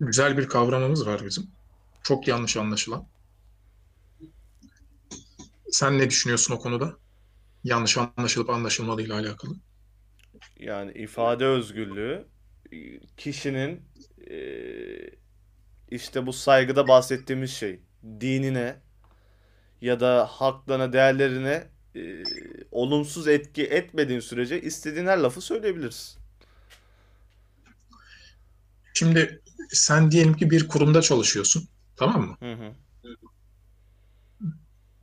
güzel 0.01 0.39
bir 0.39 0.49
kavramımız 0.49 1.07
var 1.07 1.21
bizim. 1.27 1.47
Çok 2.03 2.29
yanlış 2.29 2.57
anlaşılan. 2.57 3.07
Sen 5.71 5.99
ne 5.99 6.11
düşünüyorsun 6.11 6.55
o 6.55 6.59
konuda? 6.59 6.97
Yanlış 7.65 7.99
anlaşılıp 7.99 8.51
anlaşılmadığıyla 8.51 9.15
alakalı. 9.15 9.55
Yani 10.59 10.93
ifade 10.93 11.47
özgürlüğü 11.47 12.25
e, 12.73 12.77
kişinin 13.17 13.83
e, 14.31 14.37
işte 15.91 16.27
bu 16.27 16.33
saygıda 16.33 16.89
bahsettiğimiz 16.89 17.51
şey 17.51 17.81
dinine 18.21 18.77
ya 19.81 20.01
da 20.01 20.27
haklarına, 20.31 20.93
değerlerine 20.93 21.67
e, 21.97 22.23
olumsuz 22.71 23.29
etki 23.29 23.65
etmediğin 23.65 24.21
sürece 24.21 24.63
istediğin 24.63 25.07
her 25.07 25.19
lafı 25.19 25.41
söyleyebilirsin. 25.41 26.21
Şimdi 28.95 29.43
sen 29.71 30.11
diyelim 30.11 30.35
ki 30.35 30.51
bir 30.51 30.69
kurumda 30.69 31.03
çalışıyorsun. 31.03 31.69
Tamam 31.97 32.23
mı? 32.23 32.37
Hı 32.41 32.53
hı. 32.53 32.73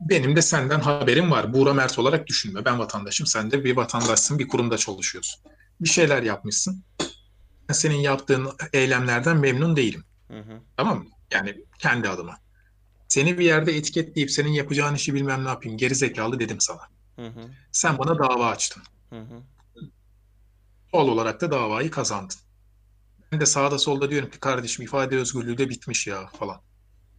Benim 0.00 0.36
de 0.36 0.42
senden 0.42 0.80
haberim 0.80 1.30
var. 1.30 1.52
Buğra 1.52 1.74
Mert 1.74 1.98
olarak 1.98 2.26
düşünme. 2.26 2.64
Ben 2.64 2.78
vatandaşım. 2.78 3.26
Sen 3.26 3.50
de 3.50 3.64
bir 3.64 3.76
vatandaşsın. 3.76 4.38
Bir 4.38 4.48
kurumda 4.48 4.78
çalışıyorsun. 4.78 5.40
Bir 5.80 5.88
şeyler 5.88 6.22
yapmışsın. 6.22 6.84
Ben 7.68 7.74
senin 7.74 7.98
yaptığın 7.98 8.50
eylemlerden 8.72 9.36
memnun 9.36 9.76
değilim. 9.76 10.04
Hı 10.34 10.40
hı. 10.40 10.60
Tamam 10.76 10.98
mı? 10.98 11.04
Yani 11.32 11.64
kendi 11.78 12.08
adıma. 12.08 12.38
Seni 13.08 13.38
bir 13.38 13.44
yerde 13.44 13.76
etiketleyip 13.76 14.30
senin 14.30 14.52
yapacağın 14.52 14.94
işi 14.94 15.14
bilmem 15.14 15.44
ne 15.44 15.48
yapayım. 15.48 15.78
Geri 15.78 15.94
zekalı 15.94 16.40
dedim 16.40 16.56
sana. 16.60 16.80
Hı 17.16 17.26
hı. 17.26 17.40
Sen 17.72 17.98
bana 17.98 18.18
dava 18.18 18.46
açtın. 18.46 18.82
Hı 19.10 19.20
hı. 19.20 19.42
Doğal 20.92 21.08
olarak 21.08 21.40
da 21.40 21.50
davayı 21.50 21.90
kazandın. 21.90 22.36
Ben 23.32 23.40
de 23.40 23.46
sağda 23.46 23.78
solda 23.78 24.10
diyorum 24.10 24.30
ki 24.30 24.40
kardeşim 24.40 24.84
ifade 24.84 25.16
özgürlüğü 25.16 25.58
de 25.58 25.68
bitmiş 25.68 26.06
ya 26.06 26.26
falan. 26.26 26.60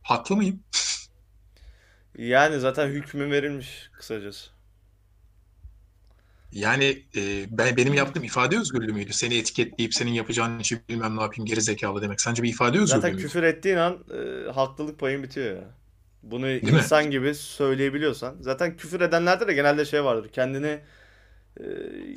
Haklı 0.04 0.36
mıyım? 0.36 0.64
Yani 2.18 2.60
zaten 2.60 2.88
hükmü 2.88 3.32
verilmiş 3.32 3.90
kısacası. 3.94 4.55
Yani 6.56 7.08
e, 7.18 7.46
ben 7.58 7.78
benim 7.78 7.94
yaptığım 7.94 8.24
ifade 8.24 8.60
özgürlüğü 8.60 8.94
müydü? 8.94 9.14
Seni 9.14 9.38
etiketleyip 9.38 9.94
senin 9.96 10.12
yapacağın 10.14 10.60
işi 10.60 10.90
bilmem 10.90 11.18
ne 11.18 11.22
yapayım 11.22 11.46
geri 11.46 11.62
zekalı 11.62 12.02
demek. 12.02 12.22
Sence 12.22 12.44
bir 12.44 12.50
ifade 12.50 12.80
özgürlüğü 12.80 12.86
Zaten 12.86 13.16
müydü? 13.16 13.28
küfür 13.28 13.44
ettiğin 13.44 13.78
an 13.78 14.06
e, 14.48 14.52
haklılık 14.52 15.00
payın 15.00 15.24
bitiyor 15.24 15.56
ya. 15.56 15.76
Bunu 16.24 16.48
mi? 16.62 16.72
insan 16.72 17.12
gibi 17.12 17.36
söyleyebiliyorsan. 17.36 18.38
Zaten 18.42 18.78
küfür 18.78 19.02
edenlerde 19.02 19.48
de 19.48 19.54
genelde 19.54 19.86
şey 19.86 20.04
vardır. 20.04 20.30
Kendini 20.34 20.82
e, 21.62 21.66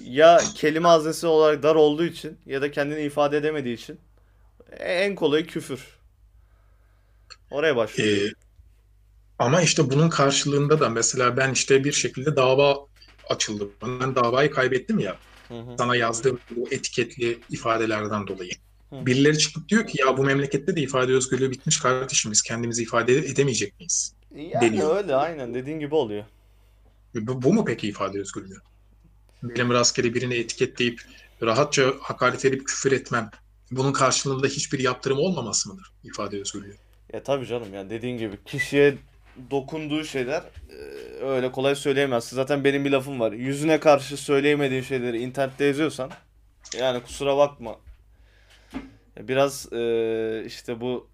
ya 0.04 0.52
kelime 0.54 0.88
haznesi 0.88 1.28
olarak 1.28 1.62
dar 1.62 1.74
olduğu 1.74 2.04
için 2.04 2.38
ya 2.46 2.62
da 2.62 2.70
kendini 2.72 3.02
ifade 3.02 3.36
edemediği 3.36 3.76
için 3.76 4.00
en 4.80 5.16
kolayı 5.16 5.46
küfür. 5.46 5.98
Oraya 7.50 7.76
başlıyor. 7.76 8.12
E, 8.16 8.32
ama 9.38 9.62
işte 9.62 9.90
bunun 9.90 10.08
karşılığında 10.10 10.80
da 10.80 10.88
mesela 10.88 11.36
ben 11.36 11.52
işte 11.52 11.84
bir 11.84 11.92
şekilde 11.92 12.36
dava 12.36 12.76
açıldı. 13.28 13.68
Ben 13.82 14.14
davayı 14.14 14.50
kaybettim 14.50 14.98
ya. 14.98 15.16
Hı 15.48 15.54
hı. 15.54 15.76
Sana 15.78 15.96
yazdığım 15.96 16.38
bu 16.50 16.68
etiketli 16.70 17.38
ifadelerden 17.50 18.26
dolayı. 18.26 18.52
Hı. 18.90 19.06
Birileri 19.06 19.38
çıkıp 19.38 19.68
diyor 19.68 19.86
ki 19.86 20.00
ya 20.00 20.16
bu 20.16 20.24
memlekette 20.24 20.76
de 20.76 20.80
ifade 20.80 21.12
özgürlüğü 21.12 21.50
bitmiş 21.50 21.80
kardeşim 21.80 22.32
biz 22.32 22.42
kendimizi 22.42 22.82
ifade 22.82 23.18
edemeyecek 23.18 23.78
miyiz? 23.78 24.14
Yani 24.34 24.52
deniyor. 24.60 24.96
öyle 24.96 25.14
aynen 25.14 25.54
dediğin 25.54 25.80
gibi 25.80 25.94
oluyor. 25.94 26.24
Bu, 27.14 27.42
bu 27.42 27.52
mu 27.52 27.64
peki 27.64 27.88
ifade 27.88 28.20
özgürlüğü? 28.20 28.58
Benim 29.42 29.70
rastgele 29.70 30.14
birini 30.14 30.34
etiketleyip 30.34 31.02
rahatça 31.42 31.94
hakaret 32.00 32.44
edip 32.44 32.66
küfür 32.66 32.92
etmem. 32.92 33.30
Bunun 33.70 33.92
karşılığında 33.92 34.46
hiçbir 34.46 34.78
yaptırım 34.78 35.18
olmaması 35.18 35.68
mıdır 35.68 35.92
ifade 36.04 36.40
özgürlüğü? 36.40 36.76
Ya 37.12 37.22
tabii 37.22 37.46
canım 37.46 37.74
yani 37.74 37.90
dediğin 37.90 38.18
gibi 38.18 38.38
kişiye 38.44 38.98
dokunduğu 39.50 40.04
şeyler 40.04 40.42
e, 40.70 40.74
öyle 41.24 41.52
kolay 41.52 41.74
söyleyemezsin. 41.74 42.36
Zaten 42.36 42.64
benim 42.64 42.84
bir 42.84 42.90
lafım 42.90 43.20
var. 43.20 43.32
Yüzüne 43.32 43.80
karşı 43.80 44.16
söyleyemediğin 44.16 44.82
şeyleri 44.82 45.20
internette 45.20 45.64
yazıyorsan 45.64 46.10
yani 46.78 47.02
kusura 47.02 47.36
bakma. 47.36 47.76
Biraz 49.18 49.72
e, 49.72 50.42
işte 50.46 50.80
bu 50.80 51.08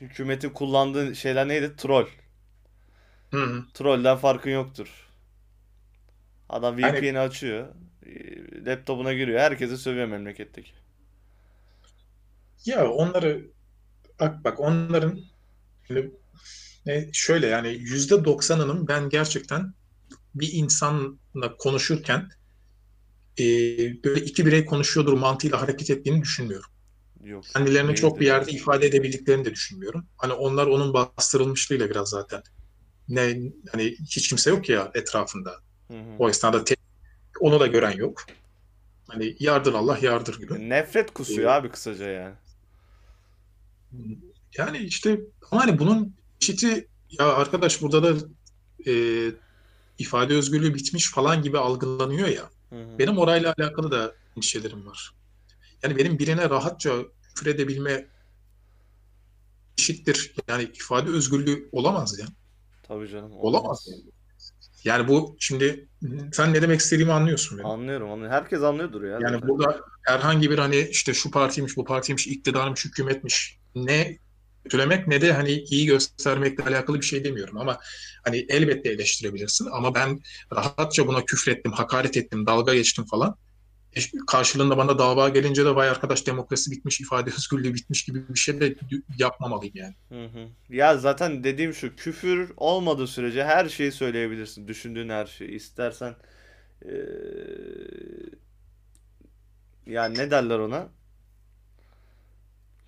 hükümetin 0.00 0.50
kullandığı 0.50 1.16
şeyler 1.16 1.48
neydi? 1.48 1.76
Troll. 1.76 2.06
Hı 3.30 3.44
hı. 3.44 3.64
Trollden 3.74 4.16
farkın 4.16 4.50
yoktur. 4.50 4.88
Adam 6.48 6.78
Yani- 6.78 6.98
VPN'i 6.98 7.18
açıyor. 7.18 7.68
e, 8.06 8.10
Laptopuna 8.66 9.12
giriyor. 9.12 9.40
Herkese 9.40 9.76
sövüyor 9.76 10.06
memleketteki. 10.06 10.70
Ya 12.64 12.90
onları 12.90 13.40
bak 14.20 14.44
bak 14.44 14.60
onların 14.60 15.20
şimdi, 15.86 16.10
e, 16.86 17.10
şöyle 17.12 17.46
yani 17.46 17.68
yüzde 17.68 18.24
doksanının 18.24 18.88
ben 18.88 19.08
gerçekten 19.08 19.74
bir 20.34 20.52
insanla 20.52 21.56
konuşurken 21.58 22.28
e, 23.38 23.44
böyle 24.04 24.20
iki 24.20 24.46
birey 24.46 24.64
konuşuyordur 24.64 25.12
mantığıyla 25.12 25.62
hareket 25.62 25.90
ettiğini 25.90 26.22
düşünmüyorum. 26.22 26.70
Yok. 27.24 27.44
Kendilerini 27.44 27.94
çok 27.94 28.14
bir 28.14 28.20
değildir. 28.20 28.32
yerde 28.32 28.50
ifade 28.50 28.86
edebildiklerini 28.86 29.44
de 29.44 29.50
düşünmüyorum. 29.50 30.06
Hani 30.16 30.32
onlar 30.32 30.66
onun 30.66 30.94
bastırılmışlığıyla 30.94 31.90
biraz 31.90 32.08
zaten. 32.08 32.42
Ne 33.08 33.40
hani 33.72 33.84
hiç 33.84 34.28
kimse 34.28 34.50
yok 34.50 34.68
ya 34.68 34.90
etrafında. 34.94 35.50
Hı 35.88 35.94
hı. 35.94 36.16
O 36.18 36.28
esnada 36.28 36.64
tek, 36.64 36.78
onu 37.40 37.60
da 37.60 37.66
gören 37.66 37.96
yok. 37.96 38.26
Hani 39.08 39.36
yardır 39.38 39.74
Allah 39.74 39.98
yardır 40.02 40.38
gibi. 40.38 40.68
Nefret 40.68 41.14
kusuyor 41.14 41.50
abi 41.50 41.70
kısaca 41.70 42.08
yani. 42.08 42.34
Yani 44.58 44.78
işte 44.78 45.20
ama 45.50 45.62
hani 45.62 45.78
bunun 45.78 46.16
çeşidi 46.46 46.88
ya 47.10 47.26
arkadaş 47.34 47.82
burada 47.82 48.02
da 48.02 48.26
e, 48.86 48.92
ifade 49.98 50.34
özgürlüğü 50.34 50.74
bitmiş 50.74 51.10
falan 51.10 51.42
gibi 51.42 51.58
algılanıyor 51.58 52.28
ya. 52.28 52.50
Hı 52.70 52.76
hı. 52.76 52.98
Benim 52.98 53.18
orayla 53.18 53.54
alakalı 53.58 53.90
da 53.90 54.14
endişelerim 54.36 54.86
var. 54.86 55.14
Yani 55.82 55.96
benim 55.96 56.18
birine 56.18 56.50
rahatça 56.50 56.92
küfür 57.34 57.50
edebilme 57.50 58.06
eşittir. 59.78 60.34
Yani 60.48 60.62
ifade 60.62 61.10
özgürlüğü 61.10 61.68
olamaz 61.72 62.18
ya. 62.18 62.26
Tabii 62.82 63.08
canım. 63.08 63.32
Olamaz. 63.32 63.88
Yani 64.84 65.08
bu 65.08 65.36
şimdi 65.38 65.88
sen 66.32 66.54
ne 66.54 66.62
demek 66.62 66.80
istediğimi 66.80 67.12
anlıyorsun 67.12 67.58
benim. 67.58 67.70
Anlıyorum, 67.70 68.10
anlıyorum. 68.10 68.36
Herkes 68.36 68.62
anlıyordur 68.62 69.02
ya 69.02 69.10
Yani 69.10 69.22
zaten. 69.22 69.48
burada 69.48 69.80
herhangi 70.02 70.50
bir 70.50 70.58
hani 70.58 70.88
işte 70.90 71.14
şu 71.14 71.30
partiymiş, 71.30 71.76
bu 71.76 71.84
partiymiş, 71.84 72.26
iktidarmış, 72.26 72.84
hükümetmiş 72.84 73.58
ne 73.74 74.18
kötülemek 74.64 75.08
ne 75.08 75.20
de 75.20 75.32
hani 75.32 75.50
iyi 75.52 75.86
göstermekle 75.86 76.64
alakalı 76.64 77.00
bir 77.00 77.06
şey 77.06 77.24
demiyorum 77.24 77.58
ama 77.58 77.78
hani 78.24 78.46
elbette 78.48 78.88
eleştirebilirsin 78.88 79.66
ama 79.72 79.94
ben 79.94 80.20
rahatça 80.54 81.06
buna 81.06 81.24
küfrettim, 81.24 81.72
hakaret 81.72 82.16
ettim, 82.16 82.46
dalga 82.46 82.74
geçtim 82.74 83.04
falan. 83.04 83.36
E, 83.96 84.00
karşılığında 84.26 84.76
bana 84.76 84.98
dava 84.98 85.28
gelince 85.28 85.64
de 85.64 85.74
vay 85.74 85.88
arkadaş 85.88 86.26
demokrasi 86.26 86.70
bitmiş, 86.70 87.00
ifade 87.00 87.30
özgürlüğü 87.30 87.74
bitmiş 87.74 88.04
gibi 88.04 88.28
bir 88.28 88.38
şey 88.38 88.60
de 88.60 88.76
yapmamalıyım 89.18 89.76
yani. 89.76 89.94
Hı 90.08 90.24
hı. 90.24 90.48
Ya 90.68 90.98
zaten 90.98 91.44
dediğim 91.44 91.74
şu 91.74 91.96
küfür 91.96 92.52
olmadığı 92.56 93.06
sürece 93.06 93.44
her 93.44 93.68
şeyi 93.68 93.92
söyleyebilirsin. 93.92 94.68
Düşündüğün 94.68 95.08
her 95.08 95.26
şeyi. 95.26 95.50
İstersen 95.50 96.14
eee 96.84 96.94
yani 99.86 100.18
ne 100.18 100.30
derler 100.30 100.58
ona? 100.58 100.88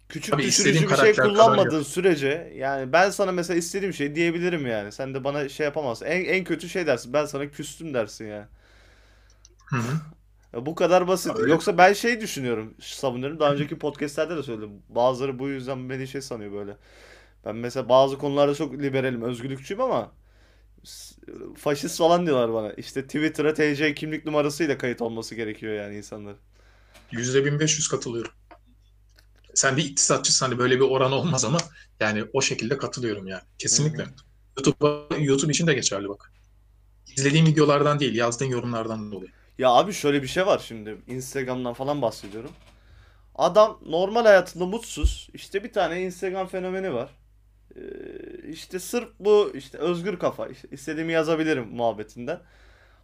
Küçük 0.08 0.32
Tabii 0.32 0.44
istediğin 0.44 0.74
düşürücü 0.74 0.92
bir 0.92 0.96
şey 0.96 1.12
karakter 1.14 1.24
kadar 1.24 1.34
kullanmadığın 1.34 1.82
sürece 1.82 2.52
yani 2.56 2.92
ben 2.92 3.10
sana 3.10 3.32
mesela 3.32 3.58
istediğim 3.58 3.94
şey 3.94 4.14
diyebilirim 4.14 4.66
yani. 4.66 4.92
Sen 4.92 5.14
de 5.14 5.24
bana 5.24 5.48
şey 5.48 5.64
yapamazsın. 5.64 6.06
En, 6.06 6.24
en 6.24 6.44
kötü 6.44 6.68
şey 6.68 6.86
dersin. 6.86 7.12
Ben 7.12 7.24
sana 7.26 7.50
küstüm 7.50 7.94
dersin 7.94 8.26
ya. 8.26 8.48
Hı 9.66 9.76
hı. 9.76 10.00
Ya 10.52 10.66
bu 10.66 10.74
kadar 10.74 11.08
basit. 11.08 11.36
Öyle. 11.36 11.52
Yoksa 11.52 11.78
ben 11.78 11.92
şey 11.92 12.20
düşünüyorum, 12.20 12.74
savunuyorum. 12.80 13.40
Daha 13.40 13.52
önceki 13.52 13.78
podcastlerde 13.78 14.36
de 14.36 14.42
söyledim. 14.42 14.70
Bazıları 14.88 15.38
bu 15.38 15.48
yüzden 15.48 15.90
beni 15.90 16.08
şey 16.08 16.20
sanıyor 16.20 16.52
böyle. 16.52 16.76
Ben 17.44 17.56
mesela 17.56 17.88
bazı 17.88 18.18
konularda 18.18 18.54
çok 18.54 18.74
liberalim, 18.74 19.22
özgürlükçüyüm 19.22 19.80
ama 19.80 20.12
faşist 21.56 21.98
falan 21.98 22.26
diyorlar 22.26 22.52
bana. 22.52 22.72
İşte 22.72 23.02
Twitter'a 23.02 23.54
TC 23.54 23.94
kimlik 23.94 24.26
numarasıyla 24.26 24.78
kayıt 24.78 25.02
olması 25.02 25.34
gerekiyor 25.34 25.74
yani 25.74 25.96
insanların. 25.96 26.38
Yüzde 27.12 27.44
1500 27.44 27.88
katılıyorum. 27.88 28.32
Sen 29.56 29.76
bir 29.76 29.84
iktisatçısın 29.84 30.46
hani 30.46 30.58
böyle 30.58 30.76
bir 30.76 30.84
oran 30.84 31.12
olmaz 31.12 31.44
ama 31.44 31.58
yani 32.00 32.24
o 32.32 32.42
şekilde 32.42 32.76
katılıyorum 32.78 33.26
yani. 33.26 33.42
Kesinlikle. 33.58 34.02
Hı 34.02 34.08
YouTube'a, 34.56 35.16
YouTube 35.18 35.52
için 35.52 35.66
de 35.66 35.74
geçerli 35.74 36.08
bak. 36.08 36.32
İzlediğin 37.16 37.46
videolardan 37.46 38.00
değil, 38.00 38.14
yazdığın 38.14 38.46
yorumlardan 38.46 39.12
dolayı. 39.12 39.30
Ya 39.58 39.70
abi 39.70 39.92
şöyle 39.92 40.22
bir 40.22 40.26
şey 40.26 40.46
var 40.46 40.62
şimdi. 40.66 40.96
Instagram'dan 41.06 41.74
falan 41.74 42.02
bahsediyorum. 42.02 42.50
Adam 43.34 43.80
normal 43.86 44.24
hayatında 44.24 44.66
mutsuz. 44.66 45.28
İşte 45.34 45.64
bir 45.64 45.72
tane 45.72 46.02
Instagram 46.02 46.46
fenomeni 46.48 46.94
var. 46.94 47.10
Ee, 47.76 47.80
işte 48.48 48.78
sırf 48.78 49.08
bu 49.20 49.52
işte 49.54 49.78
özgür 49.78 50.18
kafa. 50.18 50.48
işte 50.48 50.68
istediğimi 50.70 51.12
yazabilirim 51.12 51.68
muhabbetinden. 51.68 52.40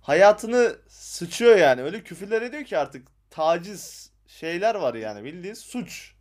Hayatını 0.03 0.77
sıçıyor 0.89 1.57
yani. 1.57 1.83
Öyle 1.83 2.03
küfürler 2.03 2.43
ediyor 2.43 2.65
ki 2.65 2.79
artık 2.79 3.09
taciz 3.31 4.11
şeyler 4.27 4.75
var 4.75 4.95
yani. 4.95 5.25
Bildiğin 5.25 5.55
suç. 5.55 6.15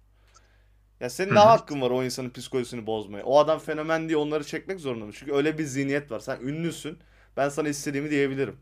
Ya 1.02 1.10
senin 1.10 1.36
ne 1.36 1.40
hakkın 1.40 1.82
var 1.82 1.92
o 1.92 2.04
insanın 2.04 2.30
psikolojisini 2.30 2.86
bozmaya? 2.86 3.24
O 3.24 3.40
adam 3.40 3.60
fenomen 3.60 4.10
diye 4.10 4.18
onları 4.18 4.44
çekmek 4.44 4.80
zorunda 4.80 5.06
mı? 5.06 5.12
Çünkü 5.14 5.34
öyle 5.34 5.58
bir 5.58 5.64
zihniyet 5.64 6.12
var. 6.12 6.20
Sen 6.20 6.40
ünlüsün. 6.42 7.00
Ben 7.38 7.50
sana 7.50 7.70
istediğimi 7.70 8.10
diyebilirim. 8.10 8.58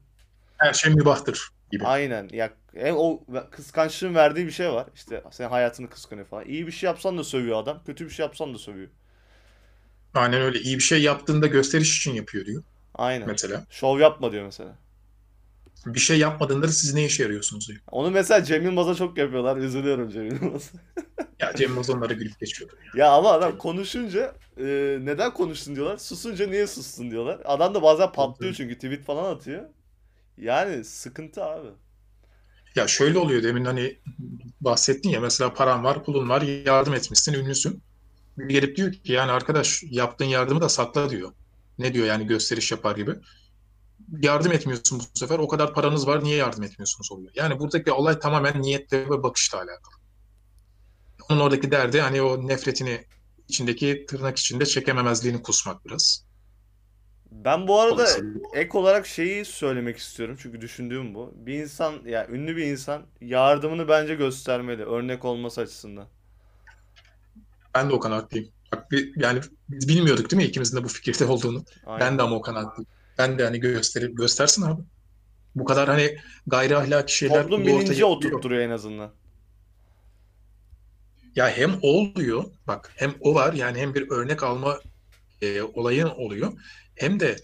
Her 0.58 0.74
şey 0.74 0.94
mübahtır 0.94 1.50
gibi. 1.72 1.86
Aynen. 1.86 2.30
Ya 2.32 2.50
hem 2.76 2.96
o 2.98 3.26
kıskançlığın 3.52 4.16
verdiği 4.16 4.46
bir 4.46 4.52
şey 4.52 4.72
var. 4.72 4.88
İşte 4.96 5.24
senin 5.32 5.50
hayatını 5.50 5.90
kıskanıyor 5.90 6.28
falan. 6.28 6.46
İyi 6.46 6.68
bir 6.68 6.72
şey 6.72 6.88
yapsan 6.88 7.18
da 7.18 7.24
sövüyor 7.24 7.64
adam. 7.64 7.82
Kötü 7.86 8.06
bir 8.06 8.10
şey 8.10 8.26
yapsan 8.26 8.54
da 8.54 8.58
sövüyor. 8.58 8.90
Aynen 10.14 10.42
öyle. 10.42 10.60
İyi 10.60 10.76
bir 10.76 10.84
şey 10.84 11.02
yaptığında 11.02 11.48
gösteriş 11.48 11.98
için 11.98 12.14
yapıyor 12.14 12.46
diyor 12.46 12.64
Aynen. 12.96 13.28
mesela. 13.28 13.64
Şov 13.70 14.00
yapma 14.00 14.32
diyor 14.32 14.46
mesela. 14.46 14.76
Bir 15.86 16.00
şey 16.00 16.20
yapmadığında 16.20 16.68
da 16.68 16.72
siz 16.72 16.94
ne 16.94 17.06
işe 17.06 17.24
yarıyorsunuz 17.24 17.68
diyor. 17.68 17.80
Onu 17.92 18.12
mesela 18.12 18.44
Cem 18.44 18.64
Yılmaz'a 18.64 18.96
çok 18.96 19.18
yapıyorlar. 19.18 19.58
Üzülüyorum 19.58 20.10
Cem 20.10 20.26
Yılmaz'a. 20.26 20.78
Ya 21.40 21.56
Cem 21.56 21.70
Yılmaz 21.70 21.90
onlara 21.90 22.14
gülüp 22.14 22.40
geçiyor. 22.40 22.70
Ya 22.96 23.12
ama 23.12 23.32
adam 23.32 23.58
konuşunca 23.58 24.36
e, 24.58 24.64
neden 25.02 25.34
konuştun 25.34 25.76
diyorlar. 25.76 25.98
Susunca 25.98 26.48
niye 26.48 26.68
sustun 26.68 27.12
diyorlar. 27.12 27.42
Adam 27.46 27.76
da 27.76 27.82
bazen 27.82 28.12
patlıyor 28.12 28.54
çünkü 28.54 28.76
tweet 28.76 29.06
falan 29.06 29.36
atıyor. 29.36 29.64
Yani 30.38 30.84
sıkıntı 30.84 31.44
abi. 31.44 31.68
Ya 32.76 32.88
şöyle 32.88 33.18
oluyor 33.18 33.44
demin 33.44 33.66
hani 33.66 34.00
bahsettin 34.62 35.10
ya 35.10 35.20
mesela 35.22 35.54
paran 35.54 35.84
var, 35.84 36.04
pulun 36.04 36.30
var, 36.30 36.42
yardım 36.42 36.94
etmişsin, 36.94 37.34
ünlüsün. 37.34 37.84
Bir 38.38 38.54
gelip 38.54 38.78
diyor 38.78 38.94
ki 38.94 39.14
yani 39.14 39.32
arkadaş 39.32 39.84
yaptığın 39.84 40.26
yardımı 40.26 40.62
da 40.62 40.70
sakla 40.70 41.10
diyor. 41.10 41.32
Ne 41.80 41.94
diyor 41.94 42.06
yani 42.06 42.28
gösteriş 42.28 42.72
yapar 42.72 42.96
gibi. 42.96 43.12
Yardım 44.22 44.52
etmiyorsun 44.52 45.00
bu 45.00 45.20
sefer. 45.20 45.40
O 45.40 45.48
kadar 45.48 45.74
paranız 45.74 46.08
var 46.08 46.24
niye 46.24 46.36
yardım 46.36 46.64
etmiyorsunuz 46.64 47.12
oluyor. 47.12 47.32
Yani 47.36 47.60
buradaki 47.60 47.92
olay 47.92 48.20
tamamen 48.20 48.62
niyetle 48.62 49.10
ve 49.10 49.24
bakışla 49.24 49.58
alakalı. 49.58 49.96
Onun 51.30 51.40
oradaki 51.40 51.72
derdi 51.72 52.02
hani 52.02 52.22
o 52.22 52.48
nefretini 52.48 53.06
içindeki 53.48 54.06
tırnak 54.10 54.38
içinde 54.38 54.66
çekememezliğini 54.66 55.42
kusmak 55.42 55.86
biraz. 55.86 56.26
Ben 57.32 57.68
bu 57.68 57.80
arada 57.82 58.08
ek 58.54 58.78
olarak 58.78 59.08
şeyi 59.08 59.46
söylemek 59.46 59.98
istiyorum. 59.98 60.38
Çünkü 60.42 60.62
düşündüğüm 60.62 61.16
bu. 61.16 61.34
Bir 61.36 61.54
insan 61.54 61.94
ya 62.06 62.28
ünlü 62.28 62.58
bir 62.58 62.66
insan 62.66 63.06
yardımını 63.22 63.88
bence 63.88 64.16
göstermeli. 64.16 64.84
Örnek 64.84 65.26
olması 65.26 65.62
açısından. 65.62 66.08
ben 67.76 67.90
de 67.90 67.94
o 67.94 68.00
kanaatteyim. 68.00 68.52
Bak, 68.74 68.88
yani 69.16 69.40
biz 69.70 69.88
bilmiyorduk 69.88 70.32
değil 70.32 70.42
mi 70.44 70.50
ikimizin 70.50 70.78
de 70.78 70.84
bu 70.84 70.88
fikirde 70.88 71.26
olduğunu. 71.26 71.64
Aynen. 71.86 72.08
Ben 72.08 72.18
de 72.18 72.22
ama 72.22 72.36
o 72.36 72.42
kanaatteyim. 72.42 72.90
Ben 73.20 73.40
de 73.40 73.44
hani 73.44 73.60
gösterip 73.60 74.18
göstersin 74.18 74.62
abi. 74.62 74.82
Bu 75.56 75.66
kadar 75.66 75.90
hani 75.90 76.18
gayri 76.48 76.78
ahlaki 76.78 77.18
şeyler 77.18 77.42
Toplum 77.42 77.66
bilinci 77.66 78.06
oturtturuyor 78.06 78.62
en 78.62 78.70
azından. 78.70 79.12
Ya 81.36 81.50
hem 81.50 81.80
oluyor, 81.82 82.44
bak 82.68 82.92
hem 82.96 83.14
o 83.20 83.36
var 83.36 83.54
yani 83.54 83.80
hem 83.80 83.96
bir 83.96 84.12
örnek 84.12 84.44
alma 84.44 84.80
e, 85.42 85.62
olayın 85.62 86.10
oluyor. 86.10 86.54
Hem 86.96 87.20
de 87.20 87.36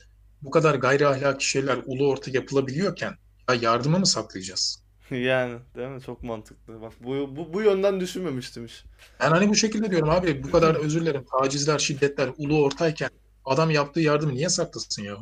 bu 0.41 0.51
kadar 0.51 0.75
gayri 0.75 1.07
ahlaki 1.07 1.49
şeyler 1.49 1.77
ulu 1.85 2.07
orta 2.07 2.31
yapılabiliyorken 2.31 3.13
ya 3.49 3.55
yardıma 3.55 3.99
mı 3.99 4.05
saklayacağız? 4.05 4.85
Yani 5.11 5.59
değil 5.75 5.87
mi? 5.87 6.01
Çok 6.01 6.23
mantıklı. 6.23 6.81
Bak 6.81 6.93
bu, 6.99 7.35
bu, 7.35 7.53
bu 7.53 7.61
yönden 7.61 7.99
düşünmemiştim 7.99 8.65
hiç. 8.65 8.83
Ben 9.19 9.29
hani 9.29 9.49
bu 9.49 9.55
şekilde 9.55 9.91
diyorum 9.91 10.09
abi 10.09 10.43
bu 10.43 10.51
kadar 10.51 10.75
özür 10.75 11.01
dilerim 11.01 11.25
tacizler, 11.39 11.79
şiddetler 11.79 12.29
ulu 12.37 12.63
ortayken 12.63 13.09
adam 13.45 13.69
yaptığı 13.71 13.99
yardımı 13.99 14.33
niye 14.33 14.49
saklasın 14.49 15.03
ya? 15.03 15.17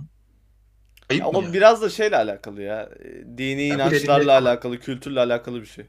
Ayıp 1.09 1.23
mı 1.33 1.39
o 1.39 1.41
ya? 1.41 1.53
biraz 1.53 1.81
da 1.81 1.89
şeyle 1.89 2.17
alakalı 2.17 2.61
ya. 2.61 2.89
E, 2.99 3.37
Dini 3.37 3.61
Ya 3.67 3.75
bir 3.75 3.75
inançlarla 3.75 4.33
elinde- 4.33 4.49
alakalı, 4.49 4.79
kültürle 4.79 5.19
alakalı 5.19 5.61
bir 5.61 5.65
şey. 5.65 5.85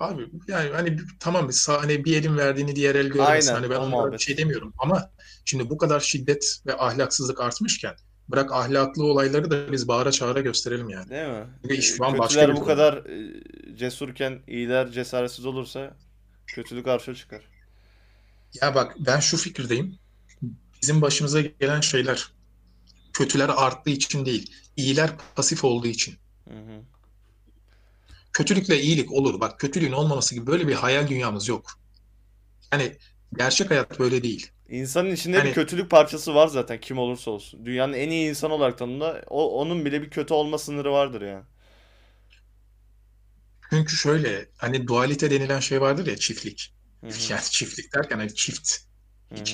Abi 0.00 0.26
yani 0.48 0.70
hani 0.70 0.98
bir- 0.98 1.04
tamam 1.20 1.48
bir 1.48 1.52
sağ, 1.52 1.82
hani 1.82 2.04
bir 2.04 2.16
elin 2.16 2.36
verdiğini 2.38 2.76
diğer 2.76 2.94
el 2.94 3.06
görmesin. 3.08 3.54
Aynen, 3.54 3.60
Hani 3.62 3.70
ben 3.70 3.76
o 3.76 3.78
onlara 3.78 3.90
muhabbet. 3.90 4.18
bir 4.18 4.24
şey 4.24 4.36
demiyorum 4.36 4.72
ama 4.78 5.10
şimdi 5.44 5.70
bu 5.70 5.78
kadar 5.78 6.00
şiddet 6.00 6.58
ve 6.66 6.76
ahlaksızlık 6.78 7.40
artmışken 7.40 7.94
bırak 8.28 8.52
ahlaklı 8.52 9.04
olayları 9.04 9.50
da 9.50 9.72
biz 9.72 9.88
bağıra 9.88 10.12
çağıra 10.12 10.40
gösterelim 10.40 10.88
yani. 10.88 11.10
Değil 11.10 11.28
mi? 11.28 11.44
İş 11.70 11.78
E, 11.78 11.82
şu 11.96 12.04
an 12.04 12.18
başka 12.18 12.28
Kötüler 12.40 12.56
bir 12.56 12.60
bu 12.60 12.64
kadar 12.64 12.94
e, 13.74 13.76
cesurken 13.76 14.38
iyiler 14.46 14.90
cesaretsiz 14.90 15.46
olursa 15.46 15.96
kötülük 16.46 16.86
arşa 16.88 17.14
çıkar. 17.14 17.42
Ya 18.62 18.74
bak 18.74 18.94
ben 18.98 19.20
şu 19.20 19.36
fikirdeyim. 19.36 19.98
Bizim 20.82 21.02
başımıza 21.02 21.40
gelen 21.40 21.80
şeyler 21.80 22.28
kötüler 23.12 23.48
arttığı 23.48 23.90
için 23.90 24.26
değil, 24.26 24.52
iyiler 24.76 25.10
pasif 25.34 25.64
olduğu 25.64 25.86
için. 25.86 26.14
Hı 26.48 26.54
hı. 26.54 26.82
Kötülükle 28.32 28.80
iyilik 28.80 29.12
olur. 29.12 29.40
Bak 29.40 29.60
kötülüğün 29.60 29.92
olmaması 29.92 30.34
gibi 30.34 30.46
böyle 30.46 30.68
bir 30.68 30.74
hayal 30.74 31.08
dünyamız 31.08 31.48
yok. 31.48 31.70
Yani 32.72 32.96
gerçek 33.38 33.70
hayat 33.70 33.98
böyle 33.98 34.22
değil. 34.22 34.50
İnsanın 34.68 35.10
içinde 35.10 35.36
bir 35.36 35.42
Hani- 35.42 35.52
kötülük 35.52 35.90
parçası 35.90 36.34
var 36.34 36.46
zaten 36.48 36.80
kim 36.80 36.98
olursa 36.98 37.30
olsun. 37.30 37.66
Dünyanın 37.66 37.92
en 37.92 38.10
iyi 38.10 38.28
insan 38.28 38.50
olarak 38.50 38.78
tanımda 38.78 39.24
o 39.26 39.60
onun 39.60 39.84
bile 39.84 40.02
bir 40.02 40.10
kötü 40.10 40.34
olma 40.34 40.58
sınırı 40.58 40.92
vardır 40.92 41.22
yani. 41.22 41.44
Çünkü 43.70 43.96
şöyle 43.96 44.48
hani 44.56 44.86
dualite 44.86 45.30
denilen 45.30 45.60
şey 45.60 45.80
vardır 45.80 46.06
ya 46.06 46.16
çiftlik. 46.16 46.74
Hı 47.00 47.06
hı. 47.06 47.12
Yani 47.30 47.42
çiftlik 47.50 47.94
derken 47.94 48.18
hani 48.18 48.34
çift. 48.34 48.76
Hı 49.34 49.44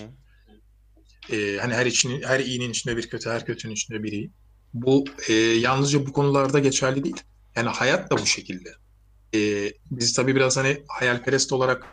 Ee, 1.32 1.58
hani 1.60 1.74
her 1.74 1.86
için 1.86 2.22
her 2.22 2.40
iyinin 2.40 2.70
içinde 2.70 2.96
bir 2.96 3.08
kötü, 3.08 3.30
her 3.30 3.46
kötünün 3.46 3.72
içinde 3.72 4.02
bir 4.02 4.12
iyi. 4.12 4.30
Bu 4.74 5.04
e, 5.28 5.32
yalnızca 5.34 6.06
bu 6.06 6.12
konularda 6.12 6.58
geçerli 6.58 7.04
değil. 7.04 7.22
Yani 7.56 7.68
hayat 7.68 8.10
da 8.10 8.18
bu 8.18 8.26
şekilde. 8.26 8.70
Ee, 9.34 9.72
biz 9.90 10.12
tabii 10.12 10.36
biraz 10.36 10.56
hani 10.56 10.82
hayalperest 10.88 11.52
olarak 11.52 11.86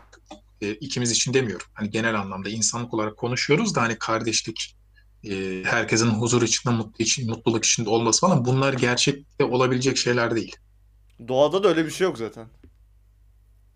e, 0.60 0.70
ikimiz 0.70 1.10
için 1.10 1.34
demiyorum. 1.34 1.66
Hani 1.74 1.90
genel 1.90 2.20
anlamda 2.20 2.48
insanlık 2.48 2.94
olarak 2.94 3.16
konuşuyoruz 3.16 3.74
da 3.74 3.82
hani 3.82 3.98
kardeşlik, 3.98 4.76
e, 5.24 5.62
herkesin 5.64 6.06
huzur 6.06 6.42
içinde, 6.42 6.74
mutlu 6.74 7.04
için, 7.04 7.30
mutluluk 7.30 7.64
içinde 7.64 7.90
olması 7.90 8.20
falan 8.20 8.44
bunlar 8.44 8.72
gerçekte 8.72 9.44
olabilecek 9.44 9.96
şeyler 9.96 10.36
değil. 10.36 10.56
Doğada 11.28 11.64
da 11.64 11.68
öyle 11.68 11.84
bir 11.84 11.90
şey 11.90 12.04
yok 12.04 12.18
zaten. 12.18 12.48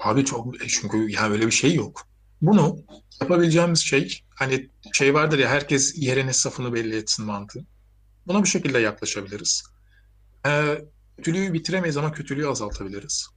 Abi 0.01 0.25
çok 0.25 0.65
e, 0.65 0.69
çünkü 0.69 1.11
ya 1.11 1.31
öyle 1.31 1.47
bir 1.47 1.53
şey 1.53 1.75
yok. 1.75 2.09
Bunu 2.43 2.78
yapabileceğimiz 3.20 3.80
şey 3.80 4.20
hani 4.34 4.68
şey 4.93 5.14
vardır 5.14 5.38
ya 5.38 5.49
herkes 5.49 5.95
yerin 5.97 6.30
safını 6.30 6.74
belli 6.74 6.97
etsin 6.97 7.24
mantığı. 7.24 7.64
Buna 8.26 8.43
bu 8.43 8.47
şekilde 8.47 8.78
yaklaşabiliriz. 8.78 9.64
Ee, 10.47 10.84
kötülüğü 11.16 11.53
bitiremeyiz 11.53 11.97
ama 11.97 12.12
kötülüğü 12.12 12.49
azaltabiliriz. 12.49 13.28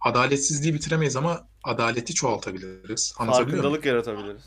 Adaletsizliği 0.00 0.74
bitiremeyiz 0.74 1.16
ama 1.16 1.48
adaleti 1.64 2.14
çoğaltabiliriz. 2.14 3.14
Anlatabiliyor 3.18 3.46
muyum? 3.46 3.62
Farkındalık 3.62 3.86
yaratabiliriz. 3.86 4.44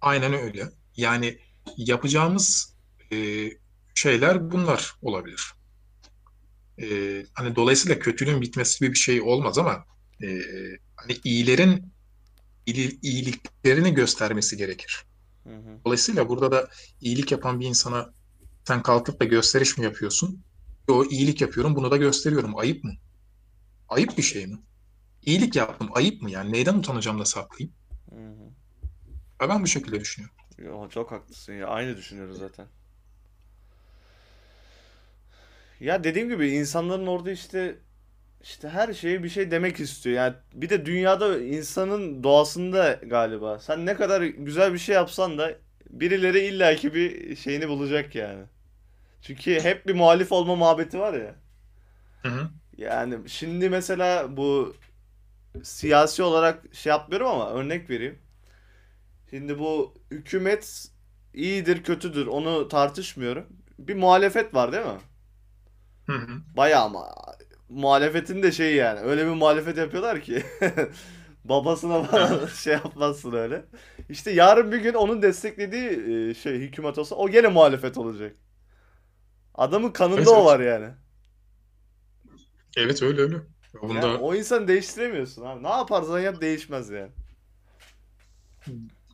Aynen 0.00 0.34
öyle. 0.34 0.70
Yani 0.96 1.38
yapacağımız 1.76 2.74
e, 3.12 3.50
şeyler 3.94 4.50
bunlar 4.50 4.94
olabilir. 5.02 5.52
E, 6.82 6.86
hani 7.34 7.56
dolayısıyla 7.56 7.98
kötülüğün 7.98 8.40
bitmesi 8.40 8.78
gibi 8.78 8.92
bir 8.92 8.98
şey 8.98 9.20
olmaz 9.22 9.58
ama 9.58 9.84
e, 10.22 10.40
hani 10.96 11.16
iyilerin 11.24 11.92
iyiliklerini 13.02 13.94
göstermesi 13.94 14.56
gerekir. 14.56 15.04
Hı 15.44 15.56
hı. 15.56 15.78
Dolayısıyla 15.84 16.28
burada 16.28 16.52
da 16.52 16.68
iyilik 17.00 17.32
yapan 17.32 17.60
bir 17.60 17.66
insana 17.66 18.14
sen 18.64 18.82
kalkıp 18.82 19.20
da 19.20 19.24
gösteriş 19.24 19.78
mi 19.78 19.84
yapıyorsun? 19.84 20.42
O 20.88 21.04
iyilik 21.04 21.40
yapıyorum, 21.40 21.76
bunu 21.76 21.90
da 21.90 21.96
gösteriyorum. 21.96 22.58
Ayıp 22.58 22.84
mı? 22.84 22.92
Ayıp 23.88 24.18
bir 24.18 24.22
şey 24.22 24.46
mi? 24.46 24.58
İyilik 25.22 25.56
yaptım, 25.56 25.88
ayıp 25.94 26.22
mı 26.22 26.30
yani? 26.30 26.52
Neyden 26.52 26.74
utanacağım 26.74 27.18
da 27.18 27.24
saklayayım? 27.24 27.74
Hı 28.10 28.16
hı. 28.16 29.48
Ben 29.48 29.62
bu 29.62 29.66
şekilde 29.66 30.00
düşünüyorum. 30.00 30.36
Yo, 30.58 30.88
çok 30.88 31.12
haklısın 31.12 31.52
ya. 31.52 31.66
Aynı 31.66 31.96
düşünüyoruz 31.96 32.38
zaten. 32.38 32.66
Ya 35.80 36.04
dediğim 36.04 36.28
gibi 36.28 36.50
insanların 36.50 37.06
orada 37.06 37.30
işte 37.30 37.78
işte 38.42 38.68
her 38.68 38.92
şeye 38.94 39.22
bir 39.22 39.28
şey 39.28 39.50
demek 39.50 39.80
istiyor. 39.80 40.16
Yani 40.16 40.34
bir 40.54 40.70
de 40.70 40.86
dünyada 40.86 41.40
insanın 41.40 42.24
doğasında 42.24 42.92
galiba. 42.92 43.58
Sen 43.58 43.86
ne 43.86 43.94
kadar 43.96 44.22
güzel 44.22 44.72
bir 44.72 44.78
şey 44.78 44.94
yapsan 44.94 45.38
da 45.38 45.54
birileri 45.90 46.40
illaki 46.40 46.94
bir 46.94 47.36
şeyini 47.36 47.68
bulacak 47.68 48.14
yani. 48.14 48.44
Çünkü 49.22 49.60
hep 49.60 49.86
bir 49.86 49.94
muhalif 49.94 50.32
olma 50.32 50.56
muhabbeti 50.56 50.98
var 51.00 51.14
ya. 51.14 51.34
Hı 52.22 52.28
hı. 52.28 52.50
Yani 52.76 53.28
şimdi 53.28 53.70
mesela 53.70 54.36
bu 54.36 54.76
siyasi 55.62 56.22
olarak 56.22 56.74
şey 56.74 56.90
yapmıyorum 56.90 57.28
ama 57.28 57.50
örnek 57.50 57.90
vereyim. 57.90 58.18
Şimdi 59.30 59.58
bu 59.58 59.94
hükümet 60.10 60.86
iyidir 61.34 61.82
kötüdür 61.82 62.26
onu 62.26 62.68
tartışmıyorum. 62.68 63.46
Bir 63.78 63.94
muhalefet 63.94 64.54
var 64.54 64.72
değil 64.72 64.86
mi? 64.86 65.00
Hı 66.06 66.12
hı. 66.12 66.42
Bayağı 66.56 66.84
ama 66.84 67.14
muhalefetin 67.70 68.42
de 68.42 68.52
şeyi 68.52 68.76
yani 68.76 69.00
öyle 69.00 69.26
bir 69.26 69.30
muhalefet 69.30 69.76
yapıyorlar 69.78 70.20
ki 70.22 70.42
babasına 71.44 72.02
falan 72.02 72.46
şey 72.54 72.72
yapmazsın 72.74 73.32
öyle. 73.32 73.64
İşte 74.08 74.30
yarın 74.30 74.72
bir 74.72 74.78
gün 74.78 74.94
onun 74.94 75.22
desteklediği 75.22 75.88
e, 76.30 76.34
şey 76.34 76.54
hükümet 76.60 76.98
olsa 76.98 77.14
o 77.16 77.28
gene 77.30 77.48
muhalefet 77.48 77.98
olacak. 77.98 78.36
Adamın 79.54 79.90
kanında 79.92 80.20
Evet, 80.20 80.28
o 80.30 80.44
var 80.44 80.60
yani. 80.60 80.94
Evet 82.76 83.02
öyle 83.02 83.20
öyle. 83.22 83.36
Yani 83.88 83.88
Bunda 83.88 84.18
o 84.18 84.34
insanı 84.34 84.68
değiştiremiyorsun 84.68 85.42
abi. 85.44 85.62
Ne 85.62 85.68
yaparsan 85.68 86.20
yap 86.20 86.40
değişmez 86.40 86.90
yani. 86.90 87.12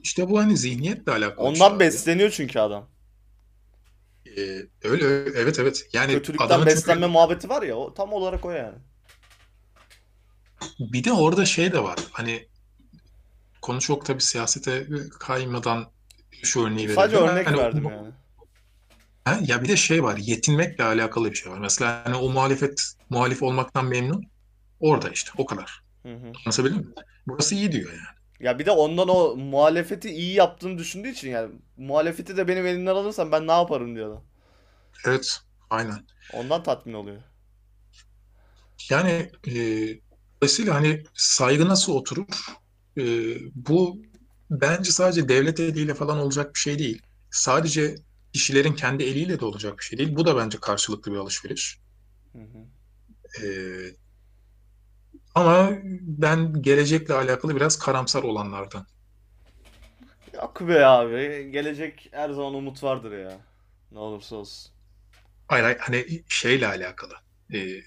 işte 0.02 0.28
bu 0.30 0.38
hani 0.38 0.56
zihniyetle 0.56 1.12
alakalı 1.12 1.56
şey 1.56 1.66
Ondan 1.66 1.70
abi. 1.70 1.80
besleniyor 1.80 2.30
çünkü 2.30 2.58
adam. 2.60 2.90
Ee, 4.36 4.62
öyle 4.84 5.04
öyle. 5.04 5.38
evet 5.40 5.58
evet. 5.58 5.82
Yani 5.92 6.12
Kötülükten 6.12 6.38
adamın 6.38 6.66
çünkü 6.66 6.86
beslenme 6.86 7.06
muhabbeti 7.06 7.48
var 7.48 7.62
ya 7.62 7.76
o 7.76 7.94
tam 7.94 8.12
olarak 8.12 8.44
o 8.44 8.50
yani. 8.50 8.78
bir 10.80 11.04
de 11.04 11.12
orada 11.12 11.44
şey 11.44 11.72
de 11.72 11.82
var. 11.82 11.98
Hani 12.12 12.48
konu 13.62 13.80
çok 13.80 14.06
tabii 14.06 14.20
siyasete 14.22 14.86
kaymadan 15.20 15.92
şu 16.42 16.66
örneği 16.66 16.88
Sadece 16.88 17.16
verebilirim. 17.16 17.26
örnek 17.28 17.46
Hani 17.46 17.56
o- 17.56 17.60
verdim 17.62 17.88
yani. 17.88 18.12
Ha, 19.24 19.38
ya 19.46 19.62
bir 19.62 19.68
de 19.68 19.76
şey 19.76 20.02
var. 20.02 20.16
Yetinmekle 20.18 20.84
alakalı 20.84 21.30
bir 21.30 21.36
şey 21.36 21.52
var. 21.52 21.58
Mesela 21.58 22.02
hani 22.04 22.14
o 22.16 22.30
muhalefet 22.30 22.82
muhalif 23.10 23.42
olmaktan 23.42 23.86
memnun. 23.86 24.30
Orada 24.80 25.08
işte 25.10 25.30
o 25.38 25.46
kadar. 25.46 25.80
Hı 26.04 26.12
hı. 26.14 26.36
Anlatabildim 26.46 26.78
mi? 26.78 26.94
Burası 27.28 27.54
iyi 27.54 27.72
diyor 27.72 27.90
yani. 27.92 28.15
Ya 28.40 28.58
bir 28.58 28.66
de 28.66 28.70
ondan 28.70 29.08
o 29.08 29.36
muhalefeti 29.36 30.10
iyi 30.10 30.34
yaptığını 30.34 30.78
düşündüğü 30.78 31.08
için 31.08 31.30
yani 31.30 31.54
muhalefeti 31.76 32.36
de 32.36 32.48
benim 32.48 32.66
elimden 32.66 32.94
alırsan 32.94 33.32
ben 33.32 33.46
ne 33.46 33.52
yaparım 33.52 33.94
diyor 33.96 34.08
adam. 34.10 34.22
Evet. 35.04 35.40
Aynen. 35.70 36.06
Ondan 36.28 36.62
tatmin 36.62 36.92
oluyor. 36.94 37.22
Yani 38.90 39.30
e, 39.46 39.52
dolayısıyla 40.42 40.74
hani 40.74 41.02
saygı 41.14 41.68
nasıl 41.68 41.92
oturur? 41.92 42.26
E, 42.98 43.02
bu 43.54 44.02
bence 44.50 44.90
sadece 44.92 45.28
devlet 45.28 45.60
eliyle 45.60 45.94
falan 45.94 46.18
olacak 46.18 46.54
bir 46.54 46.60
şey 46.60 46.78
değil. 46.78 47.02
Sadece 47.30 47.94
kişilerin 48.32 48.72
kendi 48.72 49.04
eliyle 49.04 49.40
de 49.40 49.44
olacak 49.44 49.78
bir 49.78 49.84
şey 49.84 49.98
değil. 49.98 50.16
Bu 50.16 50.26
da 50.26 50.36
bence 50.36 50.58
karşılıklı 50.60 51.12
bir 51.12 51.16
alışveriş. 51.16 51.78
Hı 52.32 52.38
hı. 52.38 52.66
E, 53.42 53.46
ama 55.36 55.70
ben 56.02 56.62
gelecekle 56.62 57.14
alakalı 57.14 57.56
biraz 57.56 57.78
karamsar 57.78 58.22
olanlardan. 58.22 58.86
Yok 60.34 60.60
be 60.68 60.86
abi. 60.86 61.50
Gelecek 61.52 62.08
her 62.12 62.30
zaman 62.30 62.54
umut 62.54 62.82
vardır 62.82 63.18
ya. 63.18 63.38
Ne 63.92 63.98
olursa 63.98 64.36
olsun. 64.36 64.72
Hayır, 65.48 65.64
hayır, 65.64 65.78
hani 65.78 66.22
şeyle 66.28 66.66
alakalı. 66.66 67.14
E, 67.50 67.58
e, 67.58 67.82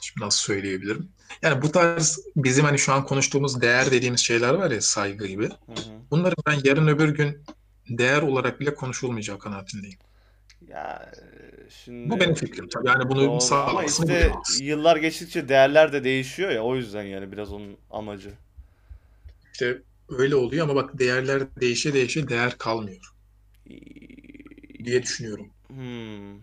şimdi 0.00 0.20
nasıl 0.20 0.38
söyleyebilirim? 0.38 1.08
Yani 1.42 1.62
bu 1.62 1.72
tarz 1.72 2.18
bizim 2.36 2.64
hani 2.64 2.78
şu 2.78 2.92
an 2.92 3.04
konuştuğumuz 3.04 3.60
değer 3.60 3.90
dediğimiz 3.90 4.20
şeyler 4.20 4.54
var 4.54 4.70
ya 4.70 4.80
saygı 4.80 5.26
gibi. 5.26 5.48
Hı 5.48 5.72
hı. 5.72 5.94
Bunları 6.10 6.34
ben 6.46 6.60
yarın 6.64 6.86
öbür 6.86 7.08
gün 7.08 7.44
değer 7.88 8.22
olarak 8.22 8.60
bile 8.60 8.74
konuşulmayacak 8.74 9.40
kanaatindeyim. 9.40 9.98
Ya 10.60 11.12
e, 11.66 11.70
Bu 12.04 12.20
şimdi 12.20 12.20
benim 12.20 12.34
fikrim. 12.34 12.68
Tabii 12.68 12.88
yani 12.88 13.08
bunu 13.08 13.20
doğru 13.20 13.40
ama 13.40 13.40
sağlamasını 13.40 14.06
işte 14.06 14.12
bilemez. 14.20 14.62
yıllar 14.62 14.96
geçtikçe 14.96 15.48
değerler 15.48 15.92
de 15.92 16.04
değişiyor 16.04 16.50
ya 16.50 16.62
o 16.64 16.76
yüzden 16.76 17.02
yani 17.02 17.32
biraz 17.32 17.52
onun 17.52 17.76
amacı. 17.90 18.30
İşte 19.52 19.82
öyle 20.08 20.36
oluyor 20.36 20.64
ama 20.64 20.74
bak 20.74 20.98
değerler 20.98 21.42
değişe 21.60 21.94
değişe 21.94 22.28
değer 22.28 22.58
kalmıyor 22.58 23.14
diye 24.84 25.02
düşünüyorum. 25.02 25.50
Hmm. 25.68 26.34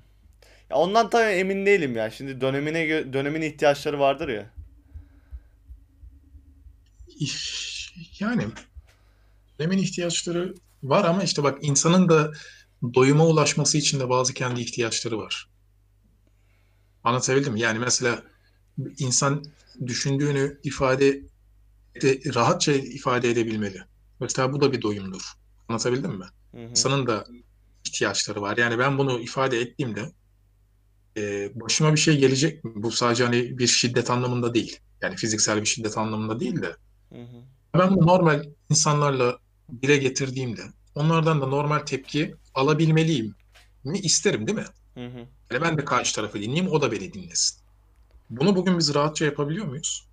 Ya 0.70 0.78
ondan 0.78 1.10
tabii 1.10 1.32
emin 1.32 1.66
değilim 1.66 1.96
ya. 1.96 2.10
Şimdi 2.12 2.42
dönemine 2.42 2.88
gö- 2.88 3.14
dönemin 3.14 3.42
ihtiyaçları 3.42 4.00
vardır 4.00 4.30
ya. 4.30 4.46
İş- 7.20 7.94
Yani 8.20 8.48
dönemin 9.60 9.78
ihtiyaçları 9.78 10.54
var 10.84 11.06
ama 11.06 11.24
işte 11.24 11.44
bak 11.44 11.58
insanın 11.62 12.10
da 12.10 12.32
doyuma 12.94 13.28
ulaşması 13.28 13.78
için 13.78 14.00
de 14.00 14.10
bazı 14.10 14.34
kendi 14.34 14.62
ihtiyaçları 14.62 15.18
var. 15.18 15.50
Anlatabildim 17.04 17.54
mi? 17.54 17.60
Yani 17.60 17.80
mesela 17.80 18.24
insan 18.98 19.44
düşündüğünü 19.86 20.60
ifade 20.64 21.22
de, 22.02 22.34
rahatça 22.36 22.72
ifade 22.72 23.30
edebilmeli. 23.30 23.82
Mesela 24.20 24.54
bu 24.54 24.62
da 24.62 24.72
bir 24.72 24.82
doyumdur. 24.82 25.22
Anlatabildim 25.68 26.12
mi? 26.12 26.26
Hı 26.52 26.58
hı. 26.58 26.62
İnsanın 26.62 27.08
da 27.08 27.26
ihtiyaçları 27.86 28.42
var. 28.42 28.58
Yani 28.58 28.80
ben 28.80 28.98
bunu 28.98 29.20
ifade 29.20 29.60
ettiğimde 29.62 30.12
e, 31.18 31.52
başıma 31.56 31.94
bir 31.94 32.00
şey 32.00 32.18
gelecek 32.18 32.64
mi? 32.64 32.72
Bu 32.76 32.92
sadece 32.92 33.24
hani 33.24 33.58
bir 33.58 33.68
şiddet 33.68 34.10
anlamında 34.10 34.54
değil. 34.54 34.80
Yani 35.02 35.16
fiziksel 35.16 35.62
bir 35.62 35.66
şiddet 35.66 35.98
anlamında 35.98 36.40
değil 36.40 36.62
de 36.62 36.76
Hı 37.10 37.22
hı. 37.22 37.44
ben 37.78 37.96
bunu 37.96 38.08
normal 38.08 38.44
insanlarla 38.70 39.40
dile 39.82 39.98
getirdiğimde 39.98 40.62
onlardan 40.96 41.42
da 41.42 41.48
normal 41.48 41.80
tepki 41.80 42.36
alabilmeliyim 42.56 43.36
mi 43.84 44.00
isterim 44.00 44.48
değil 44.48 44.58
mi? 44.58 44.66
Hı 44.96 45.06
hı. 45.06 45.28
Yani 45.52 45.62
ben 45.62 45.78
de 45.78 45.86
karşı 45.86 46.16
tarafı 46.16 46.42
dinleyeyim, 46.42 46.72
o 46.72 46.82
da 46.82 46.92
beni 46.92 47.14
dinlesin. 47.14 47.62
Bunu 48.30 48.56
bugün 48.56 48.80
biz 48.80 48.96
rahatça 48.96 49.26
yapabiliyor 49.26 49.66
muyuz? 49.66 50.08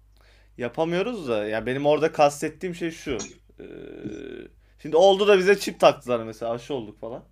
Yapamıyoruz 0.58 1.28
da 1.28 1.46
ya 1.46 1.66
benim 1.66 1.86
orada 1.86 2.12
kastettiğim 2.12 2.74
şey 2.74 2.90
şu. 2.90 3.18
Ee, 3.60 3.64
şimdi 4.82 4.96
oldu 4.96 5.28
da 5.28 5.38
bize 5.38 5.58
çip 5.58 5.80
taktılar 5.80 6.24
mesela 6.24 6.52
aşı 6.52 6.74
olduk 6.74 7.00
falan. 7.00 7.24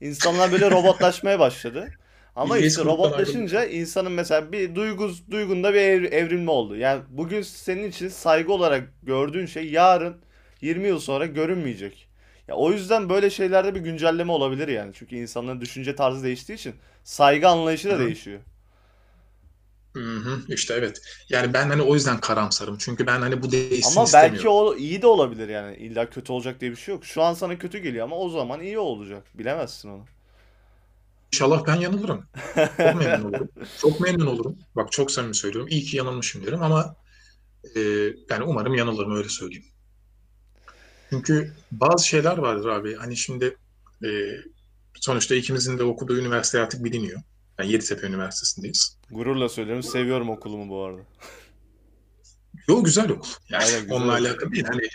İnsanlar 0.00 0.52
böyle 0.52 0.70
robotlaşmaya 0.70 1.38
başladı. 1.38 1.92
Ama 2.36 2.58
işte 2.58 2.84
robotlaşınca 2.84 3.64
insanın 3.64 4.12
mesela 4.12 4.52
bir 4.52 4.74
duygu, 4.74 5.10
duygunda 5.30 5.74
bir 5.74 5.78
ev- 5.80 6.12
evrilme 6.12 6.50
oldu. 6.50 6.76
Yani 6.76 7.02
bugün 7.08 7.42
senin 7.42 7.88
için 7.90 8.08
saygı 8.08 8.52
olarak 8.52 8.88
gördüğün 9.02 9.46
şey 9.46 9.70
yarın 9.70 10.16
20 10.60 10.88
yıl 10.88 10.98
sonra 10.98 11.26
görünmeyecek. 11.26 12.08
Ya 12.48 12.54
o 12.54 12.72
yüzden 12.72 13.08
böyle 13.08 13.30
şeylerde 13.30 13.74
bir 13.74 13.80
güncelleme 13.80 14.32
olabilir 14.32 14.68
yani. 14.68 14.92
Çünkü 14.94 15.16
insanların 15.16 15.60
düşünce 15.60 15.94
tarzı 15.96 16.24
değiştiği 16.24 16.58
için 16.58 16.74
saygı 17.04 17.48
anlayışı 17.48 17.90
da 17.90 17.94
Hı 17.94 17.98
değişiyor. 17.98 18.40
Hı 19.94 20.16
hı, 20.16 20.42
işte 20.48 20.74
evet. 20.74 21.02
Yani 21.28 21.54
ben 21.54 21.68
hani 21.68 21.82
o 21.82 21.94
yüzden 21.94 22.20
karamsarım. 22.20 22.78
Çünkü 22.78 23.06
ben 23.06 23.20
hani 23.20 23.42
bu 23.42 23.52
değişsin 23.52 24.00
Ama 24.00 24.12
belki 24.12 24.36
istemiyorum. 24.36 24.50
o 24.50 24.76
iyi 24.76 25.02
de 25.02 25.06
olabilir 25.06 25.48
yani. 25.48 25.76
İlla 25.76 26.10
kötü 26.10 26.32
olacak 26.32 26.60
diye 26.60 26.70
bir 26.70 26.76
şey 26.76 26.94
yok. 26.94 27.04
Şu 27.04 27.22
an 27.22 27.34
sana 27.34 27.58
kötü 27.58 27.78
geliyor 27.78 28.04
ama 28.04 28.16
o 28.16 28.28
zaman 28.28 28.60
iyi 28.60 28.78
olacak. 28.78 29.24
Bilemezsin 29.34 29.88
onu. 29.88 30.04
İnşallah 31.32 31.66
ben 31.66 31.76
yanılırım. 31.76 32.28
Çok 32.76 32.94
memnun 32.94 33.24
olurum. 33.24 33.48
Çok 33.78 34.00
memnun 34.00 34.26
olurum. 34.26 34.58
Bak 34.76 34.92
çok 34.92 35.10
samimi 35.10 35.34
söylüyorum. 35.34 35.68
İyi 35.70 35.82
ki 35.82 35.96
yanılmışım 35.96 36.46
derim 36.46 36.62
ama 36.62 36.96
e, 37.76 37.80
yani 38.30 38.44
umarım 38.46 38.74
yanılırım 38.74 39.16
öyle 39.16 39.28
söyleyeyim. 39.28 39.64
Çünkü 41.14 41.52
bazı 41.72 42.08
şeyler 42.08 42.38
vardır 42.38 42.68
abi. 42.68 42.94
Hani 42.94 43.16
şimdi 43.16 43.56
e, 44.04 44.08
sonuçta 44.94 45.34
ikimizin 45.34 45.78
de 45.78 45.84
okuduğu 45.84 46.18
üniversite 46.18 46.60
artık 46.60 46.84
biliniyor. 46.84 47.20
Yani 47.58 47.72
Yeditepe 47.72 48.06
Üniversitesi'ndeyiz. 48.06 48.98
Gururla 49.10 49.48
söylüyorum. 49.48 49.82
Seviyorum 49.82 50.30
okulumu 50.30 50.68
bu 50.68 50.84
arada. 50.84 51.00
Yo 52.68 52.84
güzel 52.84 53.10
okul. 53.10 53.28
Yani 53.48 53.64
Aynen 53.64 53.80
güzel 53.80 53.96
onunla 53.96 54.12
okul. 54.12 54.24
alakalı 54.24 54.52
değil. 54.52 54.64
Hani 54.64 54.88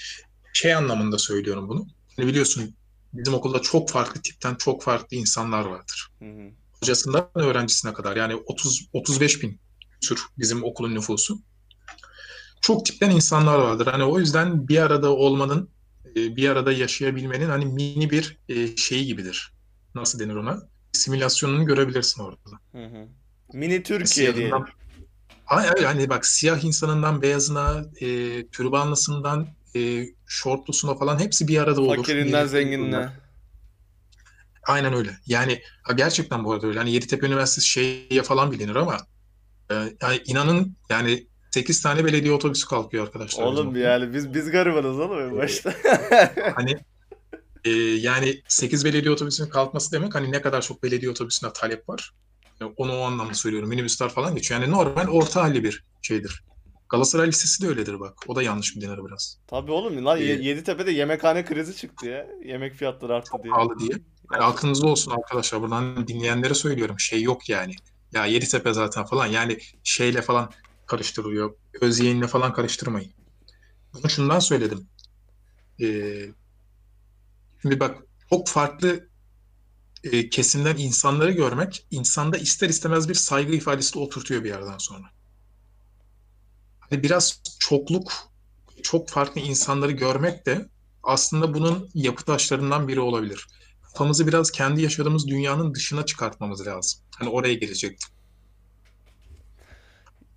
şey 0.53 0.74
anlamında 0.74 1.17
söylüyorum 1.17 1.70
bunu. 1.70 1.88
Hani 2.15 2.28
biliyorsun 2.28 2.76
bizim 3.13 3.34
okulda 3.34 3.59
çok 3.61 3.89
farklı 3.89 4.22
tipten 4.22 4.55
çok 4.55 4.84
farklı 4.84 5.17
insanlar 5.17 5.65
vardır. 5.65 6.11
Hı 6.20 6.26
hı. 6.26 6.51
Hocasından 6.82 7.30
öğrencisine 7.36 7.93
kadar. 7.93 8.15
Yani 8.15 8.36
30 8.36 8.89
35 8.93 9.43
bin 9.43 9.59
tür 10.01 10.22
bizim 10.38 10.63
okulun 10.63 10.95
nüfusu. 10.95 11.39
Çok 12.61 12.86
tipten 12.86 13.09
insanlar 13.09 13.59
vardır. 13.59 13.88
Hani 13.88 14.03
o 14.03 14.20
yüzden 14.20 14.67
bir 14.67 14.78
arada 14.78 15.09
olmanın, 15.09 15.70
e, 16.16 16.36
bir 16.36 16.49
arada 16.49 16.72
yaşayabilmenin 16.72 17.49
hani 17.49 17.66
mini 17.66 18.10
bir 18.10 18.38
e, 18.49 18.78
şeyi 18.78 19.05
gibidir. 19.05 19.53
Nasıl 19.95 20.20
denir 20.20 20.36
ona? 20.36 20.62
Simülasyonunu 20.91 21.66
görebilirsin 21.66 22.24
orada. 22.24 22.60
Hı 22.72 22.86
hı. 22.86 23.07
Mini 23.53 23.84
Türkiye. 23.84 24.34
Siyahından, 24.34 24.68
hayır, 25.45 25.84
hani 25.84 26.10
bak 26.10 26.26
siyah 26.26 26.64
insanından 26.64 27.22
beyazına, 27.22 27.86
e, 28.01 28.07
türbanlısından 28.47 29.47
e, 29.76 30.05
şortlusuna 30.28 30.95
falan 30.95 31.20
hepsi 31.20 31.47
bir 31.47 31.57
arada 31.57 31.82
olur. 31.82 31.95
Fakirinden 31.95 32.45
zenginine. 32.45 33.10
Aynen 34.68 34.93
öyle. 34.93 35.18
Yani 35.26 35.62
ha, 35.84 35.93
gerçekten 35.93 36.43
bu 36.43 36.53
arada 36.53 36.68
öyle. 36.68 36.80
Hani 36.80 36.91
Yeditepe 36.91 37.28
Üniversitesi 37.28 37.68
şeye 37.68 38.24
falan 38.24 38.51
bilinir 38.51 38.76
ama 38.76 38.97
e, 39.72 39.76
yani 40.01 40.22
inanın 40.26 40.76
yani 40.89 41.28
8 41.52 41.82
tane 41.82 42.06
belediye 42.06 42.34
otobüsü 42.34 42.68
kalkıyor 42.68 43.06
arkadaşlar 43.06 43.43
Oğlum 43.43 43.76
yani 43.76 44.14
biz 44.14 44.34
biz 44.34 44.52
garibanız 44.52 45.00
oğlum 45.00 45.20
en 45.20 45.38
başta. 45.38 45.74
hani 46.56 46.78
e, 47.66 47.70
yani 47.80 48.41
8 48.47 48.86
belediye 48.86 49.12
otobüsünün 49.14 49.50
kalkması 49.50 49.91
demek 49.91 50.16
hani 50.16 50.32
ne 50.32 50.41
kadar 50.41 50.62
çok 50.62 50.84
belediye 50.84 51.12
otobüsüne 51.12 51.54
talep 51.54 51.89
var. 51.89 52.14
E, 52.62 52.66
onu 52.66 53.00
o 53.00 53.02
anlamda 53.02 53.34
söylüyorum. 53.34 53.70
Minibüsler 53.70 54.10
falan 54.10 54.36
geçiyor. 54.36 54.62
Yani 54.62 54.72
normal 54.72 55.08
orta 55.08 55.41
halli 55.43 55.64
bir 55.64 55.84
şeydir. 56.02 56.43
Galatasaray 56.89 57.28
Lisesi 57.28 57.64
de 57.64 57.68
öyledir 57.68 58.00
bak. 58.00 58.14
O 58.28 58.36
da 58.36 58.43
yanlış 58.43 58.76
bir 58.76 58.82
dinler 58.82 59.06
biraz. 59.06 59.39
Tabii 59.47 59.72
oğlum 59.72 60.06
lan 60.06 60.18
E, 60.18 60.24
Ye- 60.24 60.41
Yeditepe'de 60.41 60.91
yemekhane 60.91 61.45
krizi 61.45 61.76
çıktı 61.76 62.06
ya. 62.06 62.28
Yemek 62.45 62.74
fiyatları 62.74 63.16
arttı 63.16 63.32
diye. 63.43 63.52
pahalı 63.54 63.80
diye. 63.80 63.89
Gerçekten. 63.89 64.39
aklınızda 64.39 64.88
olsun 64.88 65.12
arkadaşlar. 65.12 65.62
Buradan 65.62 66.08
dinleyenlere 66.08 66.54
söylüyorum. 66.54 67.00
Şey 67.00 67.22
yok 67.22 67.50
yani. 67.50 67.74
Ya 68.14 68.26
Yeditepe 68.26 68.74
zaten 68.74 69.06
falan. 69.06 69.26
Yani 69.28 69.58
şeyle 69.84 70.22
falan 70.22 70.52
karıştırılıyor. 70.89 71.53
Özyeğinle 71.81 72.27
falan 72.27 72.53
karıştırmayın. 72.53 73.11
Bunu 73.93 74.09
şundan 74.09 74.39
söyledim. 74.39 74.87
Ee, 75.81 76.29
şimdi 77.61 77.79
bak 77.79 77.97
çok 78.29 78.47
farklı 78.47 79.09
e, 80.03 80.29
kesimden 80.29 80.77
insanları 80.77 81.31
görmek 81.31 81.87
insanda 81.91 82.37
ister 82.37 82.69
istemez 82.69 83.09
bir 83.09 83.13
saygı 83.13 83.53
ifadesi 83.53 83.93
de 83.93 83.99
oturtuyor 83.99 84.43
bir 84.43 84.49
yerden 84.49 84.77
sonra. 84.77 85.07
Hani 86.79 87.03
biraz 87.03 87.41
çokluk, 87.59 88.13
çok 88.83 89.09
farklı 89.09 89.41
insanları 89.41 89.91
görmek 89.91 90.45
de 90.45 90.69
aslında 91.03 91.53
bunun 91.53 91.89
yapı 91.93 92.25
taşlarından 92.25 92.87
biri 92.87 92.99
olabilir. 92.99 93.47
Kafamızı 93.81 94.27
biraz 94.27 94.51
kendi 94.51 94.81
yaşadığımız 94.81 95.27
dünyanın 95.27 95.73
dışına 95.75 96.05
çıkartmamız 96.05 96.67
lazım. 96.67 97.01
Hani 97.15 97.29
oraya 97.29 97.53
gelecektim. 97.53 98.09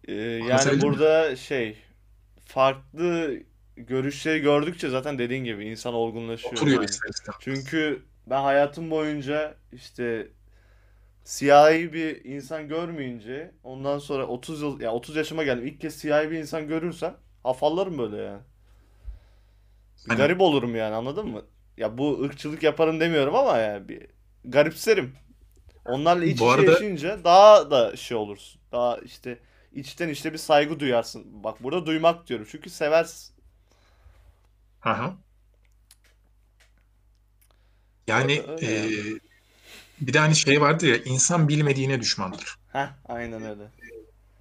Ee, 0.09 0.13
yani 0.15 0.49
Anlatabildim 0.55 0.89
mi? 0.91 0.95
burada 0.95 1.37
şey 1.37 1.77
farklı 2.47 3.37
görüşleri 3.77 4.41
gördükçe 4.41 4.91
zaten 4.91 5.19
dediğin 5.19 5.45
gibi 5.45 5.65
insan 5.67 5.95
olgunlaşıyor 5.95 6.53
Oturuyor 6.53 6.83
yani. 6.83 6.85
ister 6.85 7.09
istemez. 7.11 7.41
Çünkü 7.41 8.03
ben 8.27 8.43
hayatım 8.43 8.91
boyunca 8.91 9.55
işte 9.73 10.29
siyahi 11.25 11.93
bir 11.93 12.25
insan 12.25 12.69
görmeyince 12.69 13.53
ondan 13.65 13.99
sonra 13.99 14.27
30 14.27 14.63
yıl 14.63 14.81
ya 14.81 14.93
30 14.93 15.17
yaşıma 15.17 15.45
geldim. 15.45 15.67
İlk 15.67 15.81
kez 15.81 15.95
siyahi 15.97 16.31
bir 16.31 16.39
insan 16.39 16.69
görürsem 16.69 17.17
afallarım 17.45 17.99
böyle 17.99 18.17
yani. 18.17 18.43
Bir 20.07 20.11
Aynen. 20.11 20.17
garip 20.17 20.41
olurum 20.41 20.77
yani 20.77 20.95
anladın 20.95 21.29
mı? 21.29 21.43
Ya 21.77 21.99
bu 21.99 22.23
ırkçılık 22.23 22.63
yaparım 22.63 23.01
demiyorum 23.01 23.35
ama 23.35 23.59
yani 23.59 23.89
bir 23.89 24.07
garipserim. 24.45 25.13
Onlarla 25.85 26.25
iç 26.25 26.45
içe 26.45 26.45
arada 26.45 26.63
yaşayınca 26.63 27.25
daha 27.25 27.71
da 27.71 27.97
şey 27.97 28.17
olursun. 28.17 28.61
Daha 28.73 28.99
işte 28.99 29.39
içten 29.75 30.09
işte 30.09 30.33
bir 30.33 30.39
saygı 30.39 30.81
duyarsın. 30.81 31.45
Bak 31.45 31.63
burada 31.63 31.87
duymak 31.87 32.27
diyorum. 32.29 32.47
Çünkü 32.51 32.71
seversin. 32.71 33.35
aha. 34.83 35.17
Yani 38.07 38.33
Öyle, 38.33 38.53
öyle 38.53 38.67
e, 38.67 38.71
yani. 38.71 39.21
bir 40.01 40.13
de 40.13 40.19
hani 40.19 40.37
şey 40.37 40.61
vardır 40.61 40.89
ya 40.89 40.97
insan 41.05 41.49
bilmediğine 41.49 42.01
düşmandır. 42.01 42.57
Heh, 42.73 42.89
aynen 43.05 43.43
öyle. 43.43 43.71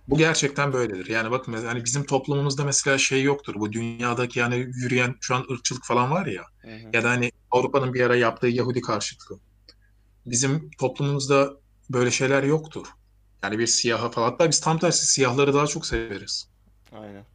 Bu 0.08 0.18
gerçekten 0.18 0.74
böyledir. 0.74 1.08
Yani 1.10 1.32
bakın 1.32 1.54
mesela 1.54 1.72
hani 1.74 1.86
bizim 1.86 2.06
toplumumuzda 2.06 2.64
mesela 2.64 2.98
şey 2.98 3.24
yoktur. 3.24 3.56
Bu 3.56 3.72
dünyadaki 3.74 4.40
yani 4.40 4.56
yürüyen 4.56 5.16
şu 5.22 5.36
an 5.36 5.46
ırkçılık 5.52 5.86
falan 5.86 6.12
var 6.12 6.26
ya. 6.26 6.44
Hı 6.62 6.68
hı. 6.76 6.92
Ya 6.94 7.04
da 7.04 7.10
hani 7.10 7.32
Avrupa'nın 7.52 7.94
bir 7.94 8.02
ara 8.02 8.16
yaptığı 8.16 8.48
Yahudi 8.48 8.82
karşıtlığı. 8.82 9.40
Bizim 10.26 10.70
toplumumuzda 10.80 11.54
böyle 11.90 12.12
şeyler 12.12 12.44
yoktur. 12.44 12.88
Yani 13.44 13.60
bir 13.60 13.68
siyaha 13.68 14.12
falan. 14.12 14.30
Hatta 14.32 14.50
biz 14.50 14.60
tam 14.60 14.80
tersi 14.80 15.06
siyahları 15.06 15.54
daha 15.54 15.68
çok 15.68 15.86
severiz. 15.86 16.50
Aynen. 16.92 17.26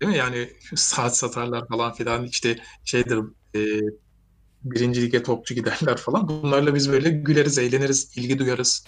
Değil 0.00 0.12
mi? 0.12 0.16
Yani 0.16 0.52
saat 0.76 1.16
satarlar 1.16 1.68
falan 1.68 1.92
filan 1.94 2.24
işte 2.24 2.58
şeydir 2.84 3.18
e, 3.54 3.80
birinci 4.64 5.02
lige 5.02 5.22
topçu 5.22 5.54
giderler 5.54 5.96
falan. 5.96 6.28
Bunlarla 6.28 6.74
biz 6.74 6.92
böyle 6.92 7.10
güleriz, 7.10 7.58
eğleniriz, 7.58 8.18
ilgi 8.18 8.38
duyarız. 8.38 8.84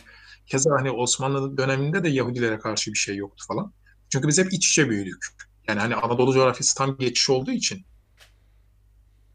Keza 0.47 0.71
hani 0.79 0.91
Osmanlı 0.91 1.57
döneminde 1.59 2.05
de 2.05 2.09
Yahudilere 2.09 2.59
karşı 2.59 2.93
bir 2.93 2.99
şey 2.99 3.17
yoktu 3.17 3.45
falan. 3.49 3.73
Çünkü 4.09 4.29
biz 4.29 4.39
hep 4.39 4.53
iç 4.53 4.69
içe 4.69 4.91
büyüdük. 4.91 5.27
Yani 5.69 5.81
hani 5.81 5.95
Anadolu 5.95 6.33
coğrafyası 6.33 6.75
tam 6.75 6.99
geçiş 6.99 7.31
olduğu 7.31 7.51
için 7.51 7.87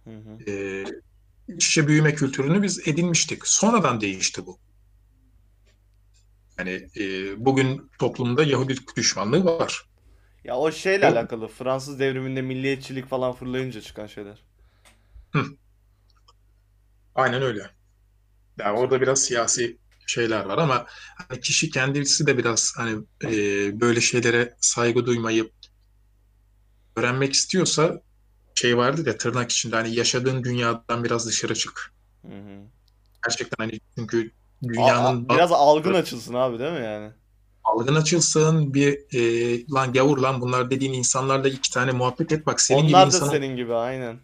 Hı 0.03 0.09
hı. 0.09 0.51
e, 0.51 0.83
iç 1.47 1.67
içe 1.67 1.87
büyüme 1.87 2.15
kültürünü 2.15 2.61
biz 2.63 2.87
edinmiştik. 2.87 3.47
Sonradan 3.47 4.01
değişti 4.01 4.45
bu. 4.45 4.59
Yani 6.61 6.87
e, 6.99 7.05
bugün 7.45 7.91
toplumda 7.99 8.43
Yahudi 8.43 8.75
düşmanlığı 8.95 9.45
var. 9.45 9.85
Ya 10.43 10.57
o 10.57 10.71
şeyle 10.71 11.05
Yok. 11.05 11.15
alakalı. 11.17 11.47
Fransız 11.47 11.99
devriminde 11.99 12.41
milliyetçilik 12.41 13.05
falan 13.07 13.33
fırlayınca 13.33 13.81
çıkan 13.81 14.07
şeyler. 14.07 14.43
Hı, 15.33 15.45
aynen 17.15 17.41
öyle. 17.41 17.69
Yani 18.59 18.79
orada 18.79 19.01
biraz 19.01 19.23
siyasi 19.23 19.77
şeyler 20.07 20.45
var 20.45 20.57
ama 20.57 20.85
hani 21.15 21.39
kişi 21.39 21.69
kendisi 21.69 22.27
de 22.27 22.37
biraz 22.37 22.73
hani 22.77 23.03
e, 23.23 23.81
böyle 23.81 24.01
şeylere 24.01 24.55
saygı 24.61 25.05
duymayı 25.05 25.51
öğrenmek 26.95 27.33
istiyorsa 27.33 28.01
şey 28.55 28.77
vardır 28.77 29.05
ya 29.07 29.17
tırnak 29.17 29.51
içinde 29.51 29.75
hani 29.75 29.95
yaşadığın 29.95 30.43
dünyadan 30.43 31.03
biraz 31.03 31.27
dışarı 31.27 31.55
çık. 31.55 31.93
Hı 32.21 32.27
hı. 32.27 32.61
Gerçekten 33.25 33.65
hani 33.65 33.79
çünkü 33.97 34.31
dünyanın 34.63 35.25
ba- 35.25 35.35
biraz 35.35 35.51
algın 35.51 35.93
açılsın 35.93 36.33
abi 36.33 36.59
değil 36.59 36.71
mi 36.73 36.85
yani? 36.85 37.11
algın 37.63 37.95
açılsın 37.95 38.73
bir 38.73 38.99
e, 39.13 39.65
lan 39.71 39.93
gavur 39.93 40.17
lan 40.17 40.41
bunlar 40.41 40.69
dediğin 40.69 40.93
insanlarla 40.93 41.49
iki 41.49 41.71
tane 41.71 41.91
muhabbet 41.91 42.31
et 42.31 42.45
bak 42.45 42.61
senin 42.61 42.81
gibi 42.87 42.95
Onlar 42.95 43.07
da 43.07 43.11
senin 43.29 43.55
gibi 43.55 43.73
aynen. 43.73 44.19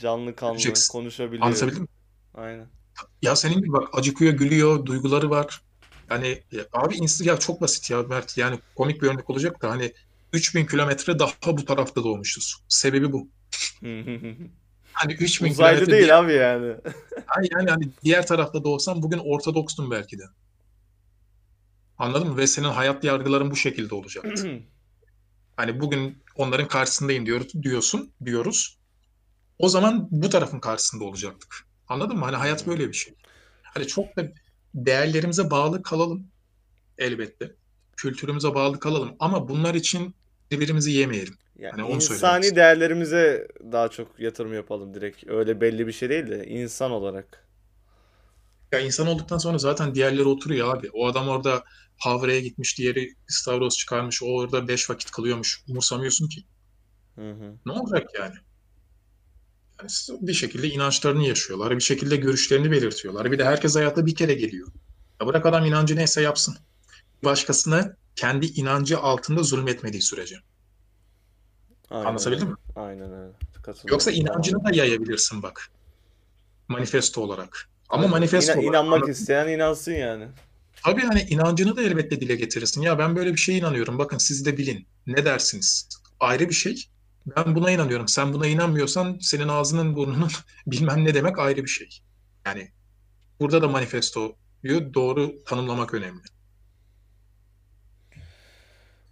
Canlı 0.00 0.36
kanlı 0.36 0.52
göreceksin. 0.52 0.92
konuşabiliyor. 0.92 1.46
Anlatabildim 1.46 1.82
mi? 1.82 1.88
Aynen. 2.34 2.66
Ya 3.22 3.36
senin 3.36 3.54
gibi 3.54 3.72
bak 3.72 3.88
acıkıyor, 3.92 4.32
gülüyor, 4.32 4.86
duyguları 4.86 5.30
var. 5.30 5.62
Yani 6.10 6.26
e, 6.26 6.56
abi 6.72 6.94
insan 6.96 7.24
ya 7.24 7.38
çok 7.38 7.60
basit 7.60 7.90
ya 7.90 8.02
Mert. 8.02 8.38
Yani 8.38 8.58
komik 8.76 9.02
bir 9.02 9.08
örnek 9.08 9.30
olacak 9.30 9.62
da 9.62 9.70
hani 9.70 9.92
3000 10.32 10.66
kilometre 10.66 11.18
daha 11.18 11.32
bu 11.46 11.64
tarafta 11.64 12.04
doğmuşuz. 12.04 12.56
Sebebi 12.68 13.12
bu. 13.12 13.28
Hani 14.94 15.12
3000 15.12 15.50
Uzaylı 15.50 15.86
değil 15.86 16.18
abi 16.18 16.32
yani. 16.32 16.74
Ay 17.36 17.48
yani 17.52 17.70
hani 17.70 17.88
diğer 18.04 18.26
tarafta 18.26 18.64
doğsam 18.64 19.02
bugün 19.02 19.18
Ortodokstun 19.18 19.90
belki 19.90 20.18
de. 20.18 20.22
Anladın 21.98 22.28
mı? 22.28 22.36
Ve 22.36 22.46
senin 22.46 22.68
hayat 22.68 23.04
yargıların 23.04 23.50
bu 23.50 23.56
şekilde 23.56 23.94
olacaktı. 23.94 24.50
Hani 25.56 25.80
bugün 25.80 26.22
onların 26.36 26.68
karşısındayım 26.68 27.26
diyor, 27.26 27.46
diyorsun, 27.62 28.12
diyoruz. 28.24 28.78
O 29.58 29.68
zaman 29.68 30.08
bu 30.10 30.30
tarafın 30.30 30.60
karşısında 30.60 31.04
olacaktık. 31.04 31.66
Anladın 31.88 32.16
mı? 32.16 32.24
Hani 32.24 32.36
hayat 32.36 32.66
Hmm. 32.66 32.72
böyle 32.72 32.88
bir 32.88 32.92
şey. 32.92 33.14
Hani 33.62 33.86
çok 33.86 34.16
da 34.16 34.32
değerlerimize 34.74 35.50
bağlı 35.50 35.82
kalalım 35.82 36.26
elbette. 36.98 37.54
Kültürümüze 37.96 38.54
bağlı 38.54 38.80
kalalım 38.80 39.16
ama 39.18 39.48
bunlar 39.48 39.74
için 39.74 40.14
birbirimizi 40.50 40.90
yemeyelim. 40.90 41.34
Ya 41.58 41.72
Hani 41.72 41.82
onu 41.82 41.94
insani 41.94 42.56
değerlerimize 42.56 43.48
daha 43.72 43.88
çok 43.88 44.20
yatırım 44.20 44.54
yapalım 44.54 44.94
direkt. 44.94 45.28
Öyle 45.28 45.60
belli 45.60 45.86
bir 45.86 45.92
şey 45.92 46.08
değil 46.08 46.26
de 46.26 46.46
insan 46.46 46.90
olarak. 46.90 47.44
Ya 48.72 48.80
insan 48.80 49.06
olduktan 49.06 49.38
sonra 49.38 49.58
zaten 49.58 49.94
diğerleri 49.94 50.24
oturuyor 50.24 50.76
abi. 50.76 50.90
O 50.92 51.06
adam 51.06 51.28
orada 51.28 51.64
Havra'ya 51.98 52.40
gitmiş, 52.40 52.78
diğeri 52.78 53.14
istavroz 53.28 53.76
çıkarmış, 53.76 54.22
o 54.22 54.26
orada 54.26 54.68
beş 54.68 54.90
vakit 54.90 55.10
kılıyormuş. 55.10 55.62
Umursamıyorsun 55.68 56.28
ki. 56.28 56.44
Hı 57.14 57.30
hı. 57.30 57.54
Ne 57.66 57.72
olacak 57.72 58.08
yani? 58.18 58.34
Yani 59.80 59.90
bir 60.20 60.32
şekilde 60.34 60.68
inançlarını 60.68 61.26
yaşıyorlar, 61.26 61.76
bir 61.76 61.82
şekilde 61.82 62.16
görüşlerini 62.16 62.70
belirtiyorlar. 62.70 63.32
Bir 63.32 63.38
de 63.38 63.44
herkes 63.44 63.76
hayatta 63.76 64.06
bir 64.06 64.14
kere 64.14 64.34
geliyor. 64.34 64.68
Ya 65.20 65.26
bırak 65.26 65.46
adam 65.46 65.66
inancı 65.66 65.96
neyse 65.96 66.22
yapsın. 66.22 66.56
Başkasına 67.24 67.96
kendi 68.16 68.46
inancı 68.46 68.98
altında 68.98 69.42
zulmetmediği 69.42 70.02
sürece. 70.02 70.36
Aynen 71.90 72.06
Anlatabildim 72.06 72.48
mi? 72.48 72.54
Aynen 72.76 73.12
öyle. 73.12 73.32
Yoksa 73.90 74.10
inancını 74.10 74.64
da 74.64 74.74
yayabilirsin 74.76 75.42
bak. 75.42 75.70
Manifesto 76.68 77.20
olarak. 77.20 77.68
Ama 77.88 78.02
Aynen. 78.02 78.10
manifesto 78.10 78.52
İna- 78.52 78.58
olarak. 78.60 78.70
inanmak 78.74 79.08
isteyen 79.08 79.48
inansın 79.48 79.92
yani. 79.92 80.28
Tabii 80.84 81.00
hani 81.02 81.20
inancını 81.20 81.76
da 81.76 81.82
elbette 81.82 82.20
dile 82.20 82.36
getirirsin. 82.36 82.82
Ya 82.82 82.98
ben 82.98 83.16
böyle 83.16 83.32
bir 83.32 83.36
şeye 83.38 83.58
inanıyorum. 83.58 83.98
Bakın 83.98 84.18
siz 84.18 84.46
de 84.46 84.58
bilin. 84.58 84.86
Ne 85.06 85.24
dersiniz? 85.24 85.88
Ayrı 86.20 86.48
bir 86.48 86.54
şey. 86.54 86.84
Ben 87.36 87.54
buna 87.54 87.70
inanıyorum. 87.70 88.08
Sen 88.08 88.32
buna 88.32 88.46
inanmıyorsan 88.46 89.18
senin 89.20 89.48
ağzının 89.48 89.96
burnunun 89.96 90.30
bilmem 90.66 91.04
ne 91.04 91.14
demek 91.14 91.38
ayrı 91.38 91.62
bir 91.62 91.68
şey. 91.68 91.88
Yani 92.46 92.70
burada 93.40 93.62
da 93.62 93.68
manifestoyu 93.68 94.94
doğru 94.94 95.44
tanımlamak 95.44 95.94
önemli. 95.94 96.22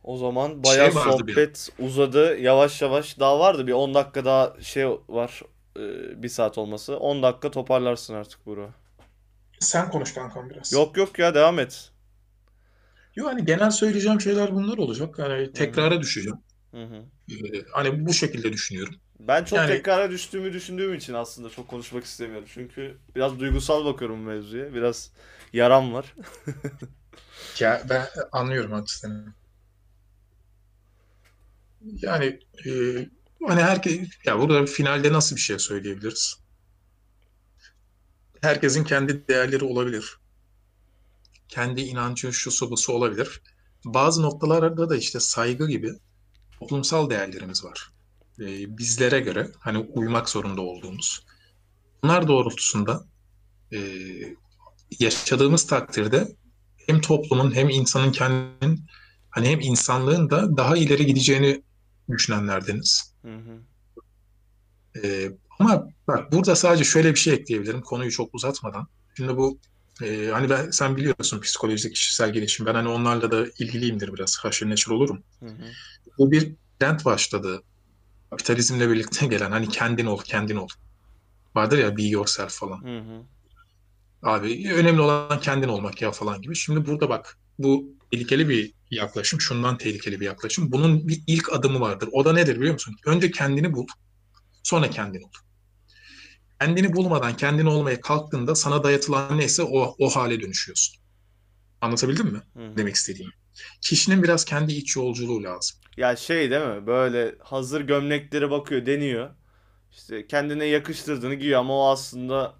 O 0.04 0.16
zaman 0.16 0.64
bayağı 0.64 0.92
Şey 0.92 1.00
vardı 1.00 1.26
bir- 1.26 1.32
sohbet 1.32 1.68
uzadı. 1.78 2.38
Yavaş 2.38 2.82
yavaş 2.82 3.18
daha 3.20 3.38
vardı. 3.40 3.66
Bir 3.66 3.72
10 3.72 3.94
dakika 3.94 4.24
daha 4.24 4.56
şey 4.60 4.86
var. 5.08 5.42
Ee, 5.78 6.22
bir 6.22 6.28
saat 6.28 6.58
olması. 6.58 6.96
10 6.96 7.22
dakika 7.22 7.50
toparlarsın 7.50 8.14
artık 8.14 8.46
Buru. 8.46 8.70
Sen 9.58 9.90
konuş 9.90 10.14
kankam 10.14 10.50
biraz. 10.50 10.72
Yok 10.72 10.96
yok 10.96 11.18
ya 11.18 11.34
devam 11.34 11.58
et. 11.58 11.90
Yok 13.16 13.28
hani 13.28 13.44
genel 13.44 13.70
söyleyeceğim 13.70 14.20
şeyler 14.20 14.54
bunlar 14.54 14.78
olacak. 14.78 15.18
Hani 15.18 15.52
tekrara 15.52 16.00
düşeceğim. 16.00 16.38
Hı 16.70 16.82
hı. 16.84 17.02
Ee, 17.30 17.62
hani 17.72 18.06
bu 18.06 18.12
şekilde 18.12 18.52
düşünüyorum. 18.52 18.94
Ben 19.20 19.44
çok 19.44 19.58
Yani- 19.58 19.68
tekrara 19.68 20.10
düştüğümü 20.10 20.52
düşündüğüm 20.52 20.94
için 20.94 21.14
aslında 21.14 21.50
çok 21.50 21.68
konuşmak 21.68 22.04
istemiyorum. 22.04 22.48
Çünkü 22.54 22.96
biraz 23.16 23.40
duygusal 23.40 23.84
bakıyorum 23.84 24.22
mevzuya. 24.22 24.74
Biraz 24.74 25.10
yaram 25.52 25.92
var. 25.92 26.14
Ya 27.60 27.82
ben 27.90 28.06
anlıyorum 28.32 28.72
hadi 28.72 28.90
seni. 28.90 29.12
Yani 31.84 32.40
e, 32.66 32.70
hani 33.46 33.62
herkes 33.62 34.08
ya 34.26 34.38
burada 34.38 34.66
finalde 34.66 35.12
nasıl 35.12 35.36
bir 35.36 35.40
şey 35.40 35.58
söyleyebiliriz? 35.58 36.38
Herkesin 38.40 38.84
kendi 38.84 39.28
değerleri 39.28 39.64
olabilir. 39.64 40.18
Kendi 41.48 41.80
inancı 41.80 42.32
şusu 42.32 42.70
busu 42.70 42.92
olabilir. 42.92 43.42
Bazı 43.84 44.22
noktalarda 44.22 44.90
da 44.90 44.96
işte 44.96 45.20
saygı 45.20 45.68
gibi 45.68 45.92
toplumsal 46.60 47.10
değerlerimiz 47.10 47.64
var. 47.64 47.92
E, 48.40 48.78
bizlere 48.78 49.20
göre 49.20 49.50
hani 49.58 49.78
uymak 49.78 50.28
zorunda 50.28 50.60
olduğumuz. 50.60 51.26
Bunlar 52.02 52.28
doğrultusunda 52.28 53.04
e, 53.72 53.78
yaşadığımız 55.00 55.66
takdirde 55.66 56.36
hem 56.86 57.00
toplumun 57.00 57.54
hem 57.54 57.68
insanın 57.68 58.12
kendinin 58.12 58.86
hani 59.30 59.48
hem 59.48 59.60
insanlığın 59.60 60.30
da 60.30 60.56
daha 60.56 60.76
ileri 60.76 61.06
gideceğini 61.06 61.62
düşünenlerdeniz. 62.12 63.14
Hı 63.22 63.36
hı. 63.36 63.60
Ee, 65.04 65.32
ama 65.58 65.88
bak 66.08 66.32
burada 66.32 66.56
sadece 66.56 66.84
şöyle 66.84 67.10
bir 67.10 67.18
şey 67.18 67.34
ekleyebilirim 67.34 67.80
konuyu 67.80 68.10
çok 68.10 68.34
uzatmadan. 68.34 68.88
Şimdi 69.16 69.36
bu 69.36 69.58
e, 70.02 70.30
hani 70.32 70.50
ben 70.50 70.70
sen 70.70 70.96
biliyorsun 70.96 71.40
psikolojik 71.40 71.94
kişisel 71.94 72.32
gelişim. 72.32 72.66
Ben 72.66 72.74
hani 72.74 72.88
onlarla 72.88 73.30
da 73.30 73.46
ilgiliyimdir 73.58 74.14
biraz. 74.14 74.38
Haşır 74.38 74.70
neşir 74.70 74.90
olurum. 74.90 75.22
Hı 75.40 75.46
hı. 75.46 75.64
Bu 76.18 76.32
bir 76.32 76.54
trend 76.80 77.04
başladı. 77.04 77.62
Kapitalizmle 78.30 78.90
birlikte 78.90 79.26
gelen 79.26 79.50
hani 79.50 79.68
kendin 79.68 80.06
ol, 80.06 80.20
kendin 80.24 80.56
ol. 80.56 80.68
Vardır 81.54 81.78
ya 81.78 81.96
be 81.96 82.02
yourself 82.02 82.52
falan. 82.52 82.84
Hı 82.84 82.98
hı. 82.98 83.22
Abi 84.22 84.72
önemli 84.74 85.00
olan 85.00 85.40
kendin 85.40 85.68
olmak 85.68 86.02
ya 86.02 86.10
falan 86.10 86.42
gibi. 86.42 86.56
Şimdi 86.56 86.86
burada 86.86 87.08
bak 87.08 87.38
bu 87.58 87.94
tehlikeli 88.12 88.48
bir 88.48 88.74
yaklaşım. 88.90 89.40
Şundan 89.40 89.78
tehlikeli 89.78 90.20
bir 90.20 90.26
yaklaşım. 90.26 90.72
Bunun 90.72 91.08
bir 91.08 91.22
ilk 91.26 91.52
adımı 91.52 91.80
vardır. 91.80 92.08
O 92.12 92.24
da 92.24 92.32
nedir 92.32 92.56
biliyor 92.56 92.72
musun? 92.72 92.96
Önce 93.06 93.30
kendini 93.30 93.72
bul. 93.72 93.86
Sonra 94.62 94.90
kendin 94.90 95.22
ol. 95.22 95.30
Kendini 96.60 96.92
bulmadan 96.96 97.36
kendin 97.36 97.66
olmaya 97.66 98.00
kalktığında 98.00 98.54
sana 98.54 98.84
dayatılan 98.84 99.38
neyse 99.38 99.62
o, 99.62 99.96
o 99.98 100.10
hale 100.10 100.40
dönüşüyorsun. 100.40 100.96
Anlatabildim 101.80 102.26
mi? 102.26 102.42
Hı 102.54 102.66
hı. 102.66 102.76
Demek 102.76 102.94
istediğim. 102.94 103.32
Kişinin 103.80 104.22
biraz 104.22 104.44
kendi 104.44 104.72
iç 104.72 104.96
yolculuğu 104.96 105.42
lazım. 105.42 105.78
Ya 105.96 106.16
şey 106.16 106.50
değil 106.50 106.66
mi? 106.66 106.86
Böyle 106.86 107.34
hazır 107.40 107.80
gömlekleri 107.80 108.50
bakıyor, 108.50 108.86
deniyor. 108.86 109.30
İşte 109.92 110.26
kendine 110.26 110.64
yakıştırdığını 110.64 111.34
giyiyor 111.34 111.60
ama 111.60 111.74
o 111.74 111.90
aslında 111.90 112.54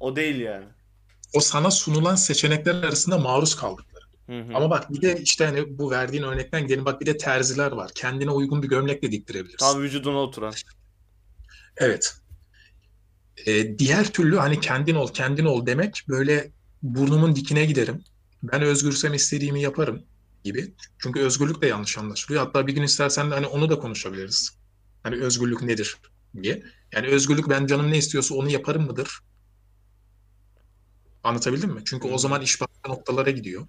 o 0.00 0.16
değil 0.16 0.36
yani. 0.36 0.66
O 1.34 1.40
sana 1.40 1.70
sunulan 1.70 2.14
seçenekler 2.14 2.74
arasında 2.74 3.18
maruz 3.18 3.56
kaldıkları. 3.56 3.95
Hı 4.26 4.40
hı. 4.40 4.54
Ama 4.54 4.70
bak 4.70 4.92
bir 4.92 5.00
de 5.02 5.20
işte 5.20 5.46
hani 5.46 5.78
bu 5.78 5.90
verdiğin 5.90 6.22
örnekten 6.22 6.62
gidelim. 6.62 6.84
Bak 6.84 7.00
bir 7.00 7.06
de 7.06 7.16
terziler 7.16 7.72
var. 7.72 7.90
Kendine 7.94 8.30
uygun 8.30 8.62
bir 8.62 8.68
gömlek 8.68 9.02
de 9.02 9.12
diktirebilirsin. 9.12 9.58
Tam 9.58 9.82
vücuduna 9.82 10.18
oturan. 10.18 10.54
Evet. 11.76 12.14
Ee, 13.46 13.78
diğer 13.78 14.12
türlü 14.12 14.36
hani 14.36 14.60
kendin 14.60 14.94
ol, 14.94 15.12
kendin 15.12 15.44
ol 15.44 15.66
demek 15.66 16.04
böyle 16.08 16.50
burnumun 16.82 17.36
dikine 17.36 17.64
giderim. 17.64 18.04
Ben 18.42 18.62
özgürsem 18.62 19.14
istediğimi 19.14 19.62
yaparım 19.62 20.02
gibi. 20.44 20.74
Çünkü 20.98 21.20
özgürlük 21.20 21.62
de 21.62 21.66
yanlış 21.66 21.98
anlaşılıyor. 21.98 22.46
Hatta 22.46 22.66
bir 22.66 22.72
gün 22.72 22.82
istersen 22.82 23.30
de 23.30 23.34
hani 23.34 23.46
onu 23.46 23.70
da 23.70 23.78
konuşabiliriz. 23.78 24.58
Hani 25.02 25.16
özgürlük 25.16 25.62
nedir 25.62 25.96
diye. 26.42 26.62
Yani 26.92 27.06
özgürlük 27.06 27.48
ben 27.48 27.66
canım 27.66 27.90
ne 27.90 27.98
istiyorsa 27.98 28.34
onu 28.34 28.50
yaparım 28.50 28.86
mıdır? 28.86 29.20
Anlatabildim 31.24 31.70
mi? 31.70 31.82
Çünkü 31.84 32.08
o 32.08 32.18
zaman 32.18 32.42
iş 32.42 32.60
başka 32.60 32.88
noktalara 32.88 33.30
gidiyor. 33.30 33.66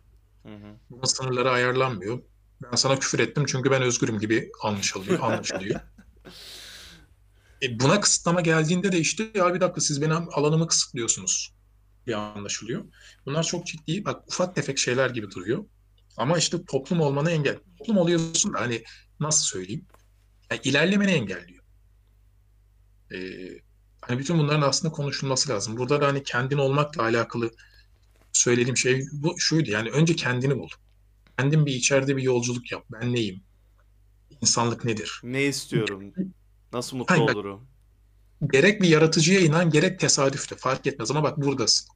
Hı 0.48 0.56
hı. 0.56 0.78
Bunun 0.89 1.04
sınırları 1.04 1.52
ayarlanmıyor. 1.52 2.22
Ben 2.64 2.76
sana 2.76 3.00
küfür 3.00 3.20
ettim 3.20 3.45
çünkü 3.48 3.72
ben 3.72 3.82
özgürüm 3.82 4.20
gibi 4.20 4.52
anlaşılıyor, 4.64 5.20
anlaşılıyor. 5.22 5.80
E 7.64 7.80
buna 7.80 8.00
kısıtlama 8.00 8.41
geldiğinde 8.41 8.91
de 8.91 9.00
işte 9.00 9.32
ya 9.36 9.54
bir 9.54 9.62
dakika 9.62 9.82
siz 9.82 10.02
benim 10.02 10.30
alanımı 10.32 10.68
kısıtlıyorsunuz 10.68 11.54
diye 12.06 12.16
anlaşılıyor. 12.16 12.86
Bunlar 13.26 13.43
çok 13.43 13.66
ciddi, 13.66 14.06
bak 14.06 14.28
ufak 14.28 14.56
tefek 14.56 14.78
şeyler 14.78 15.10
gibi 15.10 15.32
duruyor. 15.32 15.66
Ama 16.18 16.38
işte 16.38 16.66
toplum 16.66 17.02
olmanı 17.02 17.32
engel. 17.32 17.60
Toplum 17.78 17.98
oluyorsun 17.98 18.54
da 18.54 18.62
hani 18.62 18.84
nasıl 19.20 19.45
söyleyeyim? 19.45 19.86
Yani 20.52 20.62
ilerlemeni 20.64 21.12
engelliyor. 21.12 21.64
E, 23.14 23.18
hani 24.02 24.20
bütün 24.20 24.38
bunların 24.39 24.62
aslında 24.62 24.93
konuşulması 24.93 25.50
lazım. 25.50 25.78
Burada 25.78 26.02
da 26.02 26.08
hani 26.08 26.24
kendin 26.24 26.58
olmakla 26.58 27.04
alakalı 27.04 27.52
söylediğim 28.48 28.78
şey 28.78 29.02
bu 29.12 29.36
şuydu. 29.39 29.72
Yani 29.72 29.89
önce 29.89 30.16
kendini 30.16 30.60
bul. 30.60 30.70
Kendin 31.38 31.66
bir 31.66 31.72
içeride 31.74 32.18
bir 32.18 32.22
yolculuk 32.22 32.72
yap. 32.72 32.84
Ben 32.91 33.14
neyim? 33.14 33.43
İnsanlık 34.41 34.86
nedir? 34.86 35.20
Ne 35.24 35.43
istiyorum? 35.43 36.14
Nasıl 36.74 36.98
mutlu 36.98 37.16
Hayır, 37.16 37.28
bak- 37.28 37.36
olurum? 37.36 37.68
Gerek 38.52 38.82
bir 38.82 38.88
yaratıcıya 38.88 39.39
inan, 39.39 39.70
gerek 39.70 40.00
tesadüfte 40.00 40.56
fark 40.56 40.88
etmez 40.88 41.12
ama 41.12 41.24
bak 41.24 41.38
buradasın. 41.38 41.88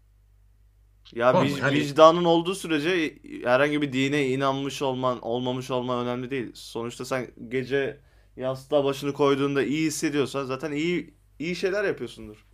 Ya 1.14 1.32
Tamam 1.32 1.47
vic- 1.47 1.60
Hani- 1.60 1.76
vicdanın 1.76 2.24
olduğu 2.24 2.56
sürece 2.56 3.20
herhangi 3.43 3.82
bir 3.82 3.93
dine 3.93 4.28
inanmış 4.28 4.82
olman, 4.82 5.22
olmamış 5.22 5.72
olman 5.72 6.06
önemli 6.06 6.32
değil. 6.32 6.52
Sonuçta 6.54 7.06
sen 7.06 7.28
gece 7.49 7.99
yastığa 8.38 8.84
başını 8.84 9.14
koyduğunda 9.14 9.64
iyi 9.64 9.88
hissediyorsan 9.88 10.45
zaten 10.45 10.72
iyi 10.72 11.14
iyi 11.39 11.56
şeyler 11.56 11.84
yapıyorsundur. 11.84 12.45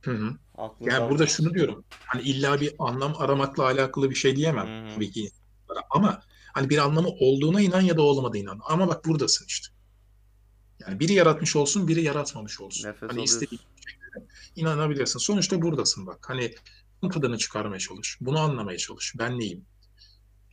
Hı 0.00 0.10
hı. 0.10 0.30
Aklın 0.54 0.90
Yani 0.90 1.10
burada 1.10 1.22
olsun. 1.22 1.34
şunu 1.34 1.54
diyorum. 1.54 1.84
Hani 2.06 2.22
illa 2.22 2.60
bir 2.60 2.74
anlam 2.78 3.14
aramakla 3.18 3.64
alakalı 3.64 4.10
bir 4.10 4.14
şey 4.14 4.36
diyemem 4.36 4.66
Hı 4.66 4.90
hı. 4.90 4.94
tabii 4.94 5.10
ki 5.10 5.20
insanlara. 5.20 5.86
Ama 5.90 6.22
hani 6.54 6.70
bir 6.70 6.78
anlamı 6.78 7.08
olduğuna 7.08 7.60
inan 7.60 7.80
ya 7.80 7.96
da 7.96 8.02
olmadığına 8.02 8.38
inan. 8.38 8.60
Ama 8.68 8.88
bak 8.88 9.04
buradasın 9.04 9.46
işte. 9.46 9.68
Yani 10.80 11.00
biri 11.00 11.12
yaratmış 11.12 11.56
olsun, 11.56 11.88
biri 11.88 12.02
yaratmamış 12.02 12.60
olsun. 12.60 12.88
Nefes 12.88 13.10
Hani 13.10 13.22
istediğin 13.22 13.62
şeylere 13.86 14.28
inanabilirsin. 14.56 15.18
Sonuçta 15.18 15.62
buradasın 15.62 16.06
bak. 16.06 16.18
Hani 16.28 16.54
bunun 17.02 17.12
tadını 17.12 17.38
çıkarmaya 17.38 17.78
çalış. 17.78 18.18
Bunu 18.20 18.38
anlamaya 18.38 18.78
çalış. 18.78 19.14
Ben 19.18 19.38
neyim? 19.38 19.66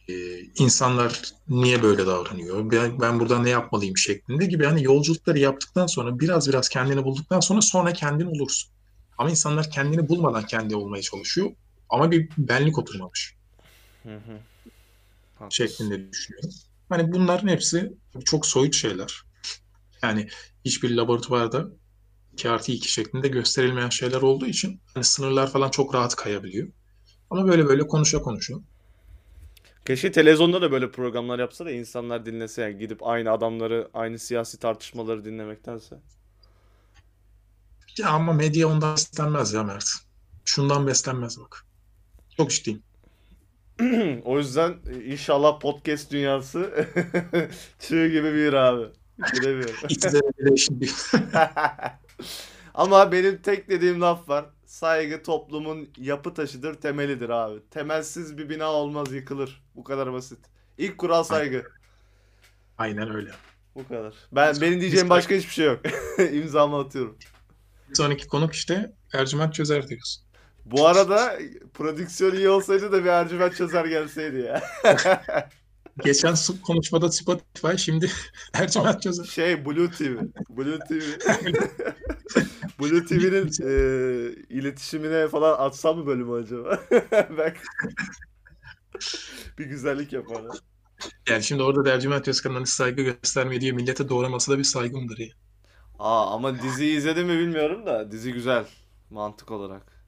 Ee, 0.10 0.39
insanlar 0.39 1.22
niye 1.48 1.84
böyle 1.84 2.06
davranıyor? 2.06 2.72
Ben, 2.72 3.02
ben 3.02 3.20
burada 3.20 3.39
ne 3.39 3.50
yapmalıyım 3.50 3.98
şeklinde 3.98 4.46
gibi 4.46 4.66
hani 4.66 4.84
yolculukları 4.84 5.39
yaptıktan 5.39 5.88
sonra 5.88 6.20
biraz 6.20 6.50
biraz 6.50 6.70
kendini 6.70 7.04
bulduktan 7.04 7.39
sonra 7.39 7.62
sonra 7.62 7.93
kendin 7.93 8.26
olursun. 8.26 8.75
Ama 9.18 9.30
insanlar 9.30 9.72
kendini 9.72 10.09
bulmadan 10.09 10.45
kendi 10.45 10.76
olmaya 10.76 11.01
çalışıyor. 11.01 11.51
Ama 11.89 12.11
bir 12.11 12.30
benlik 12.38 12.78
oturmamış 12.78 13.36
Hı 14.03 14.16
hı. 14.16 14.39
Haklısın. 15.36 15.66
şeklinde 15.66 16.11
düşünüyorum. 16.11 16.49
Hani 16.89 17.11
bunların 17.13 17.47
hepsi 17.47 17.93
çok 18.26 18.45
soyut 18.45 18.76
şeyler. 18.76 19.24
Yani 20.03 20.28
hiçbir 20.66 20.95
laboratuvarda 20.95 21.68
2 22.34 22.49
artı 22.49 22.72
2 22.72 22.91
şeklinde 22.91 23.28
gösterilmeyen 23.28 23.89
şeyler 23.89 24.22
olduğu 24.22 24.45
için 24.45 24.82
hani 24.93 25.03
sınırlar 25.03 25.51
falan 25.51 25.70
çok 25.70 25.95
rahat 25.95 26.16
kayabiliyor. 26.16 26.68
Ama 27.30 27.47
böyle 27.47 27.66
böyle 27.66 27.88
konuşa 27.88 28.22
konuşa. 28.22 28.53
Keşke 29.86 30.11
televizyonda 30.11 30.61
da 30.61 30.72
böyle 30.72 30.91
programlar 30.91 31.39
yapsa 31.39 31.66
da 31.66 31.72
insanlar 31.72 32.26
dinlese 32.26 32.61
yani 32.61 32.78
gidip 32.78 33.07
aynı 33.07 33.32
adamları, 33.32 33.89
aynı 33.93 34.20
siyasi 34.20 34.59
tartışmaları 34.59 35.26
dinlemektense. 35.26 35.95
Ya 37.98 38.10
ama 38.10 38.34
medya 38.34 38.68
ondan 38.68 38.96
beslenmez 38.96 39.54
ya 39.54 39.64
Mert. 39.64 39.89
Şundan 40.46 40.88
beslenmez 40.88 41.39
bak. 41.39 41.66
Çok 42.38 42.52
ciddiyim. 42.52 42.84
O 44.26 44.38
yüzden 44.38 44.76
inşallah 45.06 45.60
podcast 45.60 46.12
dünyası 46.12 46.88
çığ 47.80 48.08
gibi 48.08 48.34
bir 48.34 48.54
abi. 48.54 48.86
Şimdi. 50.58 50.89
Ama 52.74 53.12
benim 53.12 53.41
tek 53.41 53.70
dediğim 53.70 54.02
laf 54.02 54.30
var. 54.30 54.46
Saygı 54.66 55.24
toplumun 55.24 55.89
yapı 55.98 56.34
taşıdır, 56.34 56.74
temelidir 56.74 57.30
abi. 57.30 57.60
Temelsiz 57.72 58.38
bir 58.38 58.50
bina 58.50 58.72
olmaz, 58.72 59.14
yıkılır. 59.14 59.64
Bu 59.76 59.84
kadar 59.84 60.14
basit. 60.14 60.39
İlk 60.78 60.98
kural 60.98 61.24
saygı. 61.24 61.64
Aynen 62.78 63.16
öyle. 63.16 63.32
Bu 63.76 63.88
kadar. 63.88 64.14
Ben 64.32 64.62
benim 64.62 64.82
diyeceğim 64.82 65.10
başka 65.10 65.36
hiçbir 65.36 65.54
şey 65.54 65.66
yok. 65.66 65.80
İmzamı 66.32 66.80
atıyorum. 66.80 67.18
Sonraki 67.94 68.28
konuk 68.28 68.54
işte 68.54 68.92
Ercüment 69.14 69.54
Çözer 69.54 69.88
diyoruz. 69.88 70.26
Bu 70.66 70.88
arada 70.88 71.40
prodüksiyon 71.74 72.36
iyi 72.36 72.50
olsaydı 72.50 72.92
da 72.92 73.04
bir 73.04 73.10
Ercüment 73.10 73.56
Çözer 73.56 73.86
gelseydi 73.86 74.38
ya. 74.38 74.64
geçen 76.04 76.36
konuşmada 76.68 77.12
Spotify 77.12 77.78
şimdi 77.78 78.12
Ercüment 78.54 79.02
Çözer. 79.02 79.24
Şey 79.24 79.66
Blue 79.66 79.92
TV. 79.92 80.18
Blue 80.50 80.80
TV. 80.80 81.02
Blue 82.80 83.06
TV'nin 83.06 83.48
e, 83.64 83.74
iletişimine 84.50 85.28
falan 85.28 85.56
atsam 85.60 85.98
mı 85.98 86.06
bölümü 86.06 86.34
acaba? 86.34 86.80
Belki 87.38 87.60
bir 89.60 89.66
güzellik 89.66 90.14
yaparlar. 90.14 90.58
Yani 91.30 91.44
şimdi 91.44 91.64
orada 91.64 91.86
da 91.86 91.94
Ercüment 91.94 92.28
Özkan'ın 92.28 92.64
saygı 92.64 93.02
gösterme 93.02 93.62
diye 93.62 93.72
millete 93.72 94.10
doğraması 94.10 94.52
da 94.52 94.58
bir 94.58 94.64
saygımdır 94.64 95.18
ya. 95.18 95.28
Aa 96.00 96.32
ama 96.34 96.62
diziyi 96.62 96.98
izledim 96.98 97.28
mi 97.28 97.39
bilmiyorum 97.39 97.86
da 97.86 98.12
dizi 98.12 98.34
güzel 98.34 98.66
mantık 99.10 99.52
olarak. 99.52 100.06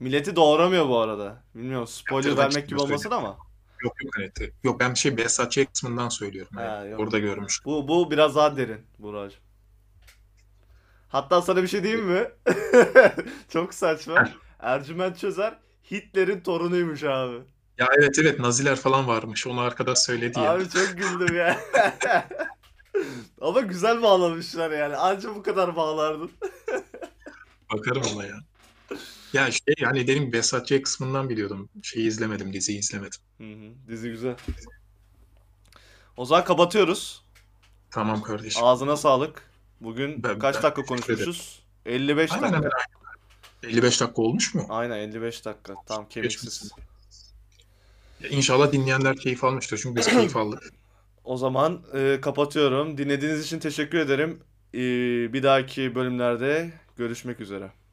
Milleti 0.00 0.36
doğramıyor 0.36 0.88
bu 0.88 0.98
arada. 0.98 1.42
Bilmiyorum 1.54 1.86
spoiler 1.86 2.28
Yapacak 2.28 2.54
vermek 2.54 2.68
gibi 2.68 2.80
olmasın 2.80 3.10
ama. 3.10 3.36
Yok 3.82 4.04
yok 4.04 4.14
evet. 4.18 4.52
Yok 4.64 4.80
ben 4.80 4.90
bir 4.90 4.98
şey 4.98 5.16
Behzatçı 5.16 5.66
kısmından 5.66 6.08
söylüyorum. 6.08 6.56
Ha, 6.56 6.62
yani. 6.62 6.90
yok. 6.90 7.00
Orada 7.00 7.18
görmüş. 7.18 7.64
Bu 7.64 7.88
bu 7.88 8.10
biraz 8.10 8.36
daha 8.36 8.56
derin 8.56 8.80
Buracığım. 8.98 9.40
Hatta 11.08 11.42
sana 11.42 11.62
bir 11.62 11.68
şey 11.68 11.82
diyeyim 11.82 12.04
mi? 12.04 12.28
Çok 13.48 13.74
saçma. 13.74 14.28
Ercüment 14.60 15.18
Çözer 15.18 15.58
Hitler'in 15.90 16.40
torunuymuş 16.40 17.04
abi. 17.04 17.36
Ya 17.78 17.88
evet 17.98 18.18
evet 18.18 18.40
Naziler 18.40 18.76
falan 18.76 19.08
varmış. 19.08 19.46
Onu 19.46 19.60
arkadaş 19.60 19.98
söyledi 19.98 20.40
ya. 20.40 20.52
Abi 20.52 20.68
çok 20.68 20.98
güldüm 20.98 21.36
ya. 21.36 21.60
Ama 23.40 23.60
güzel 23.60 24.02
bağlamışlar 24.02 24.70
yani. 24.70 24.96
Anca 24.96 25.34
bu 25.34 25.42
kadar 25.42 25.76
bağlardın. 25.76 26.30
Bakarım 27.72 28.02
ona 28.14 28.24
ya. 28.26 28.36
Ya 29.32 29.50
şey 29.50 29.74
yani 29.78 30.06
dedim 30.06 30.32
Behzatçı 30.32 30.82
kısmından 30.82 31.28
biliyordum. 31.28 31.68
Şeyi 31.82 32.06
izlemedim, 32.08 32.52
diziyi 32.52 32.78
izlemedim. 32.78 33.20
Hı 33.38 33.44
hı, 33.44 33.88
dizi 33.88 34.10
güzel. 34.10 34.36
O 36.16 36.24
zaman 36.24 36.44
kapatıyoruz. 36.44 37.24
Tamam 37.90 38.22
kardeşim. 38.22 38.64
Ağzına 38.64 38.96
sağlık. 38.96 39.42
Bugün 39.80 40.22
Ben- 40.22 40.38
kaç 40.38 40.54
ben 40.56 40.62
dakika 40.62 40.82
teşekkür 40.82 40.88
konuşmuşuz? 41.06 41.62
55 41.86 42.32
Aynen 42.32 42.42
dakika. 42.52 42.58
hemen 43.62 43.76
55 43.76 44.00
dakika 44.00 44.22
olmuş 44.22 44.54
mu? 44.54 44.66
Aynen 44.68 44.98
55 44.98 45.44
dakika. 45.44 45.74
Tam 45.86 46.08
kemiksiz. 46.08 46.70
Ya 48.20 48.28
İnşallah 48.28 48.72
dinleyenler 48.72 49.16
keyif 49.16 49.44
almıştır. 49.44 49.78
Çünkü 49.82 49.96
biz 49.96 50.06
keyif 50.08 50.36
aldık. 50.36 50.62
O 51.24 51.36
zaman 51.36 51.82
e, 51.94 52.20
kapatıyorum. 52.20 52.98
Dinlediğiniz 52.98 53.44
için 53.46 53.58
teşekkür 53.58 53.98
ederim. 53.98 54.40
E, 54.74 54.78
bir 55.32 55.42
dahaki 55.42 55.94
bölümlerde 55.94 56.72
görüşmek 56.96 57.40
üzere. 57.40 57.83